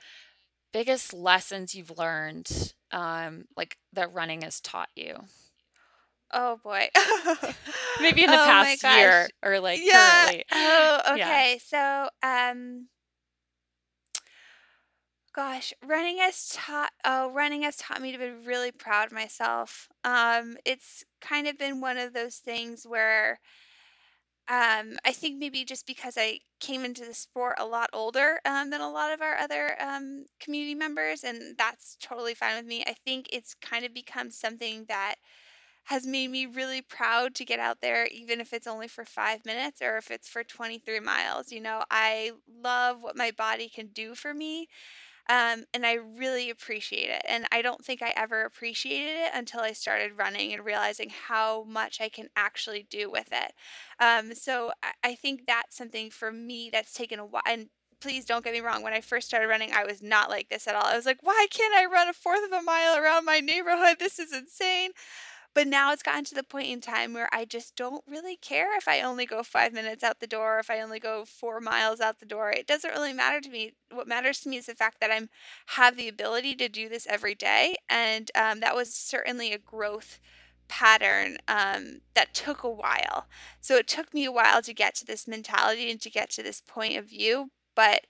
biggest 0.75 1.13
lessons 1.13 1.73
you've 1.73 1.97
learned, 1.97 2.73
um, 2.91 3.45
like 3.55 3.77
that 3.93 4.11
running 4.13 4.41
has 4.41 4.59
taught 4.59 4.89
you? 4.95 5.15
Oh 6.31 6.57
boy. 6.63 6.89
Maybe 7.99 8.23
in 8.23 8.31
the 8.31 8.38
oh 8.38 8.45
past 8.45 8.83
year 8.83 9.29
or 9.43 9.59
like 9.59 9.81
Yeah. 9.81 9.88
currently. 9.88 10.45
Oh, 10.51 11.01
Yeah. 11.13 11.15
okay. 11.15 11.59
So, 11.63 12.09
um, 12.23 12.88
gosh, 15.33 15.73
running 15.85 16.17
has 16.17 16.49
taught. 16.53 16.91
Oh, 17.03 17.31
running 17.31 17.63
has 17.63 17.77
taught 17.77 18.01
me 18.01 18.11
to 18.11 18.17
be 18.17 18.29
really 18.29 18.71
proud 18.71 19.07
of 19.07 19.11
myself. 19.13 19.89
Um, 20.03 20.57
it's 20.65 21.03
kind 21.21 21.47
of 21.47 21.57
been 21.57 21.81
one 21.81 21.97
of 21.97 22.13
those 22.13 22.38
things 22.38 22.85
where 22.88 23.39
Um, 24.47 24.97
I 25.03 25.12
think 25.12 25.39
maybe 25.39 25.65
just 25.65 25.88
because 25.88 26.15
I 26.19 26.39
came 26.60 26.86
into 26.86 27.03
the 27.03 27.15
sport 27.15 27.55
a 27.58 27.65
lot 27.65 27.89
older 27.93 28.39
um, 28.45 28.69
than 28.69 28.79
a 28.79 28.91
lot 28.91 29.12
of 29.12 29.21
our 29.21 29.36
other 29.38 29.75
um, 29.81 30.25
community 30.39 30.75
members, 30.75 31.23
and 31.23 31.58
that's 31.58 31.97
totally 31.99 32.36
fine 32.36 32.55
with 32.58 32.67
me. 32.67 32.84
I 32.86 32.93
think 32.93 33.27
it's 33.34 33.55
kind 33.55 33.84
of 33.86 33.93
become 33.93 34.29
something 34.29 34.86
that 34.88 35.15
has 35.86 36.05
made 36.08 36.29
me 36.31 36.45
really 36.45 36.81
proud 36.81 37.36
to 37.36 37.45
get 37.45 37.60
out 37.60 37.81
there, 37.81 38.08
even 38.08 38.41
if 38.41 38.53
it's 38.53 38.67
only 38.67 38.88
for 38.88 39.05
five 39.05 39.45
minutes 39.45 39.81
or 39.81 39.97
if 39.97 40.12
it's 40.12 40.27
for 40.27 40.43
23 40.43 40.99
miles. 40.99 41.51
You 41.51 41.62
know, 41.62 41.84
I 41.91 42.31
love 42.63 43.01
what 43.01 43.17
my 43.17 43.31
body 43.31 43.69
can 43.69 43.88
do 43.88 44.15
for 44.15 44.34
me 44.34 44.67
um, 45.29 45.65
and 45.73 45.85
I 45.85 45.93
really 45.95 46.49
appreciate 46.49 47.09
it. 47.09 47.23
And 47.27 47.45
I 47.51 47.61
don't 47.61 47.83
think 47.83 48.01
I 48.01 48.13
ever 48.15 48.43
appreciated 48.43 49.15
it 49.15 49.31
until 49.33 49.61
I 49.61 49.73
started 49.73 50.17
running 50.17 50.53
and 50.53 50.63
realizing 50.63 51.09
how 51.09 51.63
much 51.63 51.99
I 51.99 52.09
can 52.09 52.29
actually 52.35 52.85
do 52.89 53.09
with 53.09 53.29
it. 53.31 53.53
Um, 53.99 54.35
so 54.35 54.71
I, 54.83 54.91
I 55.03 55.15
think 55.15 55.45
that's 55.47 55.75
something 55.75 56.09
for 56.09 56.31
me 56.31 56.69
that's 56.71 56.93
taken 56.93 57.19
a 57.19 57.25
while. 57.25 57.43
And 57.47 57.69
please 58.01 58.25
don't 58.25 58.43
get 58.43 58.53
me 58.53 58.59
wrong, 58.59 58.83
when 58.83 58.93
I 58.93 59.01
first 59.01 59.27
started 59.27 59.47
running, 59.47 59.71
I 59.73 59.85
was 59.85 60.03
not 60.03 60.29
like 60.29 60.49
this 60.49 60.67
at 60.67 60.75
all. 60.75 60.85
I 60.85 60.95
was 60.95 61.05
like, 61.05 61.19
why 61.21 61.47
can't 61.49 61.73
I 61.73 61.85
run 61.85 62.09
a 62.09 62.13
fourth 62.13 62.45
of 62.45 62.51
a 62.51 62.61
mile 62.61 62.97
around 62.97 63.25
my 63.25 63.39
neighborhood? 63.39 63.97
This 63.99 64.19
is 64.19 64.33
insane. 64.33 64.91
But 65.55 65.67
now 65.67 65.91
it's 65.93 66.03
gotten 66.03 66.25
to 66.25 66.35
the 66.35 66.43
point 66.43 66.67
in 66.67 66.81
time 66.81 67.13
where 67.13 67.29
I 67.33 67.45
just 67.45 67.75
don't 67.77 68.03
really 68.07 68.35
care 68.35 68.77
if 68.77 68.87
I 68.89 69.01
only 69.01 69.25
go 69.25 69.41
5 69.41 69.73
minutes 69.73 70.03
out 70.03 70.19
the 70.19 70.27
door, 70.27 70.59
if 70.59 70.69
I 70.69 70.81
only 70.81 70.99
go 70.99 71.25
4 71.25 71.61
miles 71.61 72.01
out 72.01 72.19
the 72.19 72.25
door. 72.27 72.51
It 72.51 72.67
doesn't 72.67 72.91
really 72.91 73.13
matter 73.13 73.39
to 73.41 73.49
me. 73.49 73.73
What 73.91 74.07
matters 74.07 74.41
to 74.41 74.49
me 74.49 74.57
is 74.57 74.67
the 74.67 74.75
fact 74.75 74.99
that 74.99 75.11
I'm 75.11 75.29
have 75.67 75.95
the 75.97 76.09
ability 76.09 76.55
to 76.57 76.67
do 76.69 76.89
this 76.89 77.07
every 77.07 77.35
day, 77.35 77.75
and, 77.89 78.29
um, 78.35 78.59
that 78.59 78.75
was 78.75 78.93
certainly 78.93 79.53
a 79.53 79.57
growth 79.57 80.19
pattern, 80.67 81.37
um, 81.47 82.01
that 82.15 82.33
took 82.33 82.63
a 82.63 82.69
while. 82.69 83.27
So 83.61 83.75
it 83.77 83.87
took 83.87 84.13
me 84.13 84.25
a 84.25 84.31
while 84.33 84.61
to 84.61 84.73
get 84.73 84.95
to 84.95 85.05
this 85.05 85.27
mentality 85.27 85.89
and 85.89 86.01
to 86.01 86.09
get 86.09 86.29
to 86.31 86.43
this 86.43 86.61
point 86.61 86.97
of 86.97 87.05
view, 87.09 87.51
but 87.75 88.05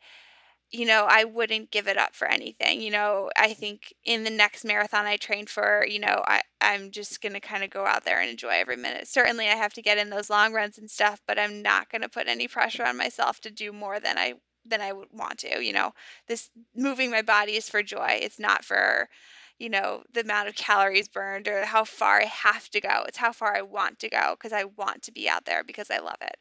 you 0.72 0.86
know, 0.86 1.06
I 1.10 1.24
wouldn't 1.24 1.72
give 1.72 1.88
it 1.88 1.98
up 1.98 2.16
for 2.16 2.28
anything. 2.28 2.82
You 2.82 2.92
know, 2.92 3.30
I 3.38 3.54
think 3.54 3.94
in 4.04 4.24
the 4.24 4.30
next 4.30 4.66
marathon 4.66 5.06
I 5.06 5.18
train 5.18 5.46
for, 5.46 5.86
you 5.88 6.00
know, 6.00 6.24
I, 6.28 6.42
I'm 6.60 6.92
just 6.92 7.22
going 7.22 7.34
to 7.34 7.40
kind 7.40 7.64
of 7.64 7.70
go 7.70 7.86
out 7.86 8.04
there 8.04 8.20
and 8.20 8.30
enjoy 8.30 8.50
every 8.50 8.76
minute. 8.76 9.08
Certainly, 9.08 9.48
I 9.48 9.56
have 9.56 9.74
to 9.74 9.82
get 9.82 9.98
in 9.98 10.10
those 10.10 10.30
long 10.30 10.54
runs 10.54 10.78
and 10.78 10.90
stuff, 10.90 11.22
but 11.28 11.40
I'm 11.40 11.62
not 11.62 11.90
going 11.90 12.02
to 12.02 12.10
put 12.10 12.28
any 12.28 12.48
pressure 12.48 12.86
on 12.86 12.98
myself 12.98 13.40
to 13.42 13.52
do 13.52 13.72
more 13.72 14.00
than 14.00 14.18
I 14.18 14.36
than 14.66 14.82
I 14.82 14.92
would 14.92 15.10
want 15.12 15.38
to. 15.40 15.64
You 15.64 15.74
know, 15.74 15.92
this 16.28 16.50
moving 16.76 17.12
my 17.12 17.22
body 17.22 17.54
is 17.54 17.70
for 17.70 17.84
joy. 17.84 18.20
It's 18.22 18.40
not 18.40 18.66
for, 18.66 19.10
you 19.58 19.70
know, 19.70 20.04
the 20.12 20.22
amount 20.22 20.50
of 20.50 20.56
calories 20.56 21.08
burned 21.08 21.48
or 21.48 21.66
how 21.66 21.86
far 21.86 22.20
I 22.22 22.26
have 22.26 22.70
to 22.72 22.82
go. 22.82 23.04
It's 23.08 23.18
how 23.18 23.32
far 23.32 23.56
I 23.56 23.62
want 23.62 24.00
to 24.00 24.10
go 24.10 24.36
because 24.38 24.52
I 24.52 24.66
want 24.66 25.02
to 25.04 25.12
be 25.12 25.30
out 25.30 25.46
there 25.46 25.64
because 25.64 25.90
I 25.90 26.00
love 26.00 26.18
it. 26.22 26.38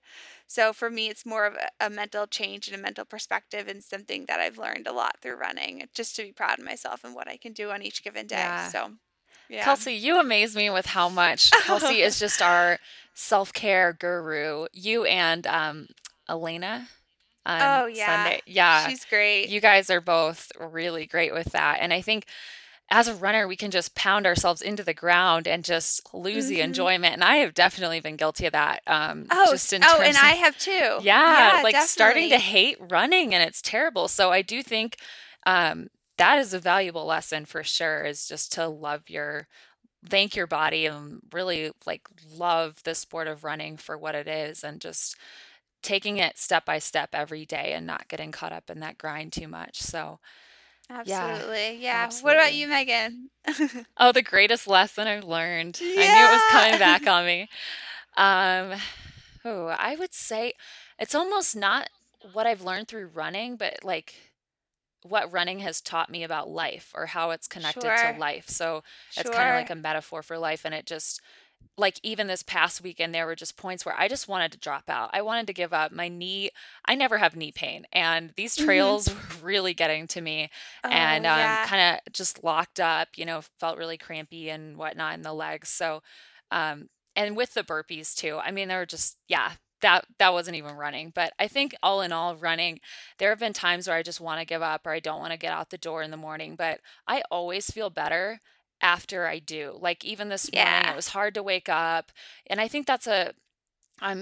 So 0.46 0.72
for 0.72 0.90
me, 0.90 1.08
it's 1.08 1.24
more 1.24 1.46
of 1.46 1.54
a, 1.54 1.86
a 1.86 1.90
mental 1.90 2.26
change 2.26 2.66
and 2.66 2.76
a 2.76 2.82
mental 2.82 3.04
perspective 3.04 3.68
and 3.68 3.84
something 3.84 4.24
that 4.26 4.40
I've 4.40 4.58
learned 4.58 4.86
a 4.88 4.92
lot 4.92 5.18
through 5.20 5.36
running, 5.36 5.84
just 5.94 6.16
to 6.16 6.22
be 6.22 6.32
proud 6.32 6.58
of 6.58 6.64
myself 6.64 7.04
and 7.04 7.14
what 7.14 7.28
I 7.28 7.36
can 7.36 7.52
do 7.52 7.70
on 7.70 7.82
each 7.82 8.02
given 8.02 8.26
day. 8.26 8.36
Yeah. 8.36 8.68
So, 8.68 8.90
yeah. 9.48 9.64
Kelsey, 9.64 9.94
you 9.94 10.18
amaze 10.18 10.56
me 10.56 10.70
with 10.70 10.86
how 10.86 11.08
much 11.08 11.50
Kelsey 11.64 12.02
is 12.02 12.18
just 12.18 12.42
our 12.42 12.78
self-care 13.14 13.92
guru. 13.92 14.66
You 14.72 15.04
and 15.04 15.46
um, 15.46 15.86
Elena 16.28 16.88
on 17.46 17.60
oh, 17.62 17.86
yeah. 17.86 18.24
Sunday. 18.24 18.42
Yeah, 18.46 18.88
She's 18.88 19.04
great. 19.04 19.48
you 19.48 19.60
guys 19.60 19.88
are 19.90 20.00
both 20.00 20.50
really 20.58 21.06
great 21.06 21.32
with 21.32 21.52
that. 21.52 21.78
And 21.80 21.92
I 21.92 22.00
think 22.00 22.26
as 22.90 23.08
a 23.08 23.14
runner, 23.14 23.48
we 23.48 23.56
can 23.56 23.70
just 23.70 23.94
pound 23.94 24.26
ourselves 24.26 24.62
into 24.62 24.84
the 24.84 24.94
ground 24.94 25.48
and 25.48 25.64
just 25.64 26.02
lose 26.14 26.46
the 26.46 26.60
hmm 26.60 26.60
enjoyment. 26.60 27.14
And 27.14 27.24
I 27.24 27.36
have 27.36 27.54
definitely 27.54 28.00
been 28.00 28.16
guilty 28.16 28.46
of 28.46 28.52
that. 28.52 28.82
Um, 28.86 29.30
Oh, 29.30 29.44
just 29.44 29.72
in 29.72 29.84
oh, 29.84 30.00
and 30.00 30.16
terms 30.16 30.18
I 30.18 30.32
have 30.32 30.56
too. 30.56 31.02
yeah, 31.20 31.58
Yeah, 31.62 31.62
like 31.62 31.80
starting 31.80 32.30
to 32.30 32.38
hate 32.38 32.76
running 32.80 33.34
and 33.34 33.42
it's 33.42 33.62
terrible. 33.62 34.08
So 34.08 34.30
I 34.32 34.42
do 34.42 34.62
think 34.62 34.98
um, 35.46 35.88
that 36.18 36.38
is 36.38 36.54
a 36.54 36.60
valuable 36.60 37.06
lesson 37.06 37.44
for 37.46 37.64
sure, 37.64 38.02
is 38.04 38.28
just 38.28 38.52
to 38.54 38.68
love 38.68 39.02
your, 39.08 39.48
thank 40.08 40.36
your 40.36 40.46
body 40.48 40.86
and 40.86 41.20
really 41.32 41.72
like 41.86 42.02
love 42.34 42.82
the 42.84 42.94
sport 42.94 43.28
of 43.28 43.44
running 43.44 43.76
for 43.78 43.98
what 43.98 44.14
it 44.16 44.28
is 44.28 44.64
and 44.64 44.80
just 44.80 45.16
taking 45.82 46.18
it 46.18 46.38
step 46.38 46.64
by 46.64 46.78
step 46.78 47.10
every 47.12 47.46
day 47.46 47.72
and 47.74 47.86
not 47.86 48.08
getting 48.08 48.32
caught 48.32 48.52
up 48.52 48.70
in 48.70 48.80
that 48.80 48.98
grind 48.98 49.32
too 49.32 49.48
much. 49.48 49.80
So, 49.82 50.20
yeah, 51.04 51.24
Absolutely. 51.24 51.78
Yeah. 51.82 52.10
What 52.20 52.36
about 52.36 52.54
you, 52.54 52.68
Megan? 52.68 53.30
Oh, 53.96 54.12
the 54.12 54.22
greatest 54.22 54.66
lesson 54.66 55.06
I've 55.06 55.24
learned. 55.24 55.78
I 55.80 55.84
knew 55.86 55.94
it 55.96 56.32
was 56.32 56.42
coming 56.50 56.78
back 56.78 57.06
on 57.06 57.24
me. 57.26 57.48
Um, 58.16 58.80
oh, 59.44 59.66
I 59.66 59.96
would 59.96 60.14
say 60.14 60.52
it's 60.98 61.14
almost 61.14 61.54
not 61.56 61.88
what 62.32 62.46
I've 62.46 62.62
learned 62.62 62.88
through 62.88 63.08
running, 63.14 63.56
but 63.56 63.78
like 63.84 64.14
what 65.02 65.30
running 65.32 65.58
has 65.60 65.80
taught 65.80 66.10
me 66.10 66.24
about 66.24 66.48
life 66.48 66.92
or 66.94 67.06
how 67.06 67.30
it's 67.30 67.46
connected 67.46 67.82
to 68.14 68.18
life. 68.18 68.48
So 68.48 68.82
it's 69.16 69.28
kind 69.30 69.48
of 69.50 69.54
like 69.54 69.70
a 69.70 69.74
metaphor 69.74 70.22
for 70.22 70.38
life. 70.38 70.64
And 70.64 70.74
it 70.74 70.86
just, 70.86 71.20
like, 71.76 71.98
even 72.02 72.28
this 72.28 72.42
past 72.42 72.82
weekend, 72.82 73.14
there 73.14 73.26
were 73.26 73.34
just 73.34 73.56
points 73.56 73.84
where 73.84 73.98
I 73.98 74.08
just 74.08 74.28
wanted 74.28 74.52
to 74.52 74.58
drop 74.58 74.84
out. 74.88 75.10
I 75.12 75.22
wanted 75.22 75.46
to 75.48 75.52
give 75.52 75.72
up. 75.72 75.90
My 75.92 76.08
knee, 76.08 76.50
I 76.86 76.94
never 76.94 77.18
have 77.18 77.36
knee 77.36 77.52
pain. 77.52 77.84
And 77.92 78.32
these 78.36 78.56
hmm 78.56 78.96
trails 78.96 79.08
were 79.30 79.36
really 79.42 79.74
getting 79.74 80.06
to 80.08 80.20
me 80.20 80.50
Oh, 80.84 80.90
and 80.90 81.26
um, 81.26 81.56
yeah. 81.56 81.62
kind 81.62 81.98
of 82.06 82.12
just 82.12 82.44
locked 82.44 82.78
up, 82.80 83.08
you 83.16 83.24
know, 83.26 83.42
felt 83.58 83.78
really 83.78 83.98
crampy 83.98 84.50
and 84.50 84.76
whatnot 84.76 85.14
in 85.14 85.22
the 85.22 85.32
legs. 85.34 85.68
So, 85.68 86.02
um, 86.50 86.88
and 87.16 87.36
with 87.36 87.54
the 87.54 87.62
burpees 87.62 88.14
too. 88.14 88.38
I 88.42 88.50
mean, 88.50 88.68
they 88.68 88.76
were 88.76 88.86
just, 88.86 89.18
yeah, 89.28 89.52
that 89.80 90.04
that 90.18 90.32
wasn't 90.32 90.56
even 90.56 90.76
running. 90.76 91.12
But 91.14 91.32
I 91.38 91.48
think 91.48 91.74
all 91.82 92.00
in 92.00 92.12
all, 92.12 92.36
running, 92.36 92.80
there 93.18 93.30
have 93.30 93.38
been 93.38 93.52
times 93.52 93.86
where 93.86 93.96
I 93.96 94.02
just 94.02 94.20
want 94.20 94.40
to 94.40 94.46
give 94.46 94.62
up 94.62 94.86
or 94.86 94.92
I 94.92 95.00
don't 95.00 95.20
want 95.20 95.32
to 95.32 95.38
get 95.38 95.52
out 95.52 95.70
the 95.70 95.78
door 95.78 96.02
in 96.02 96.10
the 96.10 96.16
morning, 96.16 96.56
but 96.56 96.80
I 97.06 97.22
always 97.30 97.66
feel 97.70 97.90
better 97.90 98.40
after 98.80 99.26
I 99.26 99.38
do. 99.38 99.76
Like 99.80 100.04
even 100.04 100.28
this 100.28 100.52
morning, 100.52 100.86
it 100.86 100.94
was 100.94 101.08
hard 101.08 101.34
to 101.34 101.42
wake 101.42 101.68
up, 101.68 102.12
and 102.46 102.60
I 102.60 102.68
think 102.68 102.86
that's 102.86 103.06
a 103.06 103.32
a 104.02 104.14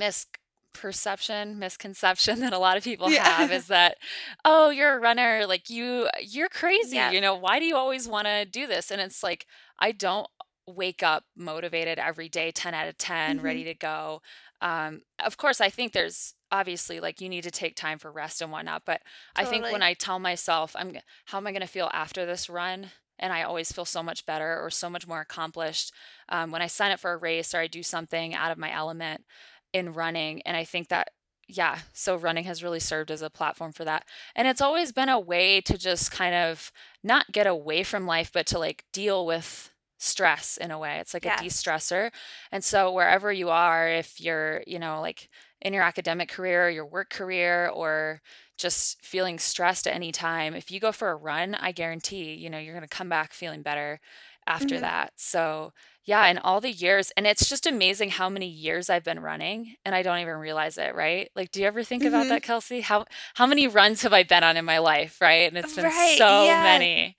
misperception, 0.75 1.57
misconception 1.57 2.41
that 2.41 2.53
a 2.53 2.59
lot 2.59 2.77
of 2.77 2.85
people 2.85 3.11
have 3.11 3.53
is 3.53 3.67
that, 3.69 3.99
"Oh, 4.45 4.71
you're 4.71 4.97
a 4.97 5.01
runner, 5.01 5.47
like 5.47 5.71
you 5.71 6.09
you're 6.21 6.49
crazy, 6.49 6.97
Yep. 6.97 7.12
you 7.15 7.21
know, 7.21 7.35
why 7.35 7.59
do 7.59 7.65
you 7.67 7.77
always 7.77 8.09
wanna 8.09 8.45
do 8.45 8.67
this?" 8.67 8.91
And 8.91 9.01
it's 9.01 9.23
like, 9.23 9.47
I 9.79 9.93
don't 9.93 10.29
wake 10.67 11.03
up 11.03 11.25
motivated 11.37 11.99
every 11.99 12.29
day, 12.29 12.51
10 12.53 12.75
out 12.75 12.88
of 12.88 12.97
10, 12.99 13.38
hmm 13.38 13.43
ready 13.43 13.65
to 13.65 13.75
go. 13.75 14.23
Um, 14.61 15.03
of 15.19 15.37
course, 15.37 15.61
I 15.61 15.71
think 15.71 15.93
there's 15.93 16.35
obviously 16.53 17.01
like 17.01 17.21
you 17.21 17.29
need 17.29 17.43
to 17.45 17.51
take 17.51 17.75
time 17.77 17.99
for 17.99 18.12
rest 18.12 18.41
and 18.43 18.53
whatnot, 18.53 18.83
but 18.87 19.01
I 19.37 19.45
think 19.45 19.71
when 19.71 19.83
I 19.83 19.95
tell 19.95 20.19
myself 20.19 20.75
I'm 20.79 20.97
how 21.27 21.38
am 21.38 21.47
I 21.47 21.53
going 21.53 21.62
to 21.62 21.67
feel 21.67 21.91
after 21.93 22.25
this 22.27 22.49
run, 22.49 22.91
and 23.23 23.33
I 23.33 23.43
always 23.45 23.73
feel 23.73 23.87
so 23.87 24.03
much 24.03 24.27
better 24.27 24.61
or 24.61 24.69
so 24.69 24.91
much 24.91 25.07
more 25.07 25.21
accomplished 25.21 25.93
um, 26.29 26.51
when 26.51 26.61
I 26.61 26.67
sign 26.67 26.93
up 26.93 27.01
for 27.01 27.13
a 27.13 27.17
race 27.17 27.55
or 27.55 27.61
I 27.61 27.69
do 27.69 27.83
something 27.83 28.35
out 28.35 28.53
of 28.53 28.59
my 28.59 28.71
element 28.71 29.25
in 29.73 29.95
running. 29.95 30.43
And 30.43 30.57
I 30.57 30.65
think 30.65 30.89
that 30.89 31.09
yeah, 31.49 31.81
so 31.93 32.17
running 32.17 32.45
has 32.45 32.63
really 32.63 32.81
served 32.81 33.11
as 33.11 33.21
a 33.21 33.29
platform 33.29 33.73
for 33.73 33.85
that. 33.85 34.05
And 34.35 34.49
it's 34.49 34.61
always 34.61 34.93
been 34.93 35.09
a 35.09 35.21
way 35.21 35.61
to 35.63 35.77
just 35.77 36.11
kind 36.11 36.35
of 36.35 36.73
not 37.03 37.33
get 37.33 37.47
away 37.47 37.83
from 37.83 38.07
life, 38.07 38.31
but 38.33 38.47
to 38.47 38.59
like 38.59 38.85
deal 38.93 39.27
with 39.27 39.71
stress 39.99 40.57
in 40.57 40.71
a 40.71 40.79
way. 40.79 40.99
It's 40.99 41.15
like 41.15 41.27
a 41.27 41.37
de-stressor. 41.37 42.11
And 42.51 42.65
so 42.65 42.91
wherever 42.93 43.33
you 43.33 43.51
are, 43.51 43.89
if 43.89 44.21
you're, 44.21 44.63
you 44.67 44.79
know, 44.79 45.01
like 45.01 45.29
in 45.61 45.73
your 45.73 45.83
academic 45.83 46.29
career, 46.29 46.71
your 46.71 46.87
work 46.87 47.11
career, 47.11 47.69
or 47.69 48.21
just 48.62 49.05
feeling 49.05 49.38
stressed 49.38 49.87
at 49.88 49.94
any 49.94 50.12
time, 50.12 50.55
if 50.55 50.70
you 50.70 50.81
go 50.81 50.92
for 50.92 51.11
a 51.11 51.16
run, 51.16 51.55
I 51.57 51.72
guarantee, 51.72 52.35
you 52.35 52.51
know, 52.51 52.59
you're 52.59 52.75
going 52.75 52.88
to 52.88 52.96
come 52.96 53.11
back 53.11 53.33
feeling 53.35 53.62
better 53.62 54.01
after 54.46 54.81
Mhm. 54.81 54.81
that. 54.81 55.12
So, 55.16 55.72
yeah, 56.05 56.27
and 56.27 56.38
all 56.40 56.61
the 56.61 56.72
years, 56.72 57.12
and 57.16 57.27
it's 57.27 57.48
just 57.48 57.66
amazing 57.66 58.11
how 58.11 58.29
many 58.31 58.48
years 58.48 58.90
I've 58.90 59.05
been 59.05 59.20
running 59.20 59.77
and 59.85 59.94
I 59.94 60.03
don't 60.03 60.18
even 60.20 60.37
realize 60.37 60.79
it, 60.79 60.94
right? 60.94 61.31
Like, 61.37 61.53
do 61.53 61.61
you 61.61 61.66
ever 61.66 61.85
think 61.85 62.05
about 62.05 62.29
Mhm. 62.29 62.29
that, 62.29 62.42
Kelsey? 62.42 62.81
How 62.83 63.07
how 63.35 63.46
many 63.46 63.68
runs 63.68 64.03
have 64.03 64.12
I 64.14 64.25
been 64.25 64.44
on 64.44 64.57
in 64.57 64.64
my 64.64 64.79
life, 64.79 65.20
right? 65.20 65.48
And 65.48 65.59
it's 65.59 65.75
been 65.75 65.90
Right, 65.90 66.25
so 66.25 66.57
yeah. 66.57 66.59
many. 66.59 67.16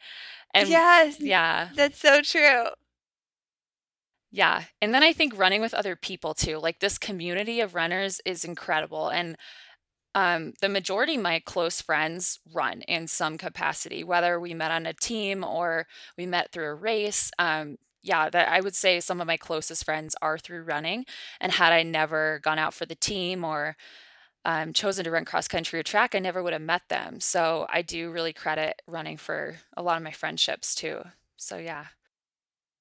And 0.53 0.82
Yes, 0.82 1.17
yeah. 1.19 1.69
that's 1.71 1.99
so 1.99 2.21
true. 2.21 2.67
Yeah, 4.32 4.63
and 4.82 4.93
then 4.93 5.03
I 5.03 5.13
think 5.13 5.38
running 5.38 5.62
with 5.62 5.73
other 5.73 5.95
people 5.95 6.34
too, 6.34 6.58
like 6.58 6.79
this 6.79 6.97
community 6.97 7.60
of 7.62 7.75
runners 7.75 8.19
is 8.25 8.43
incredible, 8.43 9.10
and 9.10 9.38
um, 10.15 10.54
the 10.62 10.69
majority 10.69 11.15
of 11.15 11.21
my 11.21 11.39
close 11.39 11.82
friends 11.82 12.39
run 12.54 12.82
in 12.84 13.08
some 13.08 13.38
capacity, 13.38 14.04
whether 14.04 14.39
we 14.39 14.54
met 14.54 14.71
on 14.71 14.86
a 14.86 14.93
team 14.93 15.43
or 15.43 15.88
we 16.17 16.26
met 16.26 16.52
through 16.52 16.67
a 16.67 16.76
race. 16.76 17.32
Um, 17.39 17.78
yeah, 18.02 18.30
that 18.30 18.49
I 18.49 18.60
would 18.60 18.76
say 18.76 18.99
some 18.99 19.21
of 19.21 19.28
my 19.28 19.38
closest 19.38 19.86
friends 19.86 20.15
are 20.21 20.38
through 20.38 20.63
running, 20.63 21.06
and 21.39 21.54
had 21.54 21.71
I 21.71 21.84
never 21.84 22.39
gone 22.43 22.60
out 22.60 22.73
for 22.73 22.86
the 22.86 22.95
team 22.95 23.45
or 23.45 23.78
um, 24.45 24.73
chosen 24.73 25.06
to 25.06 25.12
run 25.12 25.26
cross 25.26 25.47
country 25.47 25.80
or 25.80 25.84
track, 25.84 26.13
I 26.13 26.19
never 26.19 26.43
would 26.43 26.54
have 26.54 26.62
met 26.62 26.84
them. 26.89 27.19
So 27.19 27.65
I 27.69 27.82
do 27.82 28.12
really 28.12 28.34
credit 28.34 28.82
running 28.88 29.17
for 29.17 29.56
a 29.78 29.82
lot 29.82 29.97
of 29.97 30.04
my 30.04 30.12
friendships 30.12 30.76
too. 30.76 31.02
So 31.38 31.58
yeah. 31.58 31.86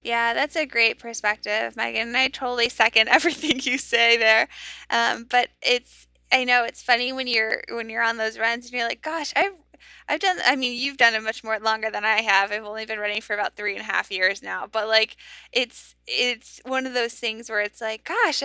Yeah, 0.02 0.34
that's 0.34 0.56
a 0.56 0.66
great 0.66 0.98
perspective, 0.98 1.76
Megan, 1.76 2.08
and 2.08 2.16
I 2.16 2.26
totally 2.26 2.68
second 2.68 3.08
everything 3.08 3.60
you 3.62 3.78
say 3.78 4.16
there. 4.16 4.48
Um, 4.90 5.26
but 5.30 5.50
it's 5.62 6.08
I 6.32 6.44
know 6.44 6.64
it's 6.64 6.82
funny 6.82 7.12
when 7.12 7.26
you're 7.26 7.62
when 7.70 7.88
you're 7.90 8.02
on 8.02 8.16
those 8.16 8.38
runs 8.38 8.66
and 8.66 8.74
you're 8.74 8.88
like, 8.88 9.02
gosh, 9.02 9.32
I've 9.36 9.52
I've 10.08 10.20
done 10.20 10.38
I 10.44 10.56
mean, 10.56 10.80
you've 10.80 10.96
done 10.96 11.14
it 11.14 11.22
much 11.22 11.44
more 11.44 11.58
longer 11.60 11.90
than 11.90 12.04
I 12.04 12.22
have. 12.22 12.52
I've 12.52 12.64
only 12.64 12.86
been 12.86 12.98
running 12.98 13.20
for 13.22 13.34
about 13.34 13.56
three 13.56 13.72
and 13.72 13.80
a 13.82 13.92
half 13.92 14.10
years 14.10 14.42
now. 14.42 14.66
But 14.70 14.88
like 14.88 15.16
it's 15.52 15.94
it's 16.06 16.60
one 16.64 16.86
of 16.86 16.94
those 16.94 17.14
things 17.14 17.50
where 17.50 17.60
it's 17.60 17.80
like, 17.80 18.04
gosh, 18.04 18.42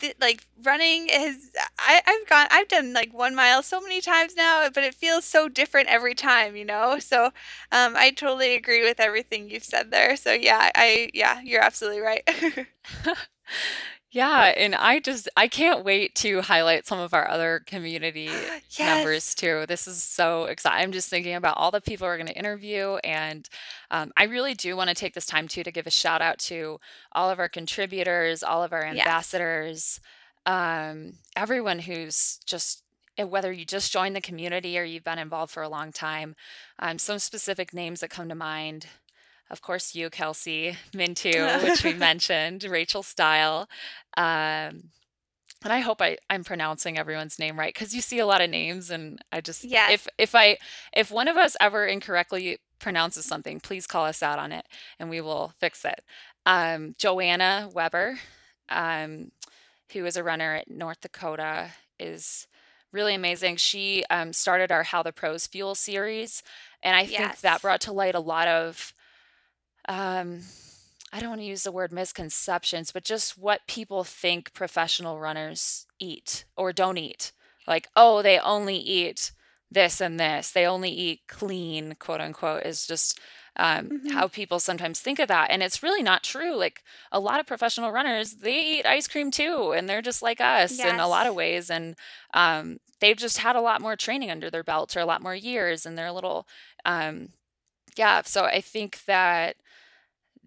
th- 0.00 0.16
like 0.20 0.44
running 0.62 1.08
is 1.10 1.50
I, 1.78 2.00
I've 2.06 2.28
gone 2.28 2.46
I've 2.50 2.68
done 2.68 2.92
like 2.92 3.12
one 3.12 3.34
mile 3.34 3.62
so 3.62 3.80
many 3.80 4.00
times 4.00 4.36
now, 4.36 4.68
but 4.72 4.84
it 4.84 4.94
feels 4.94 5.24
so 5.24 5.48
different 5.48 5.88
every 5.88 6.14
time, 6.14 6.56
you 6.56 6.64
know? 6.64 6.98
So 6.98 7.26
um 7.72 7.94
I 7.96 8.10
totally 8.10 8.54
agree 8.54 8.82
with 8.84 9.00
everything 9.00 9.50
you've 9.50 9.64
said 9.64 9.90
there. 9.90 10.16
So 10.16 10.32
yeah, 10.32 10.70
I 10.74 11.10
yeah, 11.14 11.40
you're 11.42 11.62
absolutely 11.62 12.00
right. 12.00 12.22
Yeah, 14.12 14.52
and 14.56 14.74
I 14.74 14.98
just 14.98 15.28
I 15.36 15.46
can't 15.46 15.84
wait 15.84 16.16
to 16.16 16.40
highlight 16.42 16.84
some 16.84 16.98
of 16.98 17.14
our 17.14 17.28
other 17.28 17.62
community 17.66 18.28
Yes. 18.78 18.78
members 18.78 19.34
too. 19.36 19.66
This 19.68 19.86
is 19.86 20.02
so 20.02 20.44
exciting. 20.46 20.82
I'm 20.84 20.92
just 20.92 21.08
thinking 21.08 21.34
about 21.36 21.56
all 21.56 21.70
the 21.70 21.80
people 21.80 22.06
we're 22.08 22.16
going 22.16 22.26
to 22.26 22.36
interview, 22.38 22.96
and 23.04 23.48
um, 23.90 24.10
I 24.16 24.24
really 24.24 24.54
do 24.54 24.76
want 24.76 24.88
to 24.88 24.94
take 24.94 25.14
this 25.14 25.26
time 25.26 25.46
too 25.46 25.62
to 25.62 25.70
give 25.70 25.86
a 25.86 25.90
shout 25.90 26.22
out 26.22 26.38
to 26.40 26.80
all 27.12 27.30
of 27.30 27.38
our 27.38 27.48
contributors, 27.48 28.42
all 28.42 28.64
of 28.64 28.72
our 28.72 28.84
Yes. 28.90 29.06
ambassadors, 29.06 30.00
um, 30.46 31.12
everyone 31.36 31.78
who's 31.80 32.38
just 32.44 32.82
eh, 33.16 33.22
whether 33.24 33.52
you 33.52 33.64
just 33.64 33.92
joined 33.92 34.16
the 34.16 34.20
community 34.20 34.76
or 34.78 34.82
you've 34.82 35.04
been 35.04 35.18
involved 35.18 35.52
for 35.52 35.62
a 35.62 35.68
long 35.68 35.92
time. 35.92 36.34
Um, 36.80 36.98
some 36.98 37.18
specific 37.20 37.72
names 37.72 38.00
that 38.00 38.10
come 38.10 38.28
to 38.28 38.34
mind 38.34 38.86
of 39.50 39.62
course, 39.62 39.94
you, 39.94 40.10
Kelsey, 40.10 40.76
Mintu, 40.92 41.62
which 41.62 41.82
we 41.84 41.94
mentioned, 41.98 42.64
Rachel 42.64 43.02
Steil. 43.02 43.68
Um, 44.16 44.90
and 45.62 45.72
I 45.72 45.80
hope 45.80 46.00
I, 46.00 46.16
I'm 46.30 46.44
pronouncing 46.44 46.96
everyone's 46.96 47.38
name 47.38 47.58
right 47.58 47.74
because 47.74 47.94
you 47.94 48.00
see 48.00 48.18
a 48.18 48.26
lot 48.26 48.40
of 48.40 48.48
names, 48.48 48.90
and 48.90 49.18
I 49.30 49.40
just 49.40 49.64
yeah. 49.64 49.90
if 49.90 50.08
if 50.16 50.34
I 50.34 50.56
if 50.92 51.10
one 51.10 51.28
of 51.28 51.36
us 51.36 51.56
ever 51.60 51.84
incorrectly 51.84 52.58
pronounces 52.78 53.26
something, 53.26 53.60
please 53.60 53.86
call 53.86 54.06
us 54.06 54.22
out 54.22 54.38
on 54.38 54.52
it, 54.52 54.64
and 54.98 55.10
we 55.10 55.20
will 55.20 55.52
fix 55.60 55.84
it. 55.84 56.02
Um, 56.46 56.94
Joanna 56.96 57.68
Weber, 57.74 58.18
um, 58.70 59.32
who 59.92 60.06
is 60.06 60.16
a 60.16 60.24
runner 60.24 60.54
at 60.54 60.70
North 60.70 61.02
Dakota, 61.02 61.72
is 61.98 62.46
really 62.90 63.14
amazing. 63.14 63.56
She 63.56 64.04
um, 64.08 64.32
started 64.32 64.72
our 64.72 64.84
How 64.84 65.02
the 65.02 65.12
Pros 65.12 65.46
Fuel 65.48 65.74
series, 65.74 66.42
and 66.82 66.96
I 66.96 67.04
think 67.04 67.40
that 67.40 67.60
brought 67.60 67.82
to 67.82 67.92
light 67.92 68.14
a 68.14 68.20
lot 68.20 68.48
of 68.48 68.94
um, 69.90 70.40
I 71.12 71.18
don't 71.20 71.30
want 71.30 71.40
to 71.40 71.46
use 71.46 71.64
the 71.64 71.72
word 71.72 71.92
misconceptions, 71.92 72.92
but 72.92 73.04
just 73.04 73.36
what 73.36 73.66
people 73.66 74.04
think 74.04 74.52
professional 74.54 75.18
runners 75.18 75.86
eat 75.98 76.44
or 76.56 76.72
don't 76.72 76.98
eat. 76.98 77.32
Like, 77.66 77.88
oh, 77.96 78.22
they 78.22 78.38
only 78.38 78.76
eat 78.76 79.32
this 79.70 80.00
and 80.00 80.18
this. 80.18 80.52
They 80.52 80.66
only 80.66 80.90
eat 80.90 81.22
clean, 81.28 81.96
quote 81.98 82.20
unquote, 82.20 82.64
is 82.64 82.86
just 82.86 83.18
um, 83.56 83.90
Mhm. 83.90 84.12
how 84.12 84.28
people 84.28 84.60
sometimes 84.60 85.00
think 85.00 85.18
of 85.18 85.26
that. 85.28 85.50
And 85.50 85.62
it's 85.62 85.82
really 85.82 86.02
not 86.04 86.22
true. 86.22 86.54
Like, 86.54 86.84
a 87.10 87.18
lot 87.18 87.40
of 87.40 87.46
professional 87.46 87.90
runners, 87.90 88.36
they 88.36 88.78
eat 88.78 88.86
ice 88.86 89.08
cream 89.08 89.30
too, 89.32 89.72
and 89.72 89.88
they're 89.88 90.00
just 90.00 90.22
like 90.22 90.40
us 90.40 90.78
in 90.94 91.00
a 91.00 91.08
lot 91.08 91.26
of 91.26 91.34
ways. 91.34 91.68
And 91.68 91.96
um, 92.32 92.78
they've 93.00 93.16
just 93.16 93.38
had 93.38 93.56
a 93.56 93.60
lot 93.60 93.80
more 93.82 93.96
training 93.96 94.30
under 94.30 94.50
their 94.50 94.62
belts 94.62 94.96
or 94.96 95.00
a 95.00 95.04
lot 95.04 95.20
more 95.20 95.34
years, 95.34 95.84
and 95.84 95.98
they're 95.98 96.06
a 96.06 96.12
little, 96.12 96.46
um, 96.84 97.30
yeah. 97.96 98.22
So 98.24 98.44
I 98.44 98.60
think 98.60 99.04
that 99.06 99.56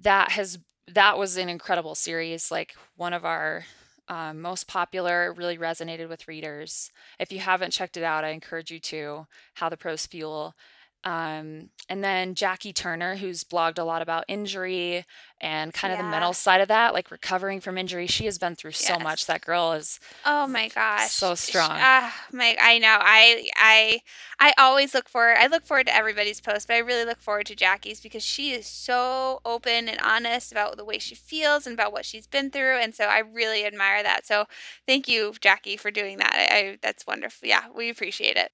that 0.03 0.31
has 0.31 0.59
that 0.87 1.17
was 1.17 1.37
an 1.37 1.49
incredible 1.49 1.95
series, 1.95 2.51
like, 2.51 2.75
one 2.97 3.13
of 3.13 3.23
our, 3.23 3.65
um, 4.09 4.41
most 4.41 4.67
popular, 4.67 5.33
really 5.33 5.57
resonated 5.57 6.09
with 6.09 6.27
readers. 6.27 6.91
If 7.19 7.31
you 7.31 7.39
haven't 7.39 7.71
checked 7.71 7.95
it 7.95 8.03
out, 8.03 8.25
I 8.25 8.29
encourage 8.29 8.69
you 8.69 8.79
to, 8.79 9.27
How 9.55 9.69
the 9.69 9.77
Pros 9.77 10.05
Fuel. 10.07 10.55
Um, 11.03 11.69
and 11.89 12.03
then 12.03 12.33
Jackie 12.33 12.71
Turner, 12.73 13.15
who's 13.17 13.43
blogged 13.43 13.77
a 13.77 13.83
lot 13.83 14.01
about 14.01 14.23
injury 14.29 15.05
and 15.41 15.73
kind 15.73 15.91
of 15.91 15.97
the 15.97 16.03
mental 16.05 16.31
side 16.33 16.61
of 16.61 16.69
that, 16.69 16.93
like 16.93 17.11
recovering 17.11 17.59
from 17.59 17.77
injury. 17.77 18.07
She 18.07 18.25
has 18.25 18.37
been 18.37 18.55
through 18.55 18.71
so 18.71 18.97
much. 18.99 19.21
Yes. 19.21 19.25
That 19.25 19.41
girl 19.41 19.73
is 19.73 19.99
Oh 20.25 20.47
my 20.47 20.69
gosh. 20.69 21.11
so 21.11 21.35
Sh 21.35 21.39
strong. 21.49 21.71
ah, 21.73 22.15
my 22.31 22.55
I 22.61 22.77
know. 22.79 22.97
I 23.01 23.49
I 23.57 24.01
I 24.39 24.53
always 24.57 24.93
look 24.93 25.09
forward 25.09 25.35
I 25.39 25.47
look 25.47 25.65
forward 25.65 25.87
to 25.87 25.95
everybody's 25.95 26.39
post, 26.39 26.67
but 26.67 26.75
I 26.75 26.79
really 26.79 27.03
look 27.05 27.21
forward 27.21 27.47
to 27.47 27.55
Jackie's 27.55 27.99
because 27.99 28.23
she 28.23 28.51
is 28.51 28.65
so 28.65 29.41
open 29.43 29.89
and 29.89 29.99
honest 30.01 30.51
about 30.51 30.77
the 30.77 30.85
way 30.85 30.99
she 30.99 31.15
feels 31.15 31.67
and 31.67 31.73
about 31.73 31.91
what 31.91 32.05
she's 32.05 32.27
been 32.27 32.49
through, 32.49 32.77
and 32.77 32.95
so 32.95 33.05
I 33.05 33.19
really 33.19 33.65
admire 33.65 34.03
that. 34.03 34.25
So 34.25 34.45
thank 34.87 35.07
you, 35.09 35.33
Jackie, 35.41 35.75
for 35.77 35.91
doing 35.91 36.17
that. 36.19 36.33
I, 36.51 36.55
I 36.57 36.77
that's 36.81 37.05
wonderful. 37.05 37.47
Yeah, 37.47 37.65
we 37.75 37.89
appreciate 37.89 38.37
it. 38.37 38.51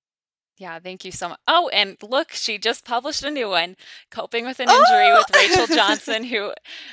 Yeah, 0.60 0.78
thank 0.80 1.06
you 1.06 1.14
so 1.14 1.30
much. 1.30 1.40
Oh, 1.48 1.70
and 1.70 1.96
look, 2.04 2.34
she 2.34 2.58
just 2.58 2.84
published 2.84 3.24
a 3.24 3.32
new 3.32 3.48
one, 3.48 3.78
Coping 4.12 4.46
with 4.46 4.60
an 4.60 4.68
Injury 4.70 5.10
Oh! 5.10 5.18
with 5.18 5.34
Rachel 5.34 5.66
oh! 5.70 5.76
Johnson, 5.76 6.26
who 6.26 6.52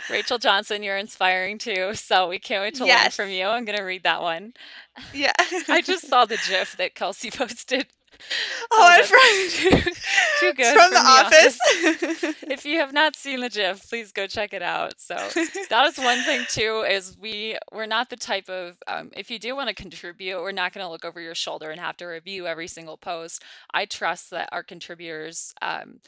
Rachel 0.09 0.39
Johnson, 0.39 0.85
you're 0.85 0.97
inspiring 0.97 1.59
too. 1.59 1.93
So 1.95 2.29
we 2.29 2.39
can't 2.39 2.63
wait 2.63 2.77
to 2.77 2.85
learn 2.87 3.11
from 3.11 3.29
you. 3.29 3.45
I'm 3.47 3.65
going 3.65 3.77
to 3.77 3.83
read 3.83 4.05
that 4.05 4.23
one. 4.23 4.55
Yeah. 5.13 5.33
I 5.69 5.83
just 5.83 6.07
saw 6.07 6.25
the 6.25 6.39
GIF 6.49 6.77
that 6.77 6.95
Kelsey 6.95 7.31
posted. 7.33 7.89
Oh, 8.71 8.97
and 8.99 9.07
from 9.07 9.93
too, 10.41 10.53
good 10.55 10.75
from 10.75 10.91
The 10.91 10.91
from 10.91 10.91
The 10.93 10.99
Office. 10.99 11.59
Office. 11.61 12.35
If 12.51 12.65
you 12.65 12.79
have 12.79 12.93
not 12.93 13.17
seen 13.17 13.41
the 13.41 13.49
GIF, 13.51 13.89
please 13.89 14.13
go 14.13 14.27
check 14.27 14.53
it 14.53 14.63
out. 14.63 15.01
So 15.01 15.15
that 15.71 15.87
is 15.87 15.99
one 15.99 16.23
thing 16.23 16.45
too, 16.49 16.85
is 16.89 17.17
we 17.19 17.57
we're 17.73 17.87
not 17.87 18.11
the 18.11 18.17
type 18.17 18.49
of 18.49 18.79
um, 18.87 19.11
if 19.17 19.31
you 19.31 19.39
do 19.39 19.55
want 19.57 19.69
to 19.69 19.75
contribute, 19.75 20.41
we're 20.41 20.53
not 20.53 20.73
going 20.73 20.85
to 20.85 20.91
look 20.91 21.05
over 21.05 21.21
your 21.21 21.35
shoulder 21.35 21.71
and 21.71 21.81
have 21.81 21.97
to 21.99 22.07
review 22.07 22.47
every 22.47 22.69
single 22.69 22.97
post. 22.97 23.43
I 23.73 23.85
trust 23.87 24.31
that 24.31 24.49
our 24.53 24.63
contributors, 24.63 25.55
um, 25.63 26.01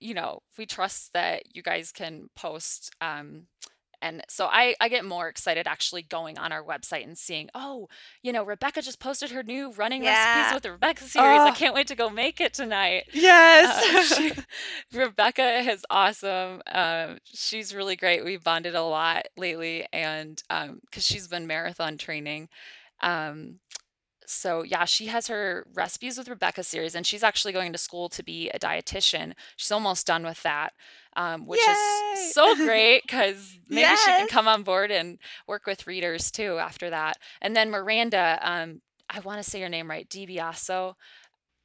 you 0.00 0.14
know, 0.14 0.40
we 0.56 0.66
trust 0.66 1.12
that 1.14 1.54
you 1.54 1.62
guys 1.62 1.92
can 1.92 2.28
post 2.36 2.94
um, 3.00 3.46
And 4.00 4.22
so 4.28 4.46
I 4.46 4.74
I 4.80 4.88
get 4.88 5.04
more 5.04 5.28
excited 5.28 5.66
actually 5.66 6.02
going 6.02 6.38
on 6.38 6.52
our 6.52 6.62
website 6.62 7.02
and 7.04 7.18
seeing, 7.18 7.48
"Oh, 7.54 7.88
you 8.22 8.32
know, 8.32 8.44
Rebecca 8.44 8.80
just 8.82 9.00
posted 9.00 9.30
her 9.32 9.42
new 9.42 9.72
running 9.72 10.02
recipes 10.04 10.54
with 10.54 10.62
the 10.62 10.72
Rebecca 10.72 11.04
series. 11.04 11.40
I 11.40 11.50
Oh. 11.50 11.54
can't 11.54 11.74
wait 11.74 11.88
to 11.88 11.94
go 11.96 12.08
make 12.08 12.40
it 12.40 12.54
tonight." 12.54 13.04
Uh, 13.08 13.10
Yes. 13.14 14.08
she 14.16 14.32
Rebecca 14.98 15.58
is 15.70 15.84
awesome. 15.90 16.62
Um, 16.70 17.18
she's 17.24 17.74
really 17.74 17.96
great. 17.96 18.24
We've 18.24 18.42
bonded 18.44 18.74
a 18.74 18.82
lot 18.82 19.26
lately 19.36 19.86
and 19.92 20.42
um, 20.50 20.80
'cause 20.92 21.04
she's 21.04 21.26
been 21.28 21.46
marathon 21.46 21.98
training. 21.98 22.48
Um, 23.00 23.60
so 24.26 24.62
yeah, 24.62 24.84
she 24.84 25.06
has 25.06 25.28
her 25.28 25.66
Recipes 25.72 26.18
with 26.18 26.28
Rebecca 26.28 26.62
series, 26.62 26.94
and 26.94 27.06
she's 27.06 27.22
actually 27.24 27.52
going 27.54 27.72
to 27.72 27.78
school 27.78 28.08
to 28.10 28.22
be 28.22 28.50
a 28.50 28.58
dietitian. 28.58 29.32
She's 29.56 29.72
almost 29.72 30.06
done 30.06 30.22
with 30.22 30.42
that, 30.42 30.74
um, 31.18 31.46
which 31.46 31.68
is 31.68 32.04
so 32.14 32.56
great 32.56 33.02
because 33.06 33.58
maybe 33.68 33.96
she 33.96 34.14
can 34.14 34.28
come 34.28 34.48
on 34.48 34.64
board 34.64 34.90
and 34.92 35.18
work 35.48 35.66
with 35.66 35.86
readers 35.86 36.32
too 36.32 36.58
after 36.58 36.90
that. 36.90 37.18
And 37.42 37.56
then 37.56 37.70
Miranda, 37.70 38.38
um, 38.42 38.82
I 39.10 39.20
wanna 39.20 39.44
say 39.44 39.60
your 39.60 39.68
name 39.70 39.90
right, 39.90 40.08
DiBiaso. 40.08 40.94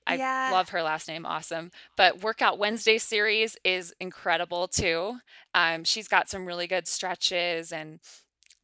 I 0.08 0.16
Yeah. 0.18 0.52
love 0.52 0.70
her 0.70 0.84
last 0.84 1.08
name, 1.08 1.26
awesome. 1.26 1.72
But 1.98 2.22
Workout 2.24 2.60
Wednesday 2.60 2.98
series 3.00 3.58
is 3.64 3.94
incredible 4.02 4.68
too. 4.68 5.20
Um, 5.56 5.84
she's 5.86 6.08
got 6.10 6.30
some 6.30 6.46
really 6.46 6.68
good 6.68 6.88
stretches 6.88 7.72
and 7.72 8.00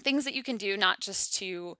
things 0.03 0.25
that 0.25 0.35
you 0.35 0.43
can 0.43 0.57
do 0.57 0.77
not 0.77 1.01
just 1.01 1.35
to 1.35 1.77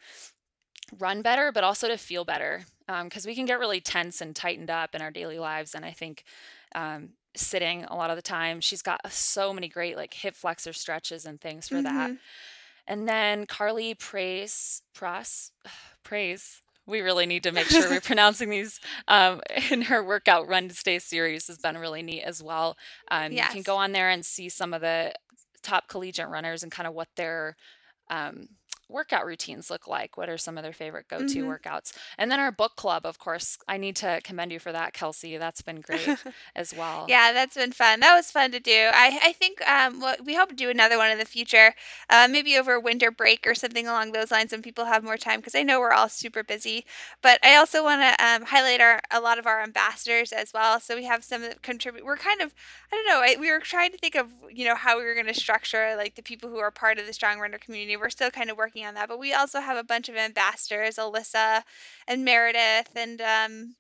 run 0.98 1.22
better, 1.22 1.52
but 1.52 1.64
also 1.64 1.88
to 1.88 1.98
feel 1.98 2.26
better. 2.26 2.66
Um, 2.88 3.10
'cause 3.10 3.26
we 3.26 3.36
can 3.36 3.46
get 3.46 3.60
really 3.60 3.82
tense 3.82 4.22
and 4.22 4.36
tightened 4.36 4.70
up 4.72 4.96
in 4.96 5.02
our 5.02 5.12
daily 5.12 5.40
lives, 5.40 5.76
and 5.76 5.86
I 5.86 5.92
think, 5.92 6.24
um, 6.76 7.14
sitting 7.36 7.84
a 7.86 7.96
lot 7.96 8.10
of 8.10 8.16
the 8.16 8.22
time, 8.22 8.60
she's 8.62 8.82
got 8.82 9.00
so 9.12 9.54
many 9.54 9.68
great, 9.68 9.96
like, 9.96 10.14
hip 10.14 10.36
flexor 10.36 10.74
stretches 10.74 11.26
and 11.26 11.40
things 11.40 11.68
for 11.70 11.82
that. 11.82 12.12
Mhm. 12.12 12.20
And 12.88 13.08
then 13.08 13.46
Carly 13.46 13.94
Praise 13.96 14.82
Pras 14.96 15.52
Praise, 16.04 16.62
we 16.86 17.02
really 17.02 17.26
need 17.28 17.44
to 17.44 17.52
make 17.52 17.68
sure 17.68 17.88
we're 17.90 18.02
pronouncing 18.02 18.50
these, 18.50 18.80
um, 19.08 19.42
in 19.72 19.84
her 19.84 20.04
Workout 20.04 20.48
Wednesday 20.48 20.98
series 21.00 21.48
has 21.48 21.58
been 21.60 21.78
really 21.78 22.02
neat 22.02 22.24
as 22.24 22.42
well. 22.42 22.78
Um, 23.12 23.32
you 23.32 23.54
can 23.54 23.62
go 23.64 23.76
on 23.78 23.92
there 23.92 24.10
and 24.10 24.26
see 24.26 24.50
some 24.50 24.74
of 24.74 24.82
the 24.82 25.14
top 25.62 25.88
collegiate 25.88 26.30
runners 26.30 26.64
and 26.64 26.72
kinda 26.72 26.92
what 26.92 27.10
their, 27.16 27.56
um, 28.10 28.48
workout 28.90 29.26
routines 29.26 29.70
look 29.70 29.88
like, 29.88 30.18
what 30.18 30.30
are 30.30 30.38
some 30.38 30.58
of 30.58 30.64
their 30.64 30.74
favorite 30.74 31.08
go-to 31.08 31.44
Mhm. 31.44 31.46
workouts. 31.46 31.94
And 32.18 32.32
then 32.32 32.40
our 32.40 32.52
book 32.52 32.76
club, 32.76 33.06
of 33.06 33.20
course, 33.20 33.58
I 33.68 33.78
need 33.78 33.96
to 33.98 34.22
commend 34.24 34.52
you 34.52 34.60
for 34.60 34.72
that, 34.72 34.94
Kelsey. 34.94 35.38
That's 35.38 35.62
been 35.62 35.82
great 35.82 36.26
as 36.56 36.74
well. 36.74 37.08
Yeah, 37.08 37.34
that's 37.34 37.56
been 37.56 37.72
fun. 37.72 38.00
That 38.02 38.16
was 38.16 38.32
fun 38.32 38.52
to 38.52 38.60
do. 38.60 38.90
I 38.94 39.20
I 39.24 39.34
think, 39.34 39.62
um, 39.68 40.04
we 40.24 40.36
hope 40.36 40.50
to 40.50 40.56
do 40.56 40.70
another 40.70 40.98
one 40.98 41.12
in 41.12 41.18
the 41.18 41.26
future, 41.26 41.74
uh, 42.10 42.28
maybe 42.30 42.58
over 42.58 42.80
winter 42.80 43.12
break 43.12 43.46
or 43.48 43.56
something 43.56 43.88
along 43.88 44.12
those 44.12 44.32
lines 44.32 44.52
when 44.52 44.62
people 44.62 44.86
have 44.86 45.04
more 45.04 45.18
time, 45.18 45.40
because 45.40 45.56
I 45.56 45.64
know 45.64 45.80
we're 45.80 45.92
all 45.94 46.10
super 46.10 46.44
busy. 46.44 46.86
But 47.22 47.40
I 47.44 47.56
also 47.56 47.84
wanna, 47.84 48.16
um, 48.20 48.44
highlight 48.46 48.82
our 48.82 49.02
a 49.12 49.20
lot 49.22 49.40
of 49.40 49.48
our 49.48 49.62
ambassadors 49.62 50.32
as 50.32 50.52
well. 50.54 50.80
So 50.80 50.96
we 50.96 51.06
have 51.06 51.24
some 51.24 51.42
that 51.44 51.62
contribute 51.64 52.06
we're 52.06 52.18
kind 52.18 52.42
of 52.42 52.54
I 52.92 52.96
don't 52.96 53.08
know, 53.08 53.22
I 53.22 53.36
we 53.40 53.52
were 53.52 53.60
trying 53.60 53.92
to 53.92 53.98
think 53.98 54.16
of, 54.16 54.32
you 54.52 54.66
know, 54.66 54.76
how 54.76 54.98
we 54.98 55.06
were 55.06 55.16
gonna 55.16 55.34
structure, 55.34 55.96
like, 55.98 56.16
the 56.16 56.24
people 56.24 56.50
who 56.50 56.60
are 56.60 56.72
part 56.72 57.00
of 57.00 57.06
the 57.08 57.14
Strong 57.14 57.40
Runner 57.40 57.58
community. 57.60 57.98
We're 57.98 58.10
still 58.10 58.32
kinda 58.32 58.56
working 58.56 58.79
on 58.86 58.94
that, 58.96 59.08
but 59.10 59.20
we 59.20 59.34
also 59.34 59.60
have 59.62 59.78
a 59.78 59.84
bunch 59.84 60.10
of 60.10 60.16
ambassadors, 60.16 60.96
Alyssa 60.98 61.64
and 62.08 62.26
Meredith 62.26 62.90
and, 62.96 63.22
um, 63.22 63.76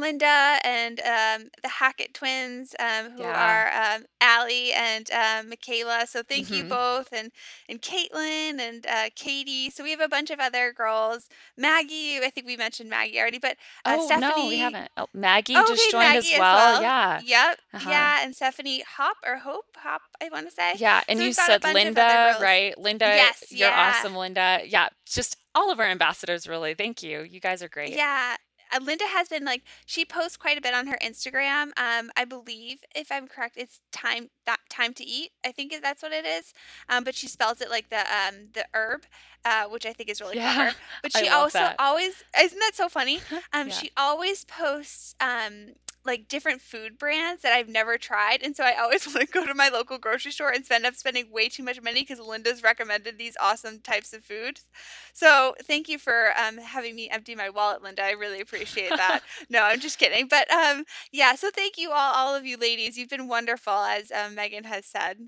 Linda 0.00 0.58
and, 0.64 1.00
um, 1.00 1.50
the 1.62 1.68
Hackett 1.68 2.14
twins, 2.14 2.74
um, 2.78 3.10
who 3.12 3.22
Yeah. 3.22 3.32
are, 3.32 3.94
um, 3.96 4.06
Allie 4.20 4.72
and, 4.72 5.10
um, 5.10 5.48
Michaela. 5.48 6.06
So 6.06 6.22
thank 6.22 6.50
you 6.50 6.64
Mhm. 6.64 6.68
both, 6.68 7.12
and 7.12 7.30
and 7.68 7.80
Caitlin 7.80 8.60
and, 8.60 8.86
uh, 8.86 9.10
Katie. 9.16 9.70
So 9.70 9.82
we 9.84 9.90
have 9.90 10.00
a 10.00 10.08
bunch 10.08 10.30
of 10.30 10.38
other 10.40 10.72
girls. 10.72 11.28
Maggie, 11.56 12.18
I 12.18 12.30
think 12.30 12.46
we 12.46 12.56
mentioned 12.56 12.90
Maggie 12.90 13.18
already, 13.20 13.38
but, 13.38 13.56
uh, 13.84 13.96
Oh, 13.98 14.08
no, 14.18 14.46
we 14.48 14.58
haven't. 14.58 14.90
Oh, 14.96 15.08
Maggie 15.14 15.54
Oh, 15.56 15.64
just 15.68 15.82
okay, 15.84 15.90
joined 15.92 16.16
as 16.16 16.24
Maggie 16.24 16.34
as 16.34 16.40
well. 16.40 16.56
well. 16.56 16.82
Yeah. 16.82 17.20
Yep. 17.24 17.60
Uh-huh. 17.74 17.90
Yeah, 17.90 18.18
and 18.24 18.34
Stephanie 18.36 18.82
Hop 18.96 19.16
or 19.24 19.38
Hope? 19.38 19.76
Hop, 19.78 20.02
I 20.22 20.28
wanna 20.30 20.50
say. 20.50 20.74
Yeah, 20.76 21.02
and 21.08 21.18
So 21.18 21.22
you 21.22 21.28
we've 21.28 21.36
got 21.36 21.48
a 21.48 21.52
said 21.52 21.62
bunch 21.62 21.84
of 21.84 21.96
other 21.98 22.28
Linda, 22.28 22.38
right? 22.40 22.78
Linda, 22.78 23.06
Yes, 23.16 23.44
you're 23.50 23.68
yeah. 23.68 23.88
awesome, 23.90 24.14
Linda. 24.16 24.62
Yeah, 24.64 24.88
just 25.06 25.36
all 25.54 25.70
of 25.70 25.78
our 25.80 25.86
ambassadors, 25.86 26.46
really. 26.48 26.74
Thank 26.74 27.02
you. 27.02 27.20
You 27.22 27.40
guys 27.40 27.62
are 27.62 27.68
great. 27.68 27.90
Yeah. 27.94 28.36
Uh, 28.74 28.80
Linda 28.82 29.04
has 29.06 29.28
been, 29.28 29.44
like 29.44 29.62
she 29.86 30.04
posts 30.04 30.36
quite 30.36 30.58
a 30.58 30.60
bit 30.60 30.74
on 30.74 30.86
her 30.88 30.98
Instagram. 31.02 31.66
Um, 31.78 32.10
I 32.16 32.24
believe, 32.28 32.78
if 32.94 33.12
I'm 33.12 33.28
correct, 33.28 33.56
it's 33.56 33.80
time 33.92 34.30
that 34.46 34.58
time 34.68 34.92
to 34.94 35.04
eat. 35.04 35.30
I 35.44 35.52
think 35.52 35.74
that's 35.82 36.02
what 36.02 36.12
it 36.12 36.24
is. 36.26 36.52
Um, 36.88 37.04
but 37.04 37.14
she 37.14 37.28
spells 37.28 37.60
it 37.60 37.70
like 37.70 37.90
the, 37.90 38.00
um, 38.00 38.48
the 38.52 38.66
herb, 38.74 39.02
uh, 39.44 39.64
which 39.64 39.86
I 39.86 39.92
think 39.92 40.08
is 40.10 40.20
really 40.20 40.36
Yeah, 40.36 40.54
clever. 40.54 40.72
But 41.02 41.12
she 41.12 41.28
also 41.28 41.58
that. 41.58 41.76
always 41.78 42.24
isn't 42.40 42.58
that 42.58 42.72
so 42.74 42.88
funny? 42.88 43.20
Um, 43.52 43.68
Yeah. 43.68 43.74
she 43.74 43.90
always 43.96 44.44
posts, 44.44 45.14
um, 45.20 45.74
like, 46.04 46.28
different 46.28 46.60
food 46.60 46.98
brands 46.98 47.42
that 47.42 47.52
I've 47.52 47.68
never 47.68 47.96
tried, 47.98 48.42
and 48.42 48.56
so 48.56 48.64
I 48.64 48.74
always 48.80 49.06
wanna 49.14 49.26
go 49.26 49.46
to 49.46 49.54
my 49.54 49.68
local 49.68 49.98
grocery 49.98 50.32
store 50.32 50.50
and 50.50 50.64
end 50.70 50.86
up 50.86 50.94
spending 50.94 51.30
way 51.30 51.48
too 51.48 51.62
much 51.62 51.80
money 51.82 52.00
because 52.02 52.18
Linda's 52.20 52.62
recommended 52.62 53.18
these 53.18 53.36
awesome 53.40 53.80
types 53.80 54.12
of 54.12 54.24
foods. 54.24 54.66
So 55.12 55.54
thank 55.62 55.88
you 55.88 55.98
for, 55.98 56.32
um, 56.38 56.58
having 56.58 56.94
me 56.96 57.08
empty 57.10 57.34
my 57.34 57.48
wallet, 57.50 57.82
Linda. 57.82 58.02
I 58.04 58.10
really 58.12 58.40
appreciate 58.40 58.90
that. 58.90 59.20
No, 59.50 59.62
I'm 59.62 59.80
just 59.80 59.98
kidding. 59.98 60.26
But, 60.28 60.50
um, 60.50 60.84
yeah, 61.12 61.34
so 61.34 61.50
thank 61.50 61.76
you 61.78 61.90
all 61.90 62.12
all 62.14 62.34
of 62.34 62.46
you 62.46 62.56
ladies. 62.56 62.96
You've 62.98 63.10
been 63.10 63.28
wonderful, 63.28 63.72
as, 63.74 64.10
um, 64.10 64.34
Megan 64.34 64.64
has 64.64 64.86
said. 64.86 65.18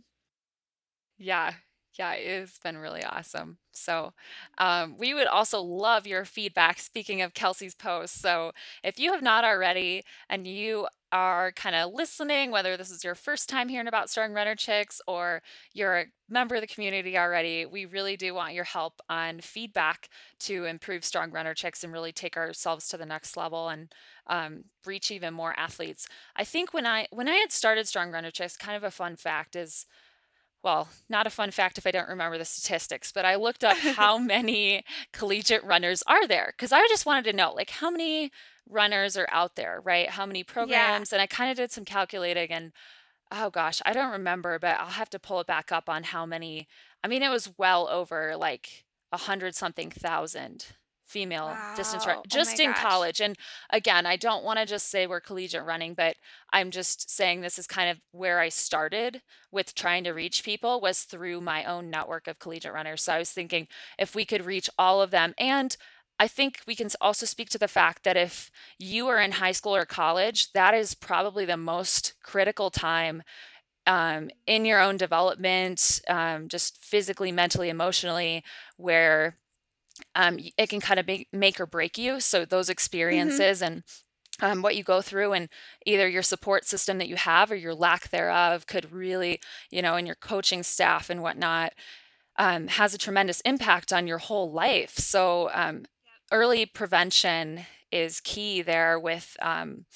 Yeah. 1.19 1.55
Yeah, 1.99 2.13
it's 2.13 2.59
been 2.59 2.77
really 2.77 3.03
awesome. 3.05 3.59
So, 3.77 4.13
um, 4.59 4.97
we 4.99 5.15
would 5.15 5.27
also 5.27 5.61
love 5.61 6.07
your 6.07 6.25
feedback, 6.25 6.79
speaking 6.81 7.23
of 7.23 7.35
Kelsey's 7.35 7.75
post, 7.75 8.21
So 8.21 8.53
if 8.83 8.99
you 8.99 9.13
have 9.13 9.23
not 9.23 9.45
already 9.45 10.05
and 10.29 10.47
you 10.47 10.87
are 11.13 11.53
kinda 11.53 11.87
listening, 11.87 12.51
whether 12.51 12.77
this 12.77 12.91
is 12.91 13.05
your 13.05 13.15
first 13.15 13.49
time 13.49 13.69
hearing 13.69 13.87
about 13.87 14.11
Strong 14.11 14.33
Runner 14.33 14.55
Chicks 14.57 15.01
or 15.07 15.43
you're 15.73 15.99
a 16.01 16.07
member 16.29 16.57
of 16.57 16.61
the 16.61 16.67
community 16.67 17.17
already, 17.17 17.65
we 17.65 17.85
really 17.85 18.17
do 18.17 18.35
want 18.35 18.55
your 18.55 18.65
help 18.65 19.01
on 19.09 19.41
feedback 19.41 20.09
to 20.41 20.65
improve 20.65 21.05
Strong 21.05 21.31
Runner 21.31 21.55
Chicks 21.55 21.85
and 21.85 21.93
really 21.93 22.13
take 22.13 22.37
ourselves 22.37 22.89
to 22.89 22.97
the 22.97 23.07
next 23.07 23.37
level 23.37 23.69
and, 23.69 23.93
um, 24.27 24.65
reach 24.85 25.11
even 25.11 25.33
more 25.35 25.59
athletes. 25.59 26.07
I 26.35 26.45
think 26.45 26.73
when 26.75 26.87
I 26.87 27.07
when 27.11 27.29
I 27.29 27.35
had 27.37 27.53
started 27.53 27.87
Strong 27.89 28.13
Runner 28.13 28.31
Chicks, 28.31 28.57
kind 28.57 28.77
of 28.77 28.85
a 28.85 28.91
fun 28.91 29.17
fact 29.17 29.55
is 29.57 29.87
well, 30.67 30.89
not 31.09 31.29
a 31.29 31.31
fun 31.31 31.53
fact 31.53 31.79
if 31.79 31.87
I 31.87 31.93
don't 31.93 32.09
remember 32.09 32.39
the 32.39 32.45
statistics, 32.45 33.13
but 33.13 33.25
I 33.25 33.37
looked 33.37 33.65
up 33.65 33.79
how 33.81 34.19
many 34.19 34.85
collegiate 35.13 35.65
runners 35.65 36.03
are 36.09 36.27
there 36.27 36.55
because 36.57 36.73
I 36.73 36.87
just 36.89 37.07
wanted 37.07 37.25
to 37.31 37.33
know, 37.37 37.55
like, 37.55 37.71
how 37.71 37.91
many 37.91 38.33
runners 38.69 39.17
are 39.17 39.29
out 39.33 39.57
there, 39.57 39.81
right? 39.85 40.11
How 40.11 40.27
many 40.27 40.43
Yeah. 40.59 41.01
programs? 41.01 41.13
And 41.13 41.23
I 41.23 41.29
kinda 41.29 41.55
did 41.55 41.73
some 41.73 41.85
calculating 41.87 42.51
and, 42.51 42.73
oh 43.33 43.51
gosh, 43.51 43.83
I 43.87 43.93
don't 43.95 44.13
remember, 44.13 44.59
but 44.59 44.79
I'll 44.81 44.89
have 44.91 45.11
to 45.11 45.19
pull 45.21 45.41
it 45.41 45.47
back 45.49 45.73
up 45.73 45.89
on 45.89 46.05
how 46.05 46.27
many 46.27 46.69
I 47.05 47.09
mean, 47.09 47.23
it 47.23 47.31
was 47.31 47.53
well 47.59 47.89
over, 47.89 48.37
like, 48.37 48.85
a 49.13 49.19
hundred-something 49.19 49.93
thousand 49.93 50.67
female 51.07 51.61
distance 51.75 52.07
run 52.07 52.19
Wow. 52.19 52.23
Oh 52.23 52.23
just 52.29 52.59
in 52.61 52.73
gosh. 52.73 52.81
college. 52.81 53.21
And, 53.21 53.37
again, 53.71 54.07
I 54.07 54.17
don't 54.17 54.45
wanna 54.45 54.67
just 54.67 54.89
say 54.91 55.07
we're 55.07 55.21
collegiate 55.21 55.65
running, 55.65 55.95
but 55.95 56.17
I'm 56.53 56.71
just 56.71 57.11
saying 57.11 57.41
this 57.41 57.59
is 57.59 57.67
kind 57.67 57.91
of 57.91 58.01
where 58.13 58.41
I 58.41 58.49
started 58.49 59.23
with 59.53 59.75
trying 59.75 60.05
to 60.05 60.13
reach 60.13 60.45
people 60.45 60.81
was 60.81 61.03
through 61.03 61.41
my 61.41 61.65
own 61.65 61.91
network 61.91 62.27
of 62.29 62.39
collegiate 62.39 62.73
runners. 62.75 63.03
So 63.03 63.13
I 63.15 63.19
was 63.19 63.31
thinking 63.31 63.69
if 63.99 64.15
we 64.15 64.25
could 64.25 64.45
reach 64.47 64.69
all 64.79 65.03
of 65.03 65.11
them 65.11 65.35
and 65.39 65.77
I 66.19 66.29
think 66.29 66.61
we 66.67 66.75
can 66.75 66.89
also 67.01 67.27
speak 67.27 67.51
to 67.51 67.59
the 67.59 67.69
fact 67.69 68.05
that 68.05 68.17
if 68.17 68.51
you 68.79 69.07
are 69.09 69.21
in 69.21 69.33
high 69.33 69.53
school 69.53 69.77
or 69.77 69.85
college, 69.85 70.53
that 70.53 70.75
is 70.75 70.95
probably 70.95 71.45
the 71.45 71.57
most 71.59 72.15
critical 72.23 72.71
time, 72.71 73.23
um, 73.87 74.31
in 74.47 74.65
your 74.65 74.81
own 74.81 74.97
development, 74.97 76.01
um, 76.09 76.49
just 76.49 76.83
physically, 76.85 77.33
mentally, 77.33 77.69
emotionally, 77.71 78.45
where, 78.77 79.39
um, 80.15 80.39
it 80.59 80.69
can 80.69 80.81
kinda 80.81 81.05
make 81.07 81.29
make 81.33 81.61
or 81.61 81.67
break 81.67 81.99
you. 81.99 82.21
So 82.21 82.45
those 82.45 82.69
Mhm. 83.11 83.49
experiences 83.49 83.63
and, 83.63 83.83
um, 84.43 84.63
what 84.63 84.77
you 84.77 84.85
go 84.85 85.03
through 85.03 85.33
and 85.35 85.49
either 85.87 86.09
your 86.09 86.23
support 86.23 86.65
system 86.67 86.99
that 86.99 87.09
you 87.09 87.17
have 87.17 87.51
or 87.51 87.57
your 87.57 87.75
lack 87.75 88.09
thereof 88.11 88.67
could 88.67 88.93
really 88.93 89.41
you 89.71 89.83
know, 89.83 89.97
and 89.97 90.07
your 90.07 90.17
coaching 90.17 90.63
staff 90.63 91.11
and 91.11 91.23
whatnot, 91.23 91.73
um, 92.39 92.69
has 92.69 92.95
a 92.95 92.99
tremendous 92.99 93.41
impact 93.43 93.93
on 93.93 94.07
your 94.07 94.19
whole 94.19 94.53
life. 94.53 94.95
So, 94.97 95.51
um, 95.55 95.85
Yep. 96.05 96.21
early 96.33 96.67
prevention 96.67 97.67
is 97.93 98.21
key 98.21 98.63
there 98.63 98.99
with, 99.01 99.37
um, 99.41 99.87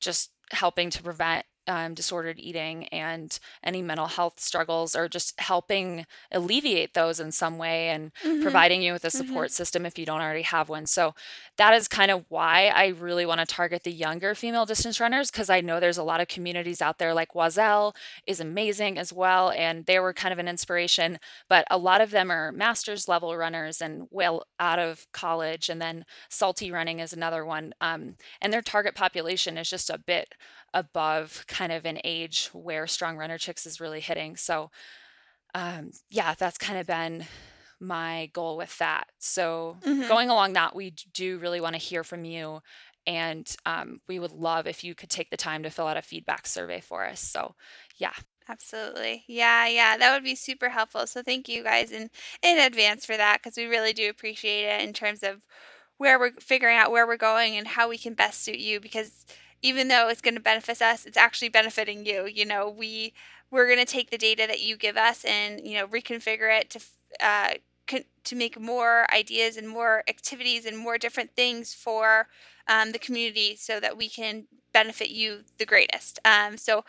just 0.00 0.32
helping 0.52 0.90
to 0.90 1.02
prevent 1.02 1.44
um, 1.66 1.94
disordered 1.94 2.38
eating 2.38 2.86
and 2.88 3.38
any 3.62 3.82
mental 3.82 4.06
health 4.06 4.40
struggles, 4.40 4.94
or 4.94 5.08
just 5.08 5.38
helping 5.40 6.06
alleviate 6.30 6.94
those 6.94 7.20
in 7.20 7.32
some 7.32 7.58
way 7.58 7.88
and 7.90 8.12
Mhm. 8.24 8.42
providing 8.42 8.82
you 8.82 8.92
with 8.92 9.04
a 9.04 9.08
Mhm. 9.08 9.12
support 9.12 9.50
system 9.52 9.86
if 9.86 9.98
you 9.98 10.04
don't 10.06 10.20
already 10.20 10.42
have 10.42 10.68
one. 10.68 10.86
So 10.86 11.14
that 11.56 11.74
is 11.74 11.88
kind 11.88 12.10
of 12.10 12.24
why 12.28 12.68
I 12.68 12.88
really 12.88 13.26
want 13.26 13.40
to 13.40 13.46
target 13.46 13.84
the 13.84 13.92
younger 13.92 14.34
female 14.34 14.66
distance 14.66 15.00
runners 15.00 15.30
because 15.30 15.50
I 15.50 15.60
know 15.60 15.78
there's 15.80 15.98
a 15.98 16.02
lot 16.02 16.20
of 16.20 16.28
communities 16.28 16.82
out 16.82 16.98
there 16.98 17.14
like 17.14 17.34
Oiselle 17.34 17.94
is 18.26 18.40
amazing 18.40 18.98
as 18.98 19.12
well. 19.12 19.50
And 19.50 19.86
they 19.86 19.98
were 19.98 20.12
kind 20.12 20.32
of 20.32 20.38
an 20.38 20.48
inspiration, 20.48 21.18
but 21.48 21.66
a 21.70 21.78
lot 21.78 22.00
of 22.00 22.10
them 22.10 22.30
are 22.30 22.52
master's 22.52 23.08
level 23.08 23.36
runners 23.36 23.80
and 23.80 24.06
well 24.10 24.44
out 24.58 24.78
of 24.78 25.06
college. 25.12 25.68
And 25.68 25.80
then 25.80 26.04
Salty 26.28 26.70
Running 26.72 26.98
is 27.00 27.12
another 27.12 27.44
one. 27.44 27.74
Um, 27.80 28.16
and 28.40 28.52
their 28.52 28.62
target 28.62 28.94
population 28.94 29.58
is 29.58 29.68
just 29.70 29.90
a 29.90 29.98
bit 29.98 30.34
above 30.74 31.44
kind 31.52 31.72
of 31.72 31.86
an 31.86 32.00
age 32.04 32.50
where 32.52 32.86
Strong 32.88 33.18
Runner 33.18 33.38
Chicks 33.38 33.66
is 33.66 33.80
really 33.80 34.00
hitting. 34.00 34.36
So, 34.36 34.70
um, 35.54 35.90
yeah, 36.10 36.34
that's 36.34 36.58
kind 36.58 36.78
of 36.78 36.86
been 36.86 37.24
my 37.80 38.30
goal 38.32 38.56
with 38.56 38.76
that. 38.78 39.04
So, 39.18 39.78
Mhm. 39.84 40.08
going 40.08 40.30
along 40.30 40.54
that, 40.54 40.74
we 40.74 40.92
do 41.12 41.38
really 41.38 41.60
want 41.60 41.74
to 41.74 41.78
hear 41.80 42.04
from 42.04 42.24
you. 42.24 42.60
And 43.06 43.48
um, 43.66 44.00
we 44.08 44.18
would 44.20 44.32
love 44.32 44.66
if 44.66 44.84
you 44.84 44.94
could 44.94 45.10
take 45.10 45.30
the 45.30 45.36
time 45.36 45.62
to 45.64 45.70
fill 45.70 45.86
out 45.88 45.96
a 45.98 46.02
feedback 46.02 46.46
survey 46.46 46.80
for 46.80 47.06
us. 47.06 47.20
So, 47.20 47.54
yeah. 47.96 48.12
Absolutely. 48.48 49.24
Yeah, 49.28 49.66
yeah, 49.68 49.96
that 49.96 50.12
would 50.14 50.24
be 50.24 50.34
super 50.34 50.68
helpful. 50.70 51.06
So 51.06 51.22
thank 51.22 51.48
you 51.48 51.62
guys 51.62 51.92
in 51.92 52.10
in 52.42 52.58
advance 52.58 53.06
for 53.06 53.16
that 53.16 53.40
because 53.42 53.56
we 53.56 53.66
really 53.66 53.92
do 53.92 54.08
appreciate 54.10 54.64
it 54.64 54.82
in 54.82 54.92
terms 54.92 55.22
of 55.22 55.46
where 55.98 56.18
we're 56.18 56.32
figuring 56.32 56.76
out 56.76 56.90
where 56.90 57.06
we're 57.06 57.16
going 57.16 57.56
and 57.56 57.68
how 57.68 57.88
we 57.88 57.98
can 57.98 58.14
best 58.14 58.42
suit 58.42 58.58
you 58.58 58.80
because 58.80 59.24
even 59.62 59.88
though 59.88 60.08
it's 60.08 60.20
going 60.20 60.34
to 60.34 60.40
benefit 60.40 60.82
us, 60.82 61.06
it's 61.06 61.16
actually 61.16 61.48
benefiting 61.48 62.04
you. 62.06 62.26
You 62.26 62.44
know, 62.44 62.68
we 62.68 63.14
we're 63.50 63.66
going 63.66 63.78
to 63.78 63.84
take 63.84 64.10
the 64.10 64.18
data 64.18 64.46
that 64.46 64.62
you 64.62 64.76
give 64.76 64.96
us 64.96 65.24
and, 65.24 65.60
you 65.66 65.74
know, 65.74 65.86
reconfigure 65.86 66.58
it 66.58 66.70
to 66.70 66.80
uh 67.20 67.50
con- 67.86 68.04
to 68.24 68.36
make 68.36 68.58
more 68.58 69.06
ideas 69.12 69.56
and 69.56 69.68
more 69.68 70.02
activities 70.08 70.64
and 70.66 70.78
more 70.78 70.98
different 70.98 71.34
things 71.36 71.74
for 71.74 72.28
um, 72.68 72.92
the 72.92 72.98
community 72.98 73.56
so 73.56 73.80
that 73.80 73.96
we 73.96 74.08
can 74.08 74.46
benefit 74.72 75.10
you 75.10 75.40
the 75.58 75.66
greatest. 75.66 76.18
Um, 76.24 76.56
so 76.56 76.84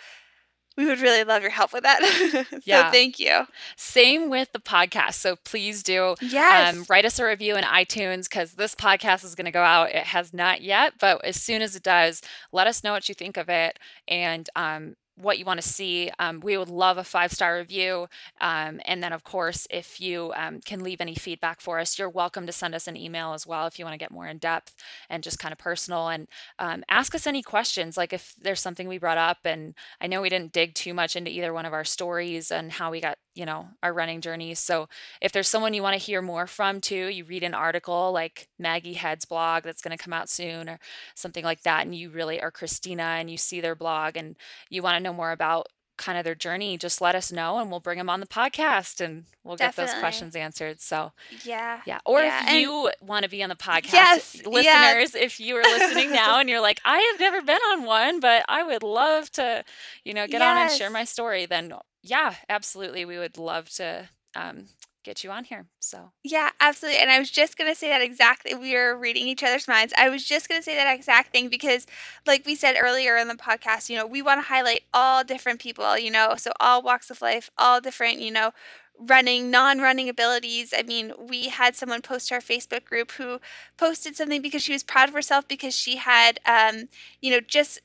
we 0.78 0.86
would 0.86 1.00
really 1.00 1.24
love 1.24 1.42
your 1.42 1.52
help 1.52 1.74
with 1.74 1.84
that. 1.84 2.02
So 2.54 2.60
Yeah. 2.66 2.92
thank 2.92 3.20
you. 3.20 3.42
Same 3.76 4.30
with 4.30 4.52
the 4.54 4.60
podcast. 4.60 5.16
So 5.16 5.36
please 5.44 5.84
do 5.84 6.10
um, 6.10 6.16
Yes. 6.22 6.90
write 6.90 7.06
us 7.06 7.20
a 7.20 7.26
review 7.26 7.56
in 7.56 7.64
iTunes 7.64 8.30
because 8.30 8.54
this 8.54 8.74
podcast 8.74 9.24
is 9.26 9.36
going 9.36 9.46
to 9.46 9.52
go 9.52 9.62
out. 9.64 9.90
It 9.92 10.06
has 10.06 10.34
not 10.34 10.62
yet, 10.62 10.94
but 11.00 11.24
as 11.26 11.42
soon 11.42 11.62
as 11.62 11.76
it 11.76 11.84
does, 11.84 12.22
let 12.52 12.68
us 12.68 12.84
know 12.84 12.94
what 12.94 13.10
you 13.10 13.16
think 13.16 13.38
of 13.38 13.50
it 13.50 13.78
and 14.08 14.50
um, 14.56 14.96
what 15.16 15.38
you 15.38 15.46
want 15.46 15.62
to 15.62 15.68
see. 15.68 16.12
Um, 16.20 16.40
we 16.40 16.58
would 16.58 16.70
love 16.70 16.98
a 16.98 17.04
five 17.04 17.32
star 17.32 17.58
review. 17.58 18.08
Um, 18.42 18.82
and 18.86 19.04
then, 19.04 19.14
of 19.14 19.24
course, 19.24 19.68
if 19.70 20.02
you 20.02 20.34
um, 20.36 20.60
can 20.62 20.84
leave 20.84 21.02
any 21.02 21.16
feedback 21.16 21.62
for 21.62 21.80
us, 21.80 21.98
you're 21.98 22.10
welcome 22.10 22.46
to 22.46 22.52
send 22.52 22.74
us 22.76 22.88
an 22.88 22.98
email 22.98 23.34
as 23.34 23.46
well 23.46 23.68
if 23.68 23.78
you 23.78 23.86
want 23.86 23.94
to 23.94 24.04
get 24.04 24.12
more 24.12 24.28
in 24.28 24.38
depth 24.38 24.76
and 25.10 25.24
just 25.24 25.40
kind 25.40 25.52
of 25.52 25.58
personal 25.58 26.08
and 26.08 26.28
um, 26.60 26.84
ask 26.90 27.14
us 27.14 27.28
any 27.28 27.44
questions. 27.44 27.98
Like 27.98 28.14
if 28.14 28.34
there's 28.42 28.62
something 28.62 28.88
we 28.88 28.98
brought 28.98 29.18
up 29.18 29.40
and 29.46 29.76
I 30.02 30.08
know 30.08 30.22
we 30.22 30.30
didn't 30.30 30.54
dig 30.54 30.74
too 30.74 30.94
much 30.94 31.16
into 31.16 31.32
either 31.32 31.54
one 31.54 31.66
of 31.66 31.74
our 31.74 31.84
stories 31.84 32.52
and 32.52 32.72
how 32.72 32.92
we 32.92 33.02
got, 33.02 33.18
you 33.36 33.46
know, 33.46 33.68
our 33.82 33.94
running 33.94 34.22
journeys. 34.22 34.60
So 34.60 34.88
if 35.22 35.32
there's 35.32 35.48
someone 35.48 35.74
you 35.74 35.82
want 35.84 35.94
to 36.00 36.06
hear 36.06 36.22
more 36.22 36.48
from 36.48 36.82
too, 36.82 37.08
you 37.08 37.26
read 37.26 37.44
an 37.44 37.54
article 37.54 38.12
like 38.12 38.48
Maggie 38.60 38.94
Head's 38.94 39.26
blog 39.26 39.64
that's 39.64 39.82
going 39.82 39.96
to 39.98 40.04
come 40.04 40.14
out 40.14 40.30
soon 40.30 40.70
or 40.70 40.80
something 41.16 41.44
like 41.44 41.64
that, 41.64 41.86
and 41.86 41.96
you 41.96 42.10
really 42.10 42.42
are 42.42 42.52
Christina 42.52 43.04
and 43.04 43.30
you 43.30 43.38
see 43.38 43.62
their 43.62 43.76
blog 43.76 44.18
and 44.18 44.36
you 44.70 44.82
want 44.82 44.98
to 44.98 45.04
know 45.04 45.14
more 45.14 45.32
about 45.32 45.68
kind 45.98 46.18
of 46.18 46.24
their 46.24 46.36
journey, 46.36 46.78
just 46.78 47.02
let 47.02 47.14
us 47.16 47.32
know 47.32 47.60
and 47.60 47.70
we'll 47.70 47.80
bring 47.80 48.00
them 48.00 48.10
on 48.10 48.20
the 48.20 48.26
podcast 48.26 49.00
and 49.00 49.26
we'll 49.44 49.56
get 49.56 49.76
those 49.76 49.94
questions 50.00 50.36
answered. 50.36 50.82
So 50.82 51.12
Yeah. 51.44 51.82
yeah. 51.86 52.00
Or 52.06 52.20
if 52.20 52.26
Yeah. 52.26 52.46
And 52.48 52.60
you 52.62 52.92
want 53.00 53.24
to 53.24 53.30
be 53.30 53.44
on 53.44 53.50
the 53.50 53.56
podcast, 53.56 53.94
yes. 53.94 54.42
Yeah. 54.44 54.50
listeners, 54.50 55.16
if 55.16 55.40
you 55.40 55.56
are 55.56 55.62
listening 55.62 56.12
now 56.12 56.40
and 56.40 56.50
you're 56.50 56.62
like, 56.62 56.82
I 56.84 56.98
have 57.12 57.20
never 57.20 57.42
been 57.44 57.62
on 57.72 57.84
one, 57.84 58.20
but 58.20 58.44
I 58.50 58.64
would 58.64 58.82
love 58.82 59.32
to, 59.34 59.64
you 60.04 60.14
know, 60.16 60.26
get 60.28 60.42
on 60.42 60.58
and 60.58 60.72
share 60.72 60.90
my 60.90 61.04
story, 61.04 61.46
then 61.46 61.74
yeah, 62.04 62.36
absolutely. 62.50 63.06
We 63.06 63.18
would 63.18 63.38
love 63.38 63.70
to 63.72 64.10
um, 64.36 64.66
get 65.04 65.24
you 65.24 65.32
on 65.32 65.46
here. 65.46 65.68
So, 65.80 66.12
Yeah, 66.24 66.50
absolutely. 66.60 67.02
And 67.02 67.10
I 67.10 67.20
was 67.20 67.30
just 67.30 67.58
going 67.58 67.72
to 67.72 67.78
say 67.78 67.90
that 67.90 68.02
exactly. 68.02 68.54
We 68.56 68.76
are 68.76 68.98
reading 68.98 69.28
each 69.28 69.44
other's 69.44 69.68
minds. 69.68 69.94
I 69.98 70.10
was 70.10 70.24
just 70.26 70.50
going 70.50 70.60
to 70.60 70.64
say 70.66 70.76
that 70.76 70.94
exact 70.94 71.32
thing 71.32 71.50
because, 71.50 71.88
like 72.26 72.46
we 72.46 72.56
said 72.56 72.76
earlier 72.80 73.18
in 73.18 73.28
the 73.28 73.36
podcast, 73.36 73.90
you 73.90 73.96
know, 73.98 74.06
we 74.06 74.22
want 74.22 74.40
to 74.42 74.48
highlight 74.48 74.84
all 74.94 75.24
different 75.24 75.60
people, 75.60 75.98
you 75.98 76.12
know, 76.12 76.36
so 76.38 76.52
all 76.60 76.82
walks 76.82 77.10
of 77.10 77.22
life, 77.22 77.50
all 77.58 77.80
different, 77.82 78.20
you 78.20 78.32
know, 78.32 78.52
running, 79.00 79.50
non 79.50 79.80
running 79.80 80.10
abilities. 80.10 80.74
I 80.76 80.84
mean, 80.84 81.14
we 81.18 81.50
had 81.50 81.76
someone 81.76 82.02
post 82.02 82.30
to 82.30 82.36
our 82.36 82.42
Facebook 82.42 82.86
group 82.86 83.12
who 83.14 83.40
posted 83.78 84.16
something 84.16 84.42
because 84.42 84.62
she 84.64 84.74
was 84.74 84.84
proud 84.84 85.10
of 85.10 85.16
herself 85.16 85.48
because 85.48 85.76
she 85.76 85.98
had, 85.98 86.40
um, 86.46 86.90
you 87.22 87.32
know, 87.32 87.40
just 87.40 87.80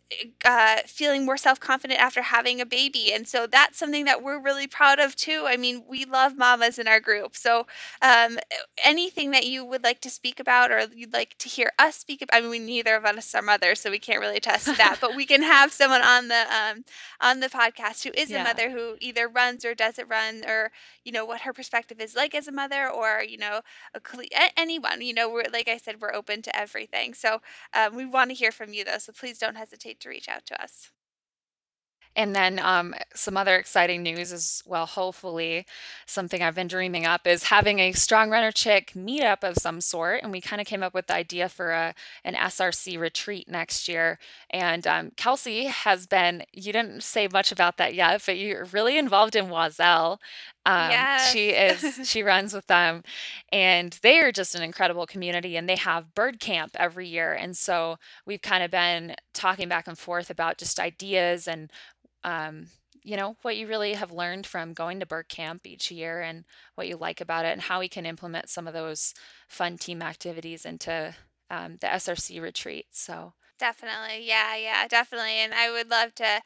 uh, 0.44 0.78
feeling 0.86 1.24
more 1.24 1.36
self 1.36 1.60
confident 1.60 2.00
after 2.00 2.22
having 2.22 2.60
a 2.60 2.66
baby. 2.66 3.12
And 3.12 3.26
so 3.26 3.46
that's 3.46 3.78
something 3.78 4.04
that 4.04 4.22
we're 4.22 4.40
really 4.40 4.66
proud 4.66 4.98
of 4.98 5.16
too. 5.16 5.44
I 5.46 5.56
mean, 5.56 5.84
we 5.88 6.04
love 6.04 6.36
mamas 6.36 6.78
in 6.78 6.88
our 6.88 7.00
group. 7.00 7.36
So, 7.36 7.66
um, 8.02 8.38
anything 8.84 9.30
that 9.32 9.46
you 9.46 9.64
would 9.64 9.82
like 9.82 10.00
to 10.02 10.10
speak 10.10 10.38
about 10.38 10.70
or 10.70 10.86
you'd 10.94 11.12
like 11.12 11.36
to 11.38 11.48
hear 11.48 11.70
us 11.78 11.96
speak 11.96 12.22
about, 12.22 12.36
I 12.36 12.40
mean, 12.40 12.50
we 12.50 12.58
neither 12.58 12.96
of 12.96 13.04
us 13.04 13.34
are 13.34 13.42
mothers, 13.42 13.80
so 13.80 13.90
we 13.90 13.98
can't 13.98 14.20
really 14.20 14.36
attest 14.36 14.66
to 14.66 14.72
that, 14.74 14.98
but 15.00 15.16
we 15.16 15.26
can 15.26 15.42
have 15.42 15.72
someone 15.72 16.02
on 16.02 16.28
the, 16.28 16.44
um, 16.52 16.84
on 17.20 17.40
the 17.40 17.48
podcast 17.48 18.04
who 18.04 18.10
is 18.14 18.30
a 18.30 18.42
mother 18.42 18.70
who 18.70 18.96
either 19.00 19.28
runs 19.28 19.64
or 19.64 19.74
doesn't 19.74 20.08
run 20.08 20.44
or, 20.46 20.70
you 21.08 21.12
know, 21.12 21.24
what 21.24 21.40
her 21.40 21.54
perspective 21.54 22.02
is 22.02 22.14
like 22.14 22.34
as 22.34 22.48
a 22.48 22.52
mother 22.52 22.86
or, 22.86 23.22
you 23.26 23.38
know, 23.38 23.62
a, 23.94 24.00
anyone, 24.58 25.00
you 25.00 25.14
know, 25.14 25.26
we're, 25.26 25.44
like 25.50 25.66
I 25.66 25.78
said, 25.78 26.02
we're 26.02 26.12
open 26.12 26.42
to 26.42 26.54
everything. 26.54 27.14
So, 27.14 27.40
um, 27.72 27.96
we 27.96 28.04
want 28.04 28.28
to 28.28 28.34
hear 28.34 28.52
from 28.52 28.74
you 28.74 28.84
though. 28.84 28.98
So 28.98 29.12
please 29.18 29.38
don't 29.38 29.56
hesitate 29.56 30.00
to 30.00 30.10
reach 30.10 30.28
out 30.28 30.44
to 30.44 30.62
us. 30.62 30.90
And 32.18 32.34
then 32.34 32.58
um, 32.58 32.96
some 33.14 33.36
other 33.36 33.54
exciting 33.54 34.02
news 34.02 34.32
as 34.32 34.60
well, 34.66 34.86
hopefully, 34.86 35.64
something 36.04 36.42
I've 36.42 36.56
been 36.56 36.66
dreaming 36.66 37.06
up 37.06 37.28
is 37.28 37.44
having 37.44 37.78
a 37.78 37.92
Strong 37.92 38.30
Runner 38.30 38.50
Chick 38.50 38.92
meetup 38.96 39.44
of 39.44 39.56
some 39.56 39.80
sort. 39.80 40.24
And 40.24 40.32
we 40.32 40.40
kind 40.40 40.60
of 40.60 40.66
came 40.66 40.82
up 40.82 40.94
with 40.94 41.06
the 41.06 41.14
idea 41.14 41.48
for 41.48 41.70
a, 41.70 41.94
an 42.24 42.34
SRC 42.34 42.98
retreat 42.98 43.48
next 43.48 43.86
year. 43.86 44.18
And 44.50 44.84
um, 44.84 45.12
Kelsey 45.16 45.66
has 45.66 46.08
been, 46.08 46.42
you 46.52 46.72
didn't 46.72 47.04
say 47.04 47.28
much 47.32 47.52
about 47.52 47.76
that 47.76 47.94
yet, 47.94 48.20
but 48.26 48.36
you're 48.36 48.64
really 48.64 48.98
involved 48.98 49.36
in 49.36 49.46
Oiselle. 49.46 50.18
Um, 50.68 51.08
Yes. 51.10 51.16
she 51.16 51.50
is, 51.50 51.98
she 52.04 52.22
runs 52.22 52.52
with 52.54 52.66
them, 52.68 53.02
and 53.52 53.98
they 54.02 54.20
are 54.20 54.32
just 54.32 54.54
an 54.54 54.62
incredible 54.62 55.06
community, 55.06 55.56
and 55.56 55.68
they 55.68 55.76
have 55.76 56.14
bird 56.14 56.40
camp 56.40 56.76
every 56.78 57.08
year. 57.08 57.32
And 57.34 57.56
so 57.56 57.96
we've 58.26 58.42
kind 58.42 58.62
of 58.62 58.70
been 58.70 59.16
talking 59.34 59.68
back 59.68 59.88
and 59.88 59.98
forth 59.98 60.30
about 60.30 60.58
just 60.58 60.80
ideas 60.80 61.48
and 61.48 61.70
um, 62.24 62.68
you 63.02 63.16
know, 63.16 63.36
what 63.42 63.56
you 63.56 63.66
really 63.66 63.94
have 63.94 64.12
learned 64.12 64.46
from 64.46 64.74
going 64.74 65.00
to 65.00 65.06
bird 65.06 65.28
camp 65.28 65.66
each 65.66 65.90
year 65.90 66.20
and 66.20 66.44
what 66.74 66.88
you 66.88 66.96
like 66.96 67.20
about 67.20 67.44
it 67.46 67.52
and 67.52 67.62
how 67.62 67.80
we 67.80 67.88
can 67.88 68.06
implement 68.06 68.50
some 68.50 68.66
of 68.66 68.74
those 68.74 69.14
fun 69.48 69.78
team 69.78 70.02
activities 70.02 70.64
into 70.66 71.14
um, 71.50 71.78
the 71.80 71.92
SRC 71.92 72.40
retreat. 72.40 72.86
So, 72.92 73.32
Definitely. 73.58 74.24
Yeah, 74.26 74.54
yeah, 74.56 74.86
definitely. 74.86 75.32
And 75.40 75.52
I 75.52 75.70
would 75.70 75.90
love 75.90 76.14
to 76.16 76.42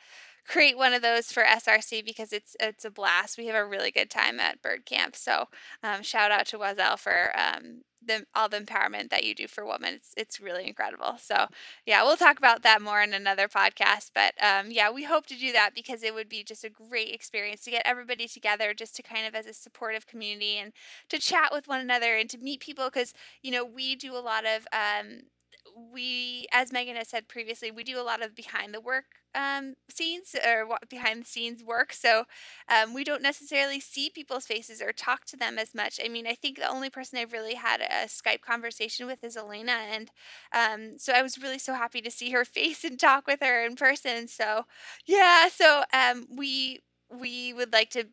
create 0.47 0.77
one 0.77 0.93
of 0.93 1.03
those 1.03 1.33
for 1.33 1.43
SRC 1.43 2.05
because 2.05 2.33
it's 2.33 2.57
it's 2.61 2.85
a 2.85 2.91
blast. 2.91 3.39
We 3.39 3.47
have 3.47 3.57
a 3.57 3.65
really 3.67 3.91
good 3.91 4.11
time 4.11 4.41
at 4.41 4.63
Bird 4.63 4.85
Camp. 4.85 5.17
So 5.17 5.47
um, 5.83 6.03
shout 6.03 6.31
out 6.31 6.47
to 6.47 6.59
Oiselle 6.59 6.99
for 6.99 7.33
um, 7.39 7.83
the 8.05 8.27
all 8.35 8.49
the 8.49 8.59
empowerment 8.59 9.11
that 9.11 9.25
you 9.25 9.35
do 9.35 9.47
for 9.47 9.65
women. 9.65 9.95
It's 9.95 10.15
it's 10.17 10.41
really 10.41 10.67
incredible. 10.67 11.17
So 11.19 11.47
yeah, 11.87 12.03
we'll 12.03 12.17
talk 12.17 12.39
about 12.39 12.63
that 12.63 12.83
more 12.83 13.03
in 13.03 13.13
another 13.15 13.49
podcast. 13.49 14.11
But 14.15 14.35
um, 14.43 14.71
yeah, 14.71 14.91
we 14.91 15.05
hope 15.05 15.27
to 15.27 15.39
do 15.39 15.53
that 15.53 15.71
because 15.75 16.03
it 16.03 16.15
would 16.15 16.29
be 16.29 16.43
just 16.43 16.65
a 16.65 16.71
great 16.71 17.13
experience 17.15 17.63
to 17.65 17.71
get 17.71 17.83
everybody 17.85 18.27
together, 18.27 18.75
just 18.75 18.97
to 18.97 19.03
kind 19.03 19.27
of 19.27 19.35
as 19.35 19.47
a 19.47 19.55
supportive 19.55 20.07
community 20.07 20.57
and 20.59 20.73
to 21.09 21.19
chat 21.19 21.51
with 21.53 21.69
one 21.69 21.81
another 21.81 22.17
and 22.17 22.29
to 22.31 22.39
meet 22.39 22.61
people 22.61 22.87
because 22.87 23.15
you 23.43 23.51
know 23.51 23.65
we 23.65 23.95
do 23.95 24.17
a 24.17 24.19
lot 24.19 24.45
of 24.45 24.67
um, 24.73 25.23
we, 25.93 26.47
as 26.53 26.73
Megan 26.73 26.97
has 26.97 27.09
said 27.09 27.29
previously, 27.29 27.71
we 27.71 27.85
do 27.85 28.01
a 28.01 28.03
lot 28.03 28.23
of 28.23 28.35
behind 28.35 28.75
the 28.75 28.81
work 28.81 29.05
um, 29.35 29.75
scenes 29.89 30.35
or 30.47 30.69
behind 30.91 31.23
the 31.23 31.27
scenes 31.27 31.63
work. 31.65 31.93
So 31.93 32.25
um, 32.69 32.93
we 32.95 33.05
don't 33.05 33.23
necessarily 33.23 33.81
see 33.81 34.11
people's 34.11 34.47
faces 34.47 34.81
or 34.83 34.93
talk 34.93 35.25
to 35.27 35.37
them 35.37 35.59
as 35.59 35.75
much. 35.75 35.99
I 36.05 36.09
mean, 36.09 36.27
I 36.27 36.35
think 36.35 36.59
the 36.59 36.69
only 36.71 36.91
person 36.91 37.19
I've 37.19 37.33
really 37.33 37.55
had 37.55 37.81
a 37.81 38.07
Skype 38.07 38.43
conversation 38.43 39.07
with 39.07 39.25
is 39.25 39.37
Elena, 39.37 39.73
and 39.73 40.11
um, 40.55 40.99
so 40.99 41.13
I 41.13 41.23
was 41.23 41.39
really 41.39 41.59
so 41.59 41.75
happy 41.75 42.01
to 42.03 42.11
see 42.11 42.31
her 42.31 42.45
face 42.47 42.85
and 42.85 42.99
talk 42.99 43.27
with 43.27 43.41
her 43.41 43.65
in 43.65 43.77
person. 43.77 44.29
So 44.29 44.65
yeah, 45.07 45.49
so 45.49 45.85
um, 45.93 46.27
we 46.37 46.81
we 47.11 47.53
would 47.53 47.73
like 47.73 47.91
to 47.91 48.07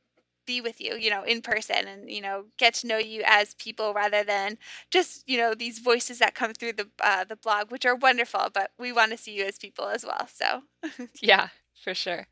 be 0.49 0.61
with 0.61 0.81
you, 0.81 0.95
you 0.95 1.11
know, 1.11 1.23
in 1.23 1.41
person 1.41 1.87
and 1.87 2.09
you 2.09 2.21
know 2.21 2.45
get 2.57 2.73
to 2.73 2.87
know 2.87 2.97
you 2.97 3.21
as 3.25 3.53
people 3.65 3.93
rather 3.93 4.23
than 4.23 4.57
just 4.89 5.23
you 5.29 5.37
know 5.37 5.53
these 5.53 5.77
voices 5.77 6.17
that 6.17 6.33
come 6.33 6.53
through 6.53 6.73
the 6.73 6.87
uh, 7.09 7.23
the 7.23 7.35
blog, 7.35 7.69
which 7.71 7.85
are 7.85 7.95
wonderful. 7.95 8.49
But 8.51 8.71
we 8.79 8.91
want 8.91 9.11
to 9.11 9.17
see 9.17 9.33
you 9.37 9.45
as 9.45 9.59
people 9.59 9.87
as 9.89 10.03
well. 10.03 10.27
So 10.41 10.63
yeah, 11.21 11.49
For 11.83 11.93
sure. 11.93 12.25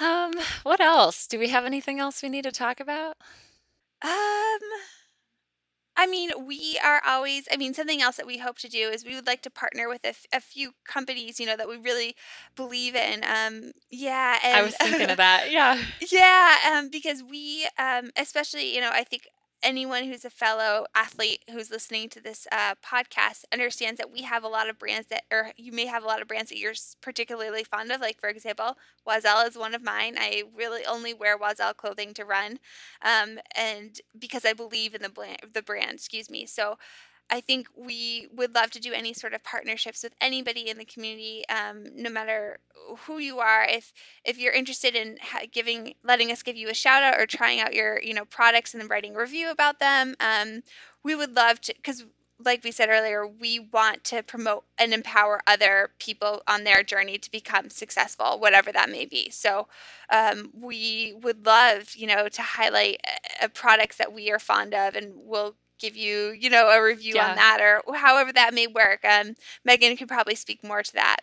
Um, 0.00 0.32
what 0.62 0.80
else? 0.80 1.26
Do 1.26 1.38
we 1.38 1.48
have 1.48 1.66
anything 1.66 2.00
else 2.00 2.22
we 2.22 2.30
need 2.30 2.44
to 2.44 2.52
talk 2.52 2.80
about? 2.80 3.16
Um, 4.02 4.60
I 5.96 6.06
mean, 6.06 6.30
we 6.46 6.78
are 6.84 7.02
always 7.06 7.46
I 7.52 7.56
mean, 7.56 7.74
something 7.74 8.00
else 8.00 8.16
that 8.16 8.26
we 8.26 8.38
hope 8.38 8.58
to 8.58 8.68
do 8.68 8.88
is 8.88 9.04
we 9.04 9.14
would 9.14 9.26
like 9.26 9.42
to 9.42 9.50
partner 9.50 9.88
with 9.88 10.04
a 10.04 10.08
f 10.08 10.24
a 10.32 10.40
few 10.40 10.72
companies, 10.86 11.38
you 11.38 11.46
know, 11.46 11.56
that 11.56 11.68
we 11.68 11.76
really 11.76 12.14
believe 12.56 12.94
in, 12.94 13.22
um 13.24 13.72
yeah, 13.90 14.38
I 14.42 14.62
was 14.62 14.74
thinking 14.76 15.10
of 15.10 15.16
that, 15.18 15.50
yeah. 15.50 15.78
Yeah, 16.10 16.56
um, 16.72 16.88
because 16.90 17.22
we, 17.22 17.66
um 17.78 18.10
especially, 18.16 18.74
you 18.74 18.80
know, 18.80 18.90
I 18.92 19.04
think 19.04 19.28
anyone 19.62 20.04
who's 20.04 20.24
a 20.24 20.30
fellow 20.30 20.86
athlete 20.94 21.44
who's 21.50 21.70
listening 21.70 22.08
to 22.10 22.20
this, 22.20 22.46
uh, 22.52 22.74
podcast 22.84 23.44
understands 23.52 23.98
that 23.98 24.10
we 24.12 24.22
have 24.22 24.44
a 24.44 24.48
lot 24.48 24.68
of 24.68 24.78
brands 24.78 25.08
that 25.08 25.22
or 25.32 25.52
you 25.56 25.72
may 25.72 25.86
have 25.86 26.02
a 26.02 26.06
lot 26.06 26.20
of 26.22 26.28
brands 26.28 26.50
that 26.50 26.58
you're 26.58 26.74
particularly 27.00 27.64
fond 27.64 27.90
of, 27.92 28.00
like, 28.00 28.20
for 28.20 28.28
example, 28.28 28.76
Oiselle 29.08 29.46
is 29.48 29.56
one 29.56 29.74
of 29.74 29.82
mine. 29.82 30.16
I 30.18 30.44
really 30.56 30.84
only 30.86 31.14
wear 31.14 31.38
Oiselle 31.38 31.74
clothing 31.76 32.14
to 32.14 32.24
run, 32.24 32.58
um, 33.02 33.38
and 33.56 34.00
because 34.18 34.44
I 34.44 34.52
believe 34.52 34.94
in 34.94 35.02
the 35.02 35.08
blan 35.08 35.36
the 35.52 35.62
brand, 35.62 35.92
excuse 35.94 36.30
me. 36.30 36.46
So, 36.46 36.78
I 37.30 37.40
think 37.40 37.68
we 37.76 38.28
would 38.34 38.54
love 38.54 38.70
to 38.72 38.80
do 38.80 38.92
any 38.92 39.14
sort 39.14 39.32
of 39.32 39.42
partnerships 39.42 40.02
with 40.02 40.14
anybody 40.20 40.68
in 40.68 40.78
the 40.78 40.84
community, 40.84 41.44
um, 41.48 41.84
no 41.94 42.10
matter 42.10 42.58
who 43.06 43.18
you 43.18 43.38
are. 43.38 43.64
If 43.68 43.92
if 44.24 44.38
you're 44.38 44.52
interested 44.52 44.94
in 44.94 45.18
giving 45.50 45.94
letting 46.04 46.30
us 46.30 46.42
give 46.42 46.56
you 46.56 46.68
a 46.68 46.74
shout 46.74 47.02
out 47.02 47.18
or 47.18 47.26
trying 47.26 47.60
out 47.60 47.74
your, 47.74 48.00
you 48.02 48.14
know, 48.14 48.24
products 48.24 48.74
and 48.74 48.80
then 48.80 48.88
writing 48.88 49.16
a 49.16 49.18
review 49.18 49.50
about 49.50 49.80
them, 49.80 50.14
um, 50.20 50.62
we 51.02 51.14
would 51.14 51.34
love 51.34 51.60
to 51.62 51.74
because 51.74 52.04
like 52.44 52.64
we 52.64 52.72
said 52.72 52.88
earlier, 52.88 53.26
we 53.26 53.58
want 53.58 54.04
to 54.04 54.22
promote 54.22 54.64
and 54.78 54.92
empower 54.92 55.40
other 55.46 55.90
people 55.98 56.42
on 56.48 56.64
their 56.64 56.82
journey 56.82 57.18
to 57.18 57.30
become 57.30 57.70
successful, 57.70 58.38
whatever 58.38 58.72
that 58.72 58.90
may 58.90 59.06
be. 59.06 59.30
So, 59.30 59.68
um, 60.10 60.50
we 60.52 61.14
would 61.22 61.46
love, 61.46 61.94
you 61.94 62.06
know, 62.06 62.28
to 62.28 62.42
highlight, 62.42 63.00
products 63.54 63.96
that 63.96 64.12
we 64.12 64.30
are 64.30 64.38
fond 64.38 64.74
of, 64.74 64.94
and 64.96 65.12
we'll 65.16 65.56
give 65.82 65.96
you, 65.96 66.30
you 66.32 66.50
know, 66.50 66.70
a 66.70 66.82
review 66.82 67.18
on 67.20 67.34
that 67.34 67.60
or 67.62 67.82
however 67.96 68.32
that 68.34 68.54
may 68.54 68.68
work, 68.68 69.04
um, 69.04 69.34
Megan 69.64 69.96
could 69.98 70.08
probably 70.08 70.36
speak 70.36 70.64
more 70.64 70.82
to 70.84 70.94
that. 70.94 71.18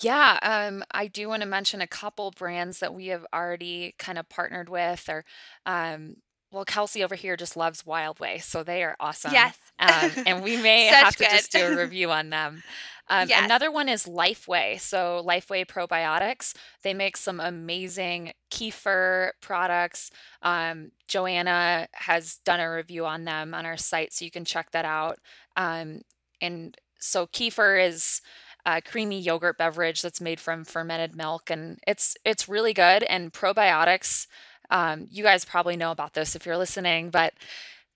Yeah, 0.00 0.38
um, 0.42 0.84
I 0.90 1.06
do 1.08 1.28
wanna 1.28 1.46
mention 1.46 1.80
a 1.80 1.86
couple 1.86 2.30
brands 2.30 2.80
that 2.80 2.94
we 2.94 3.06
have 3.08 3.26
already 3.32 3.94
kinda 3.98 4.24
partnered 4.24 4.68
with 4.68 5.08
or, 5.08 5.24
um 5.64 6.16
well, 6.50 6.64
Kelsey 6.64 7.02
over 7.02 7.14
here 7.14 7.36
just 7.36 7.56
loves 7.56 7.82
Wildway, 7.82 8.42
so 8.42 8.62
they 8.62 8.82
are 8.82 8.96
awesome, 9.00 9.48
Yes. 9.48 9.72
um, 9.78 10.16
and 10.24 10.42
we 10.42 10.56
may 10.56 10.86
have 11.00 11.16
to 11.16 11.26
good. 11.28 11.28
just 11.28 11.50
do 11.52 11.64
a 11.64 11.72
review 11.72 12.10
on 12.10 12.30
them. 12.30 12.62
Um, 13.08 13.30
Yes. 13.30 13.34
another 13.34 13.70
one 13.70 13.88
is 13.88 14.04
Lifeway, 14.06 14.80
so 14.80 15.22
Lifeway 15.26 15.66
Probiotics, 15.66 16.54
they 16.82 16.94
make 16.94 17.16
some 17.16 17.40
amazing 17.40 18.32
kefir 18.50 19.30
products, 19.40 20.10
um, 20.42 20.90
Joanna 21.08 21.88
has 21.94 22.36
done 22.44 22.60
a 22.60 22.70
review 22.72 23.04
on 23.06 23.24
them 23.24 23.54
on 23.54 23.64
our 23.66 23.76
site, 23.76 24.12
so 24.12 24.24
you 24.24 24.30
can 24.30 24.44
check 24.44 24.70
that 24.72 24.84
out, 24.84 25.18
um, 25.56 26.00
and 26.40 26.76
so 26.98 27.26
kefir 27.26 27.86
is 27.88 28.20
a 28.64 28.80
creamy 28.80 29.20
yogurt 29.20 29.58
beverage 29.58 30.02
that's 30.02 30.20
made 30.20 30.40
from 30.40 30.64
fermented 30.64 31.14
milk, 31.16 31.50
and 31.50 31.78
it's 31.86 32.16
it's 32.24 32.48
really 32.48 32.72
good, 32.72 33.02
and 33.04 33.32
probiotics, 33.32 34.26
um, 34.70 35.06
you 35.10 35.22
guys 35.22 35.44
probably 35.44 35.76
know 35.76 35.90
about 35.90 36.14
this 36.14 36.34
if 36.36 36.44
you're 36.46 36.56
listening, 36.58 37.10
but 37.10 37.34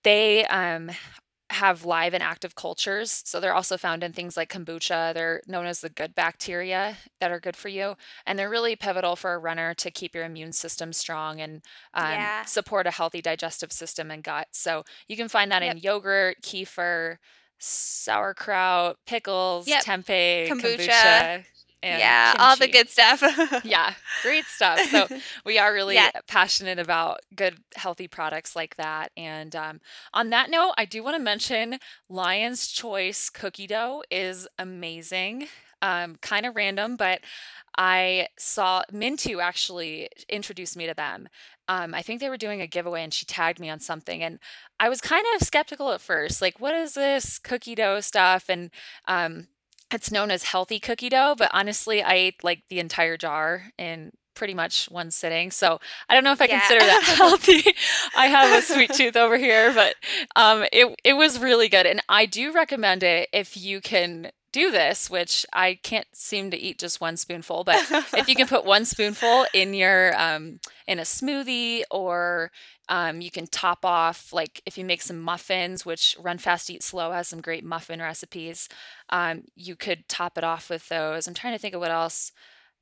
they, 0.03 0.45
um, 0.47 0.91
have 1.53 1.83
live 1.83 2.13
and 2.13 2.23
active 2.23 2.55
cultures, 2.55 3.23
so 3.25 3.37
they're 3.41 3.53
also 3.53 3.75
found 3.77 4.03
in 4.05 4.13
things 4.13 4.37
like 4.37 4.49
kombucha, 4.49 5.13
they're 5.13 5.41
known 5.47 5.65
as 5.65 5.81
the 5.81 5.89
good 5.89 6.15
bacteria 6.15 6.95
that 7.19 7.29
are 7.29 7.41
good 7.41 7.57
for 7.57 7.67
you, 7.67 7.95
and 8.25 8.39
they're 8.39 8.49
really 8.49 8.73
pivotal 8.73 9.17
for 9.17 9.33
a 9.33 9.37
runner 9.37 9.73
to 9.73 9.91
keep 9.91 10.15
your 10.15 10.23
immune 10.23 10.53
system 10.53 10.93
strong 10.93 11.41
and, 11.41 11.61
um, 11.93 12.11
Yeah. 12.11 12.45
support 12.45 12.87
a 12.87 12.91
healthy 12.91 13.21
digestive 13.21 13.73
system 13.73 14.09
and 14.11 14.23
gut, 14.23 14.47
so 14.51 14.85
you 15.09 15.17
can 15.17 15.27
find 15.27 15.51
that 15.51 15.61
in 15.61 15.77
yogurt, 15.77 16.37
kefir, 16.41 17.17
sauerkraut, 17.59 18.97
pickles, 19.05 19.67
Yep. 19.67 19.83
tempeh, 19.83 20.47
Kombucha. 20.47 20.61
kombucha, 20.61 21.45
and 21.83 22.17
Yeah, 22.17 22.33
all 22.39 22.57
the 22.57 22.67
good 22.67 22.89
stuff. 22.89 23.21
Yeah, 23.63 23.93
great 24.21 24.49
stuff, 24.49 24.83
so 24.83 25.07
we 25.45 25.57
are 25.59 25.73
really 25.73 26.07
Yeah. 26.07 26.11
passionate 26.27 26.79
about 26.79 27.19
good, 27.35 27.59
healthy 27.75 28.07
products 28.07 28.55
like 28.55 28.75
that, 28.77 29.11
and, 29.17 29.55
um, 29.55 29.81
on 30.13 30.29
that 30.31 30.49
note, 30.49 30.73
I 30.77 30.85
do 30.85 31.03
wanna 31.03 31.19
mention 31.19 31.77
Lion's 32.09 32.67
Choice 32.69 33.29
cookie 33.29 33.67
dough 33.67 34.03
is 34.09 34.47
amazing, 34.57 35.47
um, 35.83 36.15
kinda 36.21 36.51
random, 36.51 36.95
but 36.95 37.21
I 37.77 38.27
saw 38.37 38.83
Mintu 38.91 39.41
actually 39.41 40.09
introduced 40.29 40.75
me 40.77 40.87
to 40.87 40.93
them, 40.95 41.27
um, 41.67 41.93
I 41.93 42.01
think 42.01 42.19
they 42.19 42.29
were 42.29 42.37
doing 42.37 42.61
a 42.61 42.67
giveaway 42.67 43.03
and 43.03 43.13
she 43.13 43.25
tagged 43.25 43.59
me 43.59 43.69
on 43.69 43.79
something, 43.79 44.23
and 44.23 44.39
I 44.79 44.89
was 44.89 45.01
kind 45.01 45.25
of 45.35 45.41
skeptical 45.47 45.91
at 45.91 46.01
first, 46.01 46.41
like, 46.41 46.59
"What 46.59 46.73
is 46.75 46.93
this 46.95 47.39
cookie 47.39 47.75
dough 47.75 47.99
stuff?" 48.01 48.49
And, 48.49 48.71
um, 49.07 49.47
it's 49.93 50.11
known 50.11 50.31
as 50.31 50.43
healthy 50.43 50.79
cookie 50.79 51.09
dough, 51.09 51.35
but 51.37 51.49
honestly, 51.53 52.01
I 52.03 52.13
ate, 52.15 52.43
like, 52.43 52.63
the 52.69 52.79
entire 52.79 53.17
jar 53.17 53.65
in 53.77 54.11
pretty 54.35 54.53
much 54.53 54.85
one 54.89 55.11
sitting, 55.11 55.51
so 55.51 55.79
I 56.09 56.13
don't 56.13 56.23
know 56.23 56.31
if 56.31 56.41
I 56.41 56.47
Yeah. 56.47 56.47
consider 56.47 56.85
that 56.85 57.01
healthy. 57.03 57.63
I 58.15 58.27
have 58.27 58.51
a 58.51 58.61
sweet 58.61 58.93
tooth 58.93 59.15
over 59.15 59.37
here, 59.37 59.73
but, 59.73 59.95
um, 60.35 60.65
it 60.71 60.95
it 61.03 61.13
was 61.13 61.39
really 61.39 61.69
good, 61.69 61.85
and 61.85 62.01
I 62.09 62.25
do 62.25 62.51
recommend 62.53 63.03
it 63.03 63.29
if 63.33 63.57
you 63.57 63.81
can 63.81 64.31
do 64.51 64.71
this, 64.71 65.09
which 65.09 65.45
I 65.53 65.75
can't 65.83 66.07
seem 66.13 66.51
to 66.51 66.57
eat 66.57 66.79
just 66.79 66.99
1 67.01 67.17
spoonful, 67.17 67.63
but 67.63 67.75
if 68.17 68.27
you 68.27 68.35
can 68.35 68.47
put 68.47 68.65
1 68.65 68.85
spoonful 68.85 69.45
in 69.53 69.73
your, 69.73 70.19
um 70.19 70.59
in 70.87 70.99
a 70.99 71.03
smoothie 71.03 71.83
or, 71.89 72.51
um, 72.89 73.21
you 73.21 73.31
can 73.31 73.47
top 73.47 73.85
off, 73.85 74.33
like, 74.33 74.61
if 74.65 74.77
you 74.77 74.83
make 74.83 75.01
some 75.01 75.21
muffins, 75.21 75.85
which 75.85 76.17
Run 76.19 76.37
Fast 76.37 76.69
Eat 76.69 76.83
Slow 76.83 77.11
has 77.13 77.29
some 77.29 77.39
great 77.41 77.63
muffin 77.63 78.01
recipes, 78.01 78.67
um, 79.09 79.43
you 79.55 79.75
could 79.77 80.07
top 80.09 80.37
it 80.37 80.43
off 80.43 80.69
with 80.69 80.89
those. 80.89 81.27
I'm 81.27 81.33
trying 81.33 81.53
to 81.53 81.59
think 81.59 81.73
of 81.75 81.79
what 81.81 81.91
else. 81.91 82.31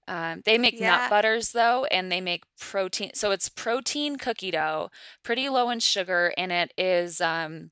Um, 0.08 0.42
they 0.46 0.58
make 0.58 0.82
nut 0.82 1.04
butters 1.08 1.52
though, 1.52 1.86
and 1.86 2.12
they 2.12 2.20
make 2.22 2.44
protein 2.60 3.12
so 3.14 3.30
it's 3.32 3.48
protein 3.50 4.18
cookie 4.18 4.50
dough, 4.52 4.90
pretty 5.24 5.50
low 5.50 5.70
in 5.70 5.80
sugar, 5.80 6.34
and 6.38 6.52
it 6.52 6.74
is, 6.78 7.22
um 7.22 7.70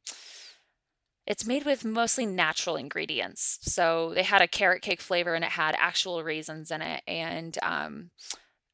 it's 1.28 1.46
made 1.46 1.66
with 1.66 1.86
mostly 1.86 2.26
natural 2.26 2.78
ingredients, 2.78 3.60
so 3.62 4.14
they 4.16 4.24
had 4.24 4.42
a 4.42 4.48
carrot 4.48 4.82
cake 4.82 5.02
flavor 5.02 5.36
and 5.36 5.44
it 5.44 5.52
had 5.52 5.76
actual 5.78 6.24
raisins 6.24 6.72
in 6.72 6.82
it, 6.82 7.04
and, 7.08 7.58
um, 7.62 8.12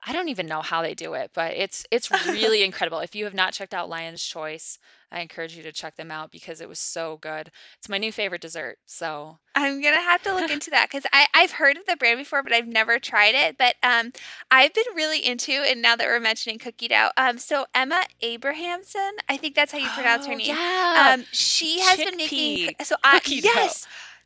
I 0.05 0.11
don't 0.11 0.29
even 0.29 0.47
know 0.47 0.61
how 0.61 0.81
they 0.81 0.93
do 0.93 1.13
it, 1.13 1.31
but 1.33 1.53
it's 1.53 1.85
it's 1.89 2.11
really 2.27 2.63
incredible. 2.63 2.99
If 2.99 3.15
you 3.15 3.25
have 3.25 3.33
not 3.33 3.53
checked 3.53 3.73
out 3.73 3.89
Lion's 3.89 4.23
Choice, 4.23 4.77
I 5.13 5.21
encourage 5.21 5.55
you 5.55 5.63
to 5.63 5.71
check 5.71 5.95
them 5.95 6.11
out 6.11 6.31
because 6.31 6.61
it 6.61 6.69
was 6.69 6.79
so 6.79 7.17
good. 7.17 7.51
It's 7.79 7.89
my 7.89 7.97
new 7.99 8.11
favorite 8.11 8.41
dessert, 8.41 8.79
so 8.87 9.39
I'm 9.55 9.81
gonna 9.81 10.01
have 10.01 10.21
to 10.23 10.33
look 10.33 10.49
into 10.49 10.71
that 10.71 10.89
'cause 10.89 11.03
I 11.13 11.27
I've 11.33 11.51
heard 11.51 11.77
of 11.77 11.85
the 11.85 11.95
brand 11.95 12.17
before, 12.17 12.41
but 12.41 12.53
I've 12.53 12.67
never 12.67 12.97
tried 12.99 13.35
it, 13.35 13.55
but, 13.57 13.75
um, 13.83 14.11
I've 14.49 14.73
been 14.73 14.83
really 14.95 15.23
into 15.23 15.51
and 15.51 15.79
now 15.81 15.95
that 15.95 16.07
we're 16.07 16.19
mentioning 16.19 16.57
cookie 16.57 16.87
dough, 16.87 17.11
um, 17.17 17.37
so 17.37 17.67
Emma 17.75 18.05
Abrahamson, 18.21 19.11
I 19.29 19.37
think 19.37 19.53
that's 19.55 19.71
how 19.71 19.77
you 19.77 19.91
pronounce 19.91 20.25
her 20.25 20.33
Oh, 20.33 20.35
name, 20.35 20.57
yeah. 20.95 21.13
um, 21.13 21.25
she 21.31 21.79
has 21.81 22.01
been 22.01 22.17
making 22.17 22.57
so 22.83 22.95
I 23.03 23.19
cookie 23.21 23.41
dough. 23.41 23.75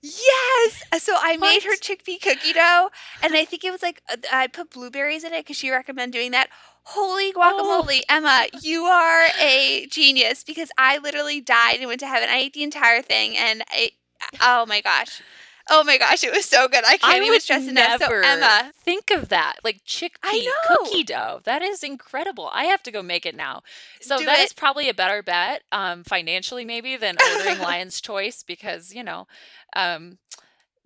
Yes! 0.01 0.83
Uh, 0.91 0.99
so 0.99 1.15
I 1.19 1.37
made 1.37 1.63
her 1.63 1.75
chickpea 1.77 2.21
cookie 2.21 2.53
dough, 2.53 2.89
and 3.21 3.33
I 3.35 3.45
think 3.45 3.63
it 3.63 3.71
was, 3.71 3.81
like, 3.81 4.01
uh, 4.09 4.17
I 4.31 4.47
put 4.47 4.71
blueberries 4.71 5.23
in 5.23 5.33
it 5.33 5.41
because 5.45 5.57
she 5.57 5.69
recommended 5.71 6.13
doing 6.17 6.31
that. 6.31 6.49
Holy 6.83 7.33
Oh. 7.35 7.83
guacamole, 7.85 8.01
Emma, 8.07 8.45
you 8.61 8.83
are 8.85 9.27
a 9.39 9.87
genius 9.89 10.43
because 10.43 10.69
I 10.77 10.97
literally 10.99 11.41
died 11.41 11.77
and 11.79 11.87
went 11.87 11.99
to 11.99 12.07
heaven. 12.07 12.29
I 12.29 12.37
ate 12.37 12.53
the 12.53 12.63
entire 12.63 13.01
thing 13.01 13.35
and 13.37 13.63
I 13.69 13.91
oh 14.41 14.65
my 14.65 14.79
gosh. 14.81 15.21
Oh 15.69 15.83
my 15.83 15.97
gosh, 15.97 16.23
it 16.23 16.31
was 16.31 16.45
so 16.45 16.67
good. 16.67 16.83
I 16.85 16.93
I 16.93 16.97
can't 16.97 17.17
even 17.17 17.29
would 17.29 17.41
stress 17.41 17.67
enough. 17.67 18.01
So, 18.01 18.09
Emma 18.11 18.71
think 18.83 19.11
of 19.11 19.29
that, 19.29 19.57
like, 19.63 19.75
I 19.75 19.79
chickpea 19.85 20.49
cookie 20.67 21.03
dough, 21.03 21.41
that 21.43 21.61
is 21.61 21.83
incredible. 21.83 22.49
I 22.53 22.65
have 22.65 22.81
to 22.83 22.91
go 22.91 23.01
make 23.03 23.25
it 23.25 23.35
now. 23.35 23.63
So 24.01 24.17
Do 24.17 24.25
that 24.25 24.39
it. 24.39 24.45
is 24.45 24.53
probably 24.53 24.87
a 24.89 24.93
better 24.93 25.21
bet, 25.21 25.63
um, 25.71 26.03
financially 26.03 26.63
maybe 26.63 26.95
than 26.95 27.17
ordering 27.35 27.59
Lion's 27.59 27.99
Choice 27.99 28.43
because, 28.43 28.93
you 28.93 29.03
know, 29.03 29.27
um, 29.75 30.19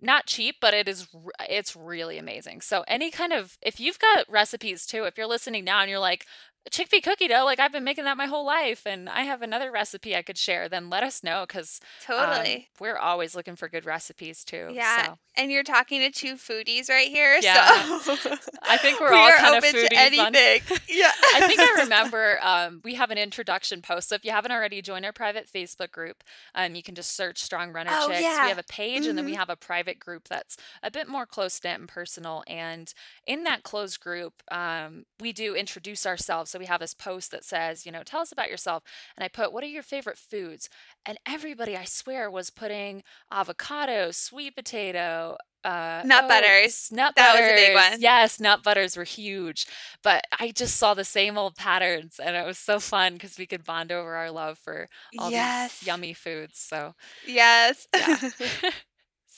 not 0.00 0.26
cheap, 0.26 0.56
but 0.60 0.74
it 0.74 0.88
is 0.88 1.06
it's 1.48 1.76
really 1.76 2.18
amazing. 2.18 2.60
So 2.60 2.84
any 2.88 3.10
kind 3.10 3.32
of 3.32 3.56
if 3.62 3.78
you've 3.78 4.00
got 4.00 4.28
recipes 4.28 4.84
too, 4.84 5.04
if 5.04 5.16
you're 5.16 5.28
listening 5.28 5.64
now 5.64 5.80
and 5.80 5.88
you're 5.88 6.00
like, 6.00 6.26
chickpea 6.70 7.02
cookie 7.02 7.28
dough, 7.28 7.44
like 7.44 7.58
I've 7.60 7.72
been 7.72 7.84
making 7.84 8.04
that 8.04 8.16
my 8.16 8.26
whole 8.26 8.46
life 8.46 8.86
and 8.86 9.08
I 9.08 9.22
have 9.22 9.42
another 9.42 9.70
recipe 9.70 10.14
I 10.16 10.22
could 10.22 10.38
share, 10.38 10.68
then 10.68 10.88
let 10.88 11.02
us 11.02 11.22
know 11.24 11.44
because 11.46 11.80
um, 12.08 12.16
Totally. 12.16 12.68
we're 12.80 12.96
always 12.96 13.34
looking 13.34 13.56
for 13.56 13.68
good 13.68 13.84
recipes 13.84 14.44
too. 14.44 14.68
Yeah, 14.72 15.06
So, 15.06 15.18
and 15.36 15.50
you're 15.50 15.64
talking 15.64 16.00
to 16.00 16.10
2 16.10 16.34
foodies 16.36 16.88
right 16.88 17.08
here, 17.08 17.40
so 17.42 17.46
yeah, 17.46 17.64
I 18.62 18.76
think 18.80 19.00
we're 19.00 19.10
we 19.10 19.16
all 19.16 19.30
kind 19.32 19.56
of 19.56 19.64
open 19.64 19.72
to 19.80 19.88
foodies 19.88 20.18
on. 20.18 20.34
anything. 20.36 20.78
Yeah. 20.88 21.10
I 21.34 21.46
think 21.46 21.58
I 21.60 21.80
remember 21.82 22.38
um, 22.42 22.80
we 22.84 22.94
have 22.94 23.10
an 23.10 23.18
introduction 23.18 23.80
post. 23.82 24.08
So 24.10 24.14
if 24.14 24.24
you 24.24 24.30
haven't 24.30 24.52
already, 24.52 24.82
join 24.82 25.04
our 25.04 25.12
private 25.12 25.48
Facebook 25.52 25.90
group. 25.90 26.22
Um, 26.54 26.74
you 26.74 26.82
can 26.82 26.94
just 26.94 27.16
search 27.16 27.42
Strong 27.42 27.72
Runner 27.72 27.90
Oh, 27.92 28.08
Chicks. 28.08 28.20
We 28.20 28.24
have 28.26 28.58
a 28.58 28.62
page 28.64 29.06
and 29.06 29.16
then 29.16 29.24
we 29.24 29.32
Mhm. 29.32 29.36
have 29.36 29.50
a 29.50 29.56
private 29.56 29.98
group 29.98 30.28
that's 30.28 30.56
a 30.82 30.90
bit 30.90 31.08
more 31.08 31.24
close 31.26 31.58
knit 31.64 31.78
and 31.80 31.88
personal. 31.88 32.44
And 32.46 32.92
in 33.26 33.44
that 33.44 33.62
closed 33.62 34.00
group, 34.00 34.42
um, 34.50 35.06
we 35.18 35.32
do 35.32 35.54
introduce 35.54 36.04
ourselves. 36.06 36.51
So 36.52 36.58
we 36.60 36.66
have 36.66 36.80
this 36.80 36.94
post 36.94 37.32
that 37.32 37.44
says, 37.44 37.86
you 37.86 37.92
know, 37.92 38.02
tell 38.04 38.20
us 38.20 38.32
about 38.32 38.50
yourself. 38.50 38.84
And 39.16 39.24
I 39.24 39.28
put, 39.28 39.52
what 39.52 39.64
are 39.64 39.68
your 39.68 39.82
favorite 39.82 40.18
foods? 40.18 40.68
And 41.06 41.18
everybody, 41.26 41.76
I 41.76 41.84
swear, 41.84 42.30
was 42.30 42.50
putting 42.50 43.02
avocado, 43.32 44.10
sweet 44.12 44.56
potato, 44.56 45.36
uh, 45.64 46.04
Nut 46.04 46.26
butters. 46.28 46.64
oats, 46.66 46.92
nut 46.92 47.14
That 47.16 47.34
was 47.34 47.48
a 47.48 47.54
big 47.54 47.74
one. 47.74 48.00
Yes, 48.00 48.40
nut 48.40 48.62
butters 48.62 48.96
were 48.96 49.04
huge. 49.04 49.66
But 50.02 50.26
I 50.38 50.50
just 50.52 50.76
saw 50.76 50.94
the 50.94 51.04
same 51.04 51.38
old 51.38 51.56
patterns 51.56 52.20
and 52.22 52.36
it 52.36 52.46
was 52.46 52.58
so 52.58 52.80
fun 52.80 53.14
because 53.14 53.38
we 53.38 53.46
could 53.46 53.64
bond 53.64 53.92
over 53.92 54.14
our 54.14 54.30
love 54.30 54.58
for 54.58 54.88
all 55.18 55.30
these 55.30 55.76
yummy 55.80 56.14
foods. 56.14 56.58
So, 56.58 56.94
Yes. 57.22 57.86
yeah. 57.94 58.18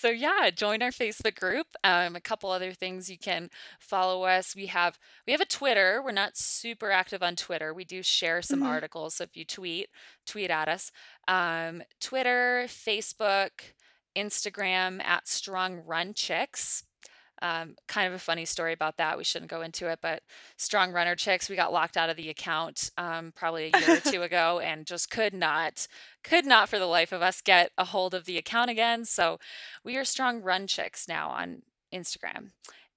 So 0.05 0.11
yeah, 0.11 0.51
join 0.51 0.83
our 0.83 0.91
Facebook 0.91 1.35
group. 1.41 1.67
Um, 1.83 2.15
a 2.15 2.21
couple 2.21 2.51
other 2.51 2.75
things 2.75 3.09
you 3.09 3.17
can 3.17 3.49
follow 3.81 4.25
us. 4.25 4.55
We 4.55 4.67
have 4.67 4.99
we 5.27 5.33
have 5.33 5.41
a 5.41 5.47
Twitter. 5.47 6.03
We're 6.05 6.13
not 6.13 6.37
super 6.37 6.91
active 6.91 7.23
on 7.23 7.37
Twitter. 7.37 7.73
We 7.73 7.87
do 7.87 8.03
share 8.03 8.43
some 8.43 8.61
Mhm. 8.61 8.67
articles. 8.67 9.15
So 9.15 9.25
if 9.25 9.35
you 9.35 9.47
tweet, 9.47 9.89
tweet 10.27 10.51
at 10.51 10.69
us. 10.69 10.93
Um, 11.27 11.83
Twitter, 12.01 12.67
Facebook, 12.69 13.73
Instagram 14.15 15.03
at 15.03 15.27
Strong 15.27 15.79
Run 15.87 16.13
Chicks. 16.13 16.85
Um, 17.45 17.77
kind 17.89 18.09
of 18.09 18.15
a 18.15 18.19
funny 18.19 18.47
story 18.47 18.73
about 18.73 18.97
that. 18.97 19.19
We 19.19 19.25
shouldn't 19.25 19.51
go 19.51 19.61
into 19.61 19.91
it, 19.91 19.99
but 20.01 20.23
Strong 20.57 20.93
Runner 20.93 21.15
Chicks, 21.15 21.51
we 21.51 21.57
got 21.57 21.75
locked 21.75 21.99
out 21.99 22.09
of 22.09 22.17
the 22.17 22.31
account 22.31 22.91
um, 22.97 23.35
probably 23.37 23.71
a 23.71 23.79
year 23.79 23.99
or 23.99 24.01
two 24.01 24.23
ago 24.31 24.61
and 24.65 24.87
just 24.87 25.11
could 25.11 25.35
not, 25.35 25.87
could 26.23 26.47
not 26.47 26.71
for 26.71 26.79
the 26.79 26.87
life 26.87 27.13
of 27.13 27.21
us 27.21 27.43
get 27.43 27.71
a 27.77 27.85
hold 27.85 28.15
of 28.15 28.25
the 28.25 28.39
account 28.39 28.71
again. 28.71 29.05
So 29.05 29.39
we 29.85 29.99
are 29.99 30.07
Strong 30.07 30.41
Run 30.41 30.67
Chicks 30.67 31.07
now 31.07 31.29
on 31.29 31.61
Instagram. 31.93 32.53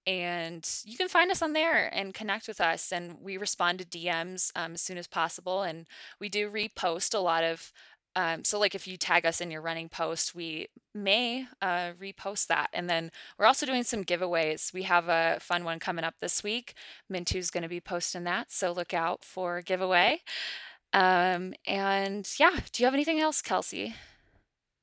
And 0.05 0.65
you 0.85 0.95
can 0.95 1.09
find 1.09 1.29
us 1.29 1.41
on 1.41 1.51
there 1.51 1.93
and 1.93 2.13
connect 2.13 2.47
with 2.47 2.61
us. 2.61 2.93
And 2.93 3.17
we 3.19 3.35
respond 3.35 3.79
to 3.79 3.85
DMs 3.85 4.53
um, 4.55 4.75
as 4.75 4.81
soon 4.81 4.97
as 4.97 5.07
possible. 5.07 5.63
And 5.63 5.85
we 6.21 6.29
do 6.29 6.49
repost 6.49 7.13
a 7.13 7.19
lot 7.19 7.43
of 7.43 7.73
um, 8.17 8.43
so 8.43 8.57
like 8.57 8.73
if 8.73 8.87
you 8.87 8.97
tag 8.97 9.27
us 9.27 9.41
in 9.41 9.51
your 9.51 9.61
running 9.61 9.89
post, 9.89 10.33
we 10.33 10.69
may 10.95 11.45
uh, 11.61 11.91
repost 12.01 12.47
that. 12.47 12.67
And 12.73 12.89
then 12.89 13.11
we're 13.37 13.45
also 13.45 13.67
doing 13.67 13.83
some 13.83 14.03
giveaways. 14.03 14.73
We 14.73 14.83
have 14.83 15.07
a 15.07 15.37
fun 15.39 15.63
one 15.63 15.77
coming 15.77 16.03
up 16.03 16.15
this 16.19 16.43
week. 16.43 16.73
Mintu's 17.13 17.51
going 17.51 17.61
to 17.61 17.69
be 17.69 17.79
posting 17.79 18.23
that, 18.23 18.51
so 18.51 18.71
look 18.71 18.91
out 18.91 19.23
for 19.23 19.61
giveaway. 19.61 20.21
Um, 20.93 21.53
and 21.67 22.27
yeah, 22.39 22.59
do 22.71 22.81
you 22.81 22.87
have 22.87 22.95
anything 22.95 23.19
else, 23.19 23.43
Kelsey? 23.43 23.93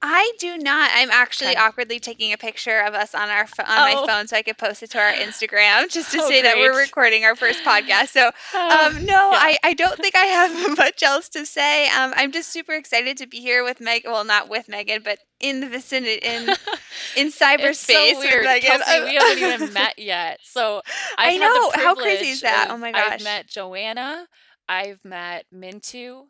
I 0.07 0.33
do 0.39 0.59
not. 0.59 0.91
I'm 0.95 1.11
actually 1.11 1.53
Okay. 1.53 1.61
awkwardly 1.61 1.99
taking 1.99 2.33
a 2.35 2.37
picture 2.37 2.81
of 2.81 2.93
us 2.93 3.15
on 3.15 3.31
our 3.31 3.47
on 3.59 3.67
my 3.67 3.95
Oh, 3.97 4.07
phone 4.07 4.27
so 4.29 4.37
I 4.37 4.43
could 4.43 4.59
post 4.59 4.83
it 4.83 4.91
to 4.91 4.99
our 4.99 5.13
Instagram 5.13 5.89
just 5.91 6.13
to 6.13 6.19
oh, 6.21 6.29
say 6.29 6.43
that 6.43 6.57
we're 6.59 6.77
recording 6.79 7.25
our 7.25 7.35
first 7.35 7.65
podcast. 7.65 8.09
So, 8.09 8.31
Uh, 8.55 8.91
um, 8.93 9.05
no, 9.07 9.31
yeah. 9.31 9.39
I, 9.41 9.57
I 9.65 9.73
don't 9.73 9.97
think 9.99 10.15
I 10.15 10.27
have 10.27 10.77
much 10.79 11.03
else 11.03 11.31
to 11.31 11.47
say. 11.47 11.89
Um, 11.89 12.13
I'm 12.17 12.33
just 12.33 12.51
super 12.51 12.75
excited 12.75 13.17
to 13.17 13.27
be 13.27 13.41
here 13.41 13.65
with 13.65 13.81
Meg. 13.81 14.03
Well, 14.05 14.25
not 14.27 14.51
with 14.51 14.69
Megan, 14.69 15.01
but 15.03 15.21
in 15.41 15.61
the 15.61 15.69
vicinity 15.69 16.21
in 16.23 16.43
in 17.17 17.29
It's 17.29 17.39
so 17.39 17.47
cyberspace 17.47 18.19
with 18.19 18.31
weird. 18.31 18.45
Kelsey. 18.63 19.05
We 19.05 19.15
haven't 19.15 19.39
even 19.63 19.73
met 19.73 19.99
yet. 19.99 20.41
So 20.43 20.83
I've 21.17 21.35
I 21.35 21.37
know. 21.39 21.71
How 21.75 21.95
crazy 21.95 22.29
is 22.29 22.43
that? 22.43 22.69
Oh 22.71 22.77
my 22.77 22.89
I've 22.89 22.95
gosh. 22.95 23.25
met 23.25 23.47
Joanna, 23.49 24.27
I've 24.69 25.03
met 25.03 25.47
Mintu. 25.55 26.25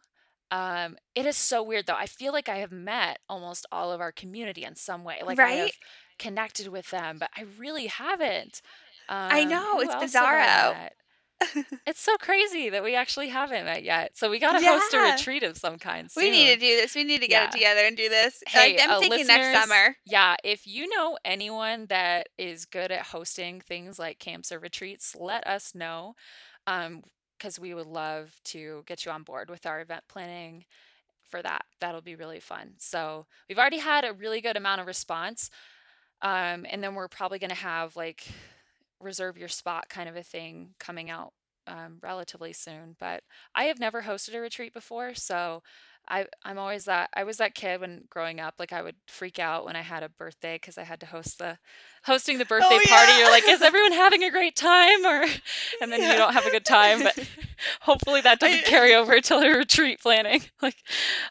Um, 0.54 0.96
it 1.16 1.26
is 1.26 1.36
so 1.36 1.62
weird 1.62 1.86
though. 1.86 1.94
I 1.96 2.06
feel 2.06 2.32
like 2.32 2.48
I 2.48 2.58
have 2.58 2.72
met 2.72 3.20
almost 3.28 3.66
all 3.72 3.92
of 3.92 4.00
our 4.00 4.12
community 4.12 4.64
in 4.64 4.76
some 4.76 5.04
way. 5.04 5.20
Like 5.24 5.42
I 5.42 5.54
have 5.54 5.72
Right? 5.72 5.74
connected 6.18 6.68
with 6.68 6.90
them, 6.90 7.18
but 7.18 7.30
I 7.36 7.42
really 7.58 7.88
haven't. 7.88 8.62
I 9.30 9.44
Um, 9.44 9.44
know. 9.44 9.80
who 9.80 9.80
It's 9.80 9.94
else 9.94 10.16
have 10.18 10.32
I 10.32 10.46
bizarro. 10.46 10.50
met? 10.50 10.94
It's 11.86 12.00
so 12.00 12.16
crazy 12.18 12.70
that 12.70 12.84
we 12.84 12.94
actually 12.94 13.28
haven't 13.28 13.64
met 13.66 13.84
yet. 13.84 14.16
So 14.16 14.30
we 14.30 14.38
got 14.40 14.52
to 14.54 14.60
host 14.60 14.94
a 14.94 15.00
Yeah. 15.00 15.02
retreat 15.02 15.42
of 15.42 15.58
some 15.58 15.78
kind 15.78 16.10
We 16.16 16.30
need 16.30 16.46
to 16.46 16.56
soon. 16.56 16.58
do 16.58 16.76
this. 16.76 16.94
We 16.94 17.04
need 17.04 17.20
to 17.22 17.28
get 17.28 17.42
it 17.42 17.50
Yeah. 17.50 17.52
together 17.52 17.80
and 17.84 17.96
do 17.96 18.08
this. 18.08 18.42
Like 18.54 18.74
Hey, 18.74 18.80
I'm 18.80 18.94
uh, 18.94 19.00
thinking 19.00 19.26
next 19.26 19.50
listeners, 19.50 19.50
summer. 19.50 19.96
yeah, 20.04 20.36
if 20.44 20.66
you 20.66 20.88
know 20.88 21.18
anyone 21.24 21.86
that 21.86 22.28
is 22.38 22.64
good 22.66 22.90
at 22.92 23.06
hosting 23.06 23.60
things 23.60 23.98
like 23.98 24.18
camps 24.18 24.52
or 24.52 24.58
retreats, 24.58 25.16
let 25.18 25.46
us 25.46 25.74
know. 25.74 26.14
Um, 26.66 27.02
because 27.38 27.58
we 27.58 27.74
would 27.74 27.86
love 27.86 28.34
to 28.44 28.82
get 28.86 29.04
you 29.04 29.12
on 29.12 29.22
board 29.22 29.50
with 29.50 29.66
our 29.66 29.80
event 29.80 30.04
planning 30.08 30.64
for 31.28 31.42
that. 31.42 31.64
That'll 31.80 32.00
be 32.00 32.14
really 32.14 32.40
fun. 32.40 32.74
So 32.78 33.26
we've 33.48 33.58
already 33.58 33.78
had 33.78 34.04
a 34.04 34.12
really 34.12 34.40
good 34.40 34.56
amount 34.56 34.80
of 34.80 34.86
response. 34.86 35.50
Um, 36.22 36.64
and 36.70 36.82
then 36.82 36.94
we're 36.94 37.08
probably 37.08 37.38
going 37.38 37.50
to 37.50 37.56
have 37.56 37.96
like 37.96 38.26
reserve 39.00 39.36
your 39.36 39.48
spot 39.48 39.88
kind 39.88 40.08
of 40.08 40.16
a 40.16 40.22
thing 40.22 40.74
coming 40.78 41.10
out 41.10 41.32
um, 41.66 41.98
relatively 42.02 42.52
soon. 42.52 42.96
But 42.98 43.22
I 43.54 43.64
have 43.64 43.78
never 43.78 44.02
hosted 44.02 44.34
a 44.34 44.40
retreat 44.40 44.72
before, 44.72 45.14
so 45.14 45.62
I 46.08 46.26
I'm 46.44 46.58
always 46.58 46.84
that 46.84 47.10
I 47.14 47.24
was 47.24 47.38
that 47.38 47.54
kid 47.54 47.80
when 47.80 48.04
growing 48.10 48.40
up. 48.40 48.54
Like 48.58 48.72
I 48.72 48.82
would 48.82 48.96
freak 49.06 49.38
out 49.38 49.64
when 49.64 49.76
I 49.76 49.80
had 49.80 50.02
a 50.02 50.08
birthday 50.08 50.56
because 50.56 50.76
I 50.76 50.82
had 50.82 51.00
to 51.00 51.06
host 51.06 51.38
the 51.38 51.58
hosting 52.04 52.38
the 52.38 52.44
birthday 52.44 52.66
Oh 52.70 52.88
party. 52.88 53.12
You're 53.18 53.30
like, 53.30 53.48
is 53.48 53.62
everyone 53.62 53.92
having 53.92 54.22
a 54.22 54.30
great 54.30 54.56
time? 54.56 55.04
Or 55.04 55.22
and 55.80 55.90
then 55.90 56.02
you 56.02 56.16
don't 56.16 56.34
have 56.34 56.46
a 56.46 56.50
good 56.50 56.64
time. 56.64 57.02
But 57.02 57.18
hopefully 57.80 58.20
that 58.20 58.40
doesn't 58.40 58.58
I 58.58 58.62
carry 58.62 58.94
over 58.94 59.20
to 59.20 59.40
the 59.40 59.50
retreat 59.50 60.00
planning. 60.00 60.42
Like 60.60 60.76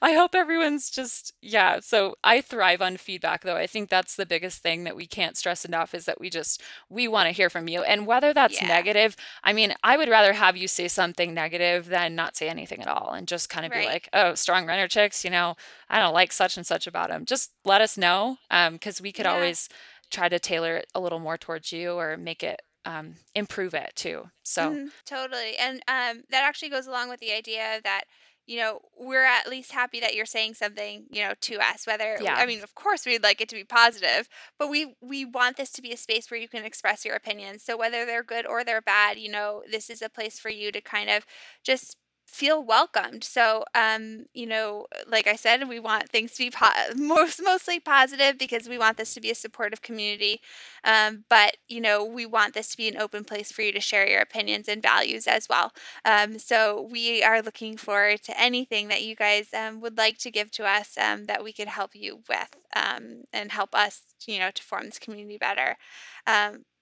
I 0.02 0.14
hope 0.14 0.36
everyone's 0.36 0.90
just 0.90 1.34
yeah. 1.42 1.80
So 1.80 2.16
I 2.24 2.42
thrive 2.42 2.82
on 2.82 2.98
feedback 2.98 3.44
though. 3.44 3.58
I 3.58 3.68
think 3.68 3.90
that's 3.90 4.16
the 4.16 4.26
biggest 4.26 4.62
thing 4.62 4.84
that 4.84 4.96
we 4.96 5.08
can't 5.08 5.38
stress 5.38 5.66
enough 5.66 5.94
is 5.94 6.06
that 6.06 6.20
we 6.20 6.30
just 6.30 6.62
we 6.90 7.08
want 7.08 7.28
to 7.28 7.32
hear 7.32 7.50
from 7.50 7.68
you. 7.68 7.84
And 7.84 8.06
whether 8.08 8.34
that's 8.34 8.62
yeah. 8.62 8.68
negative, 8.68 9.16
I 9.44 9.54
mean, 9.54 9.74
I 9.84 9.98
would 9.98 10.10
rather 10.10 10.34
have 10.34 10.58
you 10.58 10.68
say 10.68 10.88
something 10.88 11.34
negative 11.34 11.88
than 11.88 12.16
not 12.16 12.36
say 12.36 12.50
anything 12.50 12.82
at 12.82 12.88
all 12.88 13.14
and 13.14 13.28
just 13.28 13.50
kind 13.50 13.66
of 13.66 13.72
be 13.72 13.86
like, 13.86 14.10
"Oh, 14.14 14.36
strong 14.36 14.63
runner 14.68 14.88
chicks, 14.88 15.24
you 15.24 15.30
know, 15.32 15.56
I 15.90 16.00
don't 16.00 16.14
like 16.14 16.32
such 16.34 16.58
and 16.58 16.66
such 16.66 16.88
about 16.88 17.10
them." 17.10 17.26
Just 17.26 17.52
let 17.66 17.82
us 17.82 17.98
know 17.98 18.38
um 18.52 18.80
cuz 18.80 19.02
we 19.02 19.12
could 19.12 19.26
Yeah. 19.26 19.28
always 19.28 19.70
try 20.12 20.30
to 20.30 20.40
tailor 20.40 20.78
it 20.78 20.88
a 20.96 21.00
little 21.02 21.20
more 21.20 21.38
towards 21.38 21.72
you 21.72 21.94
or 21.94 22.18
make 22.18 22.44
it 22.44 22.62
um 22.86 23.16
improve 23.36 23.74
it 23.74 23.94
too. 23.96 24.30
So, 24.44 24.78
Mhm, 24.78 24.92
totally. 25.06 25.58
And 25.58 25.78
um, 25.88 26.24
that 26.30 26.44
actually 26.44 26.70
goes 26.70 26.88
along 26.88 27.10
with 27.10 27.20
the 27.20 27.32
idea 27.34 27.82
that, 27.84 28.04
you 28.46 28.58
know, 28.60 28.82
we're 28.98 29.24
at 29.24 29.48
least 29.50 29.72
happy 29.72 30.00
that 30.02 30.14
you're 30.16 30.26
saying 30.26 30.54
something, 30.54 31.08
you 31.10 31.24
know, 31.24 31.34
to 31.42 31.56
us. 31.60 31.88
Whether 31.88 32.22
I 32.36 32.46
mean, 32.46 32.62
of 32.62 32.76
course, 32.76 33.06
we'd 33.06 33.24
like 33.24 33.42
it 33.42 33.50
to 33.50 33.56
be 33.56 33.64
positive, 33.64 34.28
but 34.60 34.70
we 34.70 34.96
we 35.02 35.26
want 35.26 35.58
this 35.58 35.72
to 35.74 35.82
be 35.82 35.92
a 35.92 35.98
space 35.98 36.30
where 36.30 36.40
you 36.40 36.48
can 36.50 36.66
express 36.66 37.06
your 37.06 37.16
opinions. 37.16 37.64
So 37.64 37.78
whether 37.78 38.06
they're 38.06 38.24
good 38.24 38.46
or 38.46 38.64
they're 38.64 38.82
bad, 38.82 39.18
you 39.18 39.32
know, 39.32 39.64
this 39.70 39.90
is 39.90 40.02
a 40.02 40.10
place 40.10 40.40
for 40.40 40.50
you 40.50 40.72
to 40.74 40.82
kind 40.82 41.10
of 41.10 41.26
just 41.64 41.98
feel 42.34 42.64
welcomed. 42.64 43.24
So, 43.24 43.64
um, 43.76 44.26
you 44.34 44.46
know, 44.48 44.88
like 45.08 45.28
I 45.28 45.36
said, 45.36 45.68
we 45.70 45.80
want 45.80 46.10
things 46.10 46.32
to 46.34 46.38
be 46.46 46.50
po- 46.52 46.68
most 46.96 47.42
mostly 47.44 47.80
positive 47.80 48.38
because 48.38 48.68
we 48.68 48.78
want 48.78 48.98
this 48.98 49.14
to 49.14 49.22
be 49.22 49.32
a 49.32 49.36
supportive 49.36 49.82
community 49.82 50.42
um, 50.84 51.24
but 51.30 51.58
you 51.68 51.82
know, 51.82 52.04
we 52.04 52.26
want 52.26 52.54
this 52.54 52.70
to 52.70 52.78
be 52.78 52.88
an 52.88 52.98
open 52.98 53.24
place 53.24 53.52
for 53.52 53.62
you 53.62 53.72
to 53.72 53.80
share 53.80 54.08
your 54.08 54.22
opinions 54.22 54.68
and 54.68 54.82
values 54.82 55.28
as 55.28 55.48
well. 55.50 55.72
Um, 56.06 56.40
so 56.40 56.88
we 56.92 57.24
are 57.24 57.42
looking 57.42 57.78
forward 57.78 58.22
to 58.24 58.40
anything 58.40 58.88
that 58.90 59.04
you 59.04 59.16
guys 59.16 59.54
um, 59.54 59.82
would 59.82 59.98
like 59.98 60.18
to 60.20 60.32
give 60.32 60.52
to 60.52 60.66
us 60.66 60.98
um, 60.98 61.26
that 61.26 61.44
we 61.44 61.54
could 61.54 61.68
help 61.70 61.92
you 61.96 62.22
with 62.30 62.56
um, 62.76 63.24
and 63.32 63.52
help 63.52 63.74
us, 63.74 64.02
you 64.28 64.40
know, 64.40 64.52
to 64.52 64.64
form 64.64 64.86
this 64.86 65.00
community 65.00 65.38
better. 65.38 65.78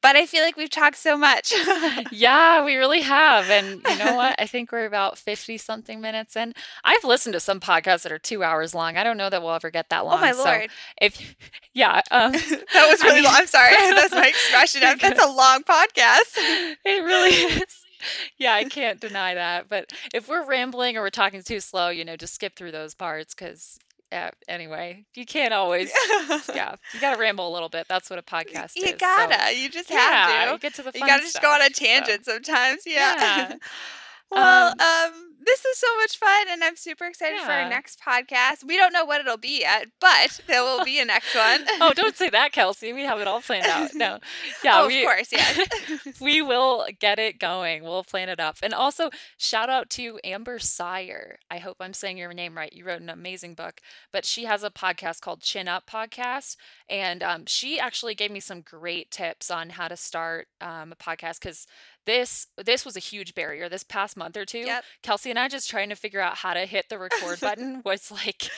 But 0.02 0.16
I 0.16 0.26
feel 0.26 0.44
like 0.44 0.58
we've 0.58 0.70
talked 0.70 0.98
so 0.98 1.18
much. 1.18 1.54
Yeah, 2.12 2.64
we 2.64 2.76
really 2.76 3.02
have. 3.02 3.50
And 3.50 3.82
you 3.88 3.98
know 3.98 4.16
what? 4.16 4.36
I 4.40 4.46
think 4.46 4.72
we're 4.72 4.86
about 4.86 5.18
50 5.18 5.58
something 5.58 6.02
minutes 6.02 6.36
in. 6.36 6.54
I've 6.84 7.04
listened 7.04 7.34
to 7.34 7.40
some 7.40 7.60
podcasts 7.60 8.04
that 8.04 8.12
are 8.12 8.20
two 8.20 8.44
hours 8.44 8.74
long. 8.76 8.98
I 8.98 9.04
don't 9.04 9.18
know 9.18 9.30
that 9.30 9.42
we'll 9.42 9.54
ever 9.54 9.70
get 9.70 9.90
that 9.90 10.06
long. 10.06 10.18
oh 10.18 10.22
my 10.22 10.32
long. 10.32 10.44
So 10.44 10.50
lord, 10.50 10.70
if, 11.02 11.36
yeah, 11.74 12.02
um, 12.12 12.32
that 12.32 12.88
was 12.90 13.02
I 13.02 13.08
really 13.08 13.22
long. 13.22 13.34
I'm 13.36 13.48
sorry, 13.48 13.72
that's 13.96 14.14
my 14.14 14.28
expression. 14.28 14.82
That's 14.82 15.24
a 15.24 15.28
long 15.28 15.64
podcast. 15.64 16.38
It 16.38 17.04
really 17.04 17.30
is. 17.62 17.86
Yeah, 18.38 18.54
I 18.54 18.66
can't 18.66 19.00
deny 19.00 19.36
that. 19.36 19.70
But 19.70 19.92
if 20.14 20.28
we're 20.28 20.46
rambling 20.46 20.98
or 20.98 21.02
we're 21.02 21.10
talking 21.12 21.44
too 21.44 21.60
slow, 21.60 21.90
you 21.90 22.04
know, 22.04 22.16
just 22.18 22.34
skip 22.34 22.56
through 22.56 22.72
those 22.72 22.94
parts 22.94 23.34
because, 23.34 23.80
yeah, 24.12 24.32
anyway, 24.48 25.06
you 25.16 25.26
can't 25.26 25.54
always, 25.54 25.92
yeah, 26.54 26.76
you 26.94 27.00
got 27.00 27.14
to 27.16 27.20
ramble 27.20 27.48
a 27.50 27.54
little 27.54 27.70
bit. 27.70 27.88
That's 27.88 28.10
what 28.10 28.20
a 28.20 28.22
podcast 28.22 28.76
you 28.76 28.84
is. 28.84 28.92
So, 28.92 28.98
gotta, 28.98 29.56
you 29.56 29.70
just 29.70 29.90
have 29.90 30.48
to. 30.48 30.52
you 30.54 30.60
get 30.60 30.74
to 30.76 30.84
the 30.84 30.92
You 30.94 31.00
gotta 31.06 31.22
just 31.24 31.42
go 31.42 31.50
on 31.50 31.62
stuff. 31.62 31.70
a 31.72 31.74
So, 31.74 31.86
tangent 31.86 32.26
sometimes. 32.26 32.84
Yeah. 32.86 33.16
yeah. 33.20 33.56
Well, 34.34 34.70
Um, 34.70 34.80
um, 34.80 35.31
this 35.44 35.66
is 35.66 35.78
so 35.78 35.88
much 35.98 36.18
fun, 36.18 36.48
and 36.50 36.64
I'm 36.64 36.76
super 36.76 37.06
excited 37.06 37.40
for 37.42 37.52
our 37.52 37.70
next 37.70 38.00
podcast. 38.00 38.64
We 38.66 38.78
don't 38.78 38.94
know 38.94 39.06
what 39.06 39.22
it'll 39.22 39.38
be 39.38 39.62
yet, 39.62 39.88
but 40.00 40.42
there 40.48 40.64
will 40.64 40.84
be 40.86 41.00
a 41.00 41.06
next 41.06 41.36
one. 41.36 41.62
oh, 41.82 41.94
don't 41.96 42.16
say 42.16 42.30
that, 42.30 42.52
Kelsey. 42.52 42.94
We 42.94 43.04
have 43.04 43.20
it 43.20 43.28
all 43.28 43.42
planned 43.42 43.66
out. 43.66 43.92
No, 43.94 44.20
yeah, 44.64 44.80
oh, 44.80 44.86
of 44.86 44.88
we 44.88 45.04
course, 45.04 45.32
yes. 45.32 45.68
we 46.22 46.42
will 46.42 46.86
get 47.00 47.20
it 47.20 47.40
going. 47.40 47.84
We'll 47.84 48.04
plan 48.04 48.30
it 48.30 48.40
up. 48.40 48.58
And 48.62 48.74
also, 48.74 49.10
shout 49.38 49.70
out 49.70 49.90
to 49.92 50.20
Amber 50.24 50.60
Sire. 50.60 51.40
I 51.50 51.58
hope 51.58 51.78
I'm 51.80 51.94
saying 51.94 52.18
your 52.18 52.34
name 52.34 52.56
right. 52.56 52.74
You 52.74 52.86
wrote 52.86 53.02
an 53.02 53.10
amazing 53.10 53.56
book, 53.56 53.82
but 54.12 54.26
she 54.26 54.46
has 54.46 54.64
a 54.64 54.70
podcast 54.70 55.22
called 55.22 55.42
Chin 55.42 55.68
Up 55.68 55.90
Podcast, 55.90 56.56
and 56.90 57.24
um, 57.24 57.46
she 57.48 57.80
actually 57.80 58.16
gave 58.16 58.32
me 58.32 58.40
some 58.40 58.62
great 58.62 59.12
tips 59.12 59.50
on 59.50 59.72
how 59.72 59.88
to 59.88 59.98
start 59.98 60.48
um, 60.60 60.92
a 60.92 60.96
podcast 60.96 61.40
because 61.40 61.66
this 62.06 62.48
this 62.58 62.84
was 62.84 62.96
a 62.96 63.00
huge 63.00 63.36
barrier 63.36 63.70
this 63.70 63.84
past 63.84 64.18
month 64.18 64.36
or 64.36 64.46
two. 64.46 64.60
yep. 64.60 64.84
Kelsey 65.04 65.30
and 65.30 65.38
I 65.38 65.48
just 65.48 65.70
trying 65.70 65.90
to 65.90 65.96
figure 65.96 66.20
out 66.20 66.36
how 66.38 66.54
to 66.54 66.62
hit 66.66 66.90
the 66.90 66.98
record 66.98 67.40
button 67.40 67.82
was 67.86 68.12
like, 68.12 68.50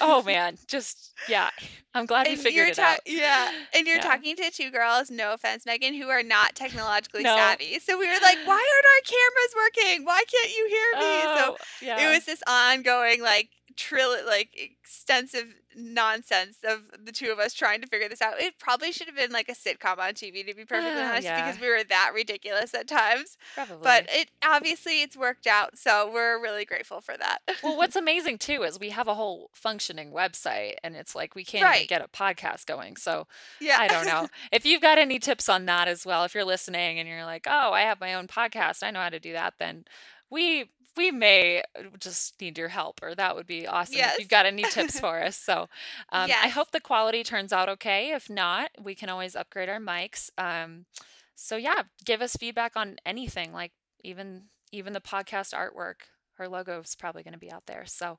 oh 0.00 0.22
man, 0.22 0.58
just 0.66 1.12
yeah. 1.28 1.50
I'm 1.94 2.06
glad 2.06 2.28
we 2.28 2.36
figured 2.36 2.68
it 2.68 2.74
ta- 2.76 2.82
out. 2.94 3.00
yeah, 3.06 3.50
and 3.74 3.86
you're 3.86 3.96
Yeah. 3.96 4.02
talking 4.02 4.36
to 4.36 4.50
two 4.50 4.70
girls, 4.70 5.10
no 5.10 5.32
offense, 5.32 5.66
Megan, 5.66 5.94
who 5.94 6.08
are 6.08 6.22
not 6.22 6.54
technologically 6.54 7.22
No. 7.24 7.34
savvy. 7.34 7.78
So 7.80 7.98
we 7.98 8.06
were 8.06 8.12
like, 8.22 8.38
why 8.44 8.54
aren't 8.54 8.86
our 8.86 9.02
cameras 9.04 9.54
working? 9.56 10.04
Why 10.04 10.22
can't 10.30 10.56
you 10.56 10.68
hear 10.68 11.00
me? 11.00 11.22
So 11.22 11.50
Oh, 11.52 11.56
yeah. 11.82 12.06
it 12.08 12.14
was 12.14 12.26
this 12.26 12.42
ongoing 12.46 13.22
like 13.22 13.48
trill 13.80 14.14
like 14.26 14.50
extensive 14.54 15.54
nonsense 15.76 16.58
of 16.64 16.80
the 17.04 17.12
two 17.12 17.30
of 17.30 17.38
us 17.38 17.54
trying 17.54 17.80
to 17.80 17.86
figure 17.86 18.08
this 18.08 18.20
out. 18.20 18.40
It 18.40 18.58
probably 18.58 18.92
should 18.92 19.06
have 19.06 19.16
been 19.16 19.30
like 19.30 19.48
a 19.48 19.52
sitcom 19.54 19.98
on 19.98 20.12
TV 20.14 20.44
to 20.46 20.54
be 20.54 20.64
perfectly 20.64 21.00
Oh, 21.00 21.04
honest 21.06 21.24
yeah. 21.24 21.46
because 21.46 21.60
we 21.60 21.68
were 21.68 21.82
that 21.84 22.10
ridiculous 22.14 22.74
at 22.74 22.86
times. 22.88 23.38
Probably. 23.54 23.78
But 23.82 24.06
it 24.10 24.30
obviously 24.44 25.02
it's 25.02 25.16
worked 25.16 25.46
out, 25.46 25.78
so 25.78 26.10
we're 26.12 26.40
really 26.40 26.64
grateful 26.64 27.00
for 27.00 27.16
that. 27.16 27.38
well, 27.62 27.76
what's 27.76 27.96
amazing 28.04 28.38
too 28.38 28.62
is 28.62 28.78
we 28.78 28.90
have 28.90 29.08
a 29.08 29.14
whole 29.14 29.50
functioning 29.54 30.10
website, 30.12 30.74
and 30.84 30.94
it's 30.96 31.14
like 31.14 31.34
we 31.34 31.44
can't 31.44 31.74
even 31.76 31.86
get 31.86 32.02
a 32.02 32.08
podcast 32.08 32.66
going. 32.66 32.96
So 32.96 33.26
yeah. 33.60 33.76
I 33.78 33.88
don't 33.88 34.06
know 34.06 34.28
if 34.52 34.66
you've 34.66 34.82
got 34.82 34.98
any 34.98 35.18
tips 35.18 35.48
on 35.48 35.64
that 35.66 35.88
as 35.88 36.04
well. 36.04 36.24
If 36.24 36.34
you're 36.34 36.44
listening 36.44 36.98
and 36.98 37.08
you're 37.08 37.24
like, 37.24 37.46
oh, 37.48 37.72
I 37.72 37.82
have 37.82 38.00
my 38.00 38.14
own 38.14 38.26
podcast, 38.26 38.82
I 38.82 38.90
know 38.90 39.00
how 39.00 39.08
to 39.08 39.20
do 39.20 39.32
that. 39.32 39.54
Then 39.58 39.84
we 40.30 40.70
we 40.96 41.10
may 41.10 41.60
uh, 41.78 41.82
just 41.98 42.40
need 42.40 42.58
your 42.58 42.68
help, 42.68 43.00
or 43.02 43.14
that 43.14 43.34
would 43.36 43.46
be 43.46 43.66
awesome 43.66 44.04
if 44.04 44.12
Yes. 44.12 44.18
you've 44.18 44.28
got 44.28 44.46
any 44.46 44.66
tips 44.66 44.98
for 44.98 45.22
us. 45.22 45.36
So 45.36 45.68
um, 46.12 46.34
I 46.40 46.48
Yes. 46.48 46.50
hope 46.50 46.70
the 46.72 46.80
quality 46.80 47.22
turns 47.22 47.52
out 47.52 47.68
okay. 47.68 48.12
If 48.12 48.28
not, 48.30 48.70
we 48.82 48.94
can 48.94 49.08
always 49.08 49.36
upgrade 49.36 49.68
our 49.68 49.80
mics. 49.80 50.30
Um, 50.38 50.86
so 51.34 51.56
yeah, 51.56 51.82
give 52.04 52.20
us 52.22 52.36
feedback 52.36 52.76
on 52.76 52.96
anything, 53.06 53.52
like 53.52 53.72
even 54.04 54.44
even 54.72 54.92
the 54.92 55.00
podcast 55.00 55.54
artwork. 55.54 56.06
Her 56.34 56.48
logo 56.48 56.80
is 56.80 56.94
probably 56.94 57.22
going 57.22 57.32
to 57.34 57.38
be 57.38 57.50
out 57.52 57.66
there. 57.66 57.84
So 57.86 58.18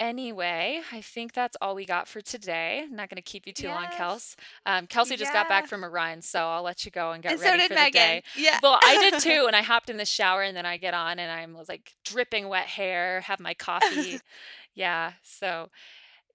anyway, 0.00 0.80
I 0.92 1.00
think 1.00 1.32
that's 1.32 1.56
all 1.60 1.74
we 1.74 1.84
got 1.84 2.08
for 2.08 2.20
today. 2.20 2.82
I'm 2.84 2.94
not 2.96 3.08
going 3.08 3.16
to 3.16 3.22
keep 3.22 3.46
you 3.46 3.52
too 3.52 3.68
long, 3.68 3.84
Yes. 3.84 3.94
Kels. 3.98 4.36
Um, 4.66 4.86
Kelsey 4.86 5.16
just 5.16 5.32
got 5.32 5.48
back 5.48 5.66
from 5.66 5.84
a 5.84 5.88
run, 5.88 6.22
so 6.22 6.40
I'll 6.40 6.62
let 6.62 6.84
you 6.84 6.90
go 6.90 7.12
and 7.12 7.22
get 7.22 7.32
and 7.32 7.40
so 7.40 7.46
ready 7.46 7.60
did 7.60 7.68
for 7.68 7.84
the 7.84 7.90
day. 7.90 8.22
Yeah. 8.36 8.58
Well, 8.62 8.78
I 8.82 9.10
did 9.10 9.20
too, 9.20 9.44
and 9.46 9.54
I 9.56 9.62
hopped 9.62 9.90
in 9.90 9.96
the 9.96 10.04
shower, 10.04 10.42
and 10.42 10.56
then 10.56 10.66
I 10.66 10.76
get 10.76 10.94
on, 10.94 11.18
and 11.18 11.30
I'm 11.30 11.56
like 11.68 11.94
dripping 12.04 12.48
wet 12.48 12.66
hair, 12.66 13.22
have 13.22 13.40
my 13.40 13.54
coffee. 13.54 14.20
yeah, 14.74 15.12
so 15.22 15.70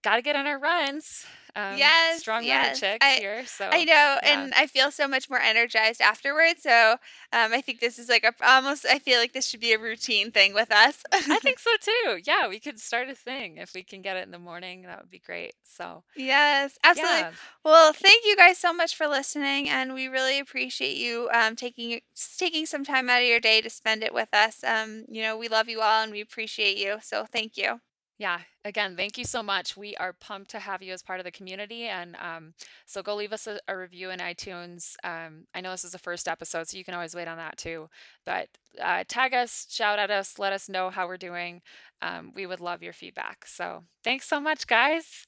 got 0.04 0.16
to 0.18 0.22
get 0.22 0.36
on 0.36 0.48
our 0.48 0.60
runs. 0.60 1.26
Um, 1.56 1.78
Yes, 1.78 2.20
strong 2.20 2.48
runner 2.48 2.48
yes. 2.48 2.80
chicks 2.80 3.04
I- 3.06 3.16
here. 3.20 3.46
So 3.46 3.68
I 3.72 3.84
know, 3.84 4.18
yeah. 4.22 4.44
and 4.44 4.54
I 4.56 4.68
feel 4.68 4.92
so 4.92 5.08
much 5.08 5.30
more 5.30 5.40
energized 5.40 6.00
afterwards. 6.02 6.62
So 6.64 6.94
um, 7.34 7.54
I 7.54 7.62
think 7.62 7.80
this 7.80 7.98
is 7.98 8.08
like 8.08 8.24
a 8.24 8.34
almost. 8.48 8.86
I 8.86 9.00
feel 9.00 9.20
like 9.20 9.34
this 9.34 9.48
should 9.48 9.60
be 9.60 9.74
a 9.74 9.80
routine 9.80 10.32
thing 10.32 10.54
with 10.54 10.72
us. 10.72 11.04
I 11.12 11.20
think 11.40 11.60
so 11.60 11.72
too. 11.82 12.20
Yeah, 12.24 12.48
we 12.48 12.60
could 12.60 12.80
start 12.80 13.10
a 13.10 13.16
thing 13.16 13.58
if 13.58 13.74
we 13.74 13.84
can 13.84 14.02
get 14.02 14.16
it 14.16 14.24
in 14.26 14.32
the 14.32 14.40
morning. 14.40 14.84
That 14.84 15.02
would 15.02 15.10
be 15.10 15.20
great. 15.20 15.54
So 15.64 16.04
yes, 16.16 16.78
absolutely. 16.84 17.20
yeah, 17.20 17.32
Well, 17.64 17.94
thank 17.94 18.24
you 18.26 18.36
guys 18.36 18.58
so 18.58 18.74
much 18.74 18.96
for 18.96 19.08
listening, 19.08 19.70
and 19.70 19.94
we 19.94 20.08
really 20.08 20.40
appreciate 20.40 20.98
you 20.98 21.30
um, 21.34 21.56
taking 21.56 22.02
taking 22.38 22.66
some 22.66 22.84
time 22.86 23.10
out 23.10 23.22
of 23.22 23.28
your 23.28 23.40
day 23.40 23.62
to 23.62 23.70
spend 23.70 24.04
it 24.04 24.14
with 24.14 24.30
us. 24.34 24.64
Um, 24.64 25.06
you 25.10 25.22
know, 25.22 25.38
we 25.38 25.48
love 25.48 25.68
you 25.70 25.82
all, 25.82 26.04
and 26.04 26.12
we 26.12 26.22
appreciate 26.22 26.78
you. 26.78 26.98
So 27.02 27.26
thank 27.26 27.58
you. 27.58 27.82
Yeah. 28.20 28.40
Again, 28.66 28.98
thank 28.98 29.18
you 29.18 29.24
so 29.24 29.42
much. 29.42 29.78
We 29.78 29.96
are 29.96 30.12
pumped 30.12 30.52
to 30.52 30.60
have 30.60 30.84
you 30.84 30.92
as 30.92 31.02
part 31.02 31.20
of 31.22 31.24
the 31.24 31.32
community, 31.32 31.86
and 31.86 32.18
um, 32.18 32.54
so 32.86 33.02
go 33.02 33.16
leave 33.16 33.32
us 33.32 33.48
a, 33.48 33.60
a 33.70 33.78
review 33.78 34.10
in 34.10 34.20
iTunes. 34.20 34.96
Um, 35.06 35.46
I 35.56 35.62
know 35.62 35.72
this 35.72 35.86
is 35.86 35.94
the 35.94 35.98
first 35.98 36.28
episode, 36.28 36.68
so 36.68 36.78
you 36.78 36.84
can 36.84 36.94
always 36.94 37.16
wait 37.16 37.30
on 37.30 37.38
that 37.38 37.58
too. 37.58 37.90
But 38.26 38.50
uh, 38.80 39.06
tag 39.08 39.34
us, 39.34 39.66
shout 39.70 40.00
at 40.00 40.12
us, 40.12 40.38
let 40.38 40.52
us 40.52 40.68
know 40.68 40.90
how 40.90 41.08
we're 41.08 41.18
doing. 41.18 41.62
Um, 42.02 42.34
we 42.36 42.46
would 42.46 42.60
love 42.60 42.84
your 42.84 42.94
feedback. 42.94 43.46
So 43.48 43.86
thanks 44.04 44.28
so 44.28 44.42
much, 44.42 44.68
guys. 44.68 45.26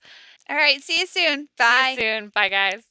All 0.49 0.57
right, 0.57 0.81
see 0.81 0.99
you 0.99 1.07
soon. 1.07 1.47
Bye. 1.57 1.95
See 1.95 2.01
Bye. 2.01 2.03
you 2.03 2.19
soon. 2.19 2.31
Bye, 2.35 2.49
guys. 2.49 2.83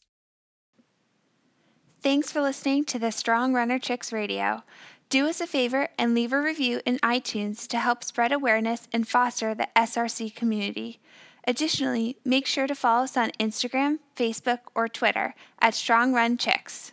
Thanks 2.03 2.33
for 2.33 2.41
listening 2.41 2.85
to 2.87 2.99
the 2.99 3.13
Strong 3.13 3.53
Runner 3.53 3.79
Chicks 3.79 4.11
Radio. 4.11 4.63
Do 5.11 5.29
us 5.29 5.41
a 5.41 5.47
favor 5.49 5.89
and 5.99 6.15
leave 6.15 6.33
a 6.33 6.41
review 6.41 6.83
in 6.87 7.01
iTunes 7.01 7.67
to 7.67 7.81
help 7.81 8.05
spread 8.05 8.31
awareness 8.31 8.87
and 8.93 9.09
foster 9.09 9.57
the 9.57 9.67
SRC 9.75 10.33
community. 10.37 11.01
Additionally, 11.49 12.19
make 12.25 12.47
sure 12.47 12.69
to 12.69 12.77
follow 12.77 13.03
us 13.03 13.17
on 13.17 13.33
Instagram, 13.41 13.99
Facebook, 14.15 14.61
or 14.73 14.87
Twitter 14.87 15.35
at 15.61 15.75
Strong 15.75 16.13
Run 16.13 16.37
Chicks. 16.37 16.93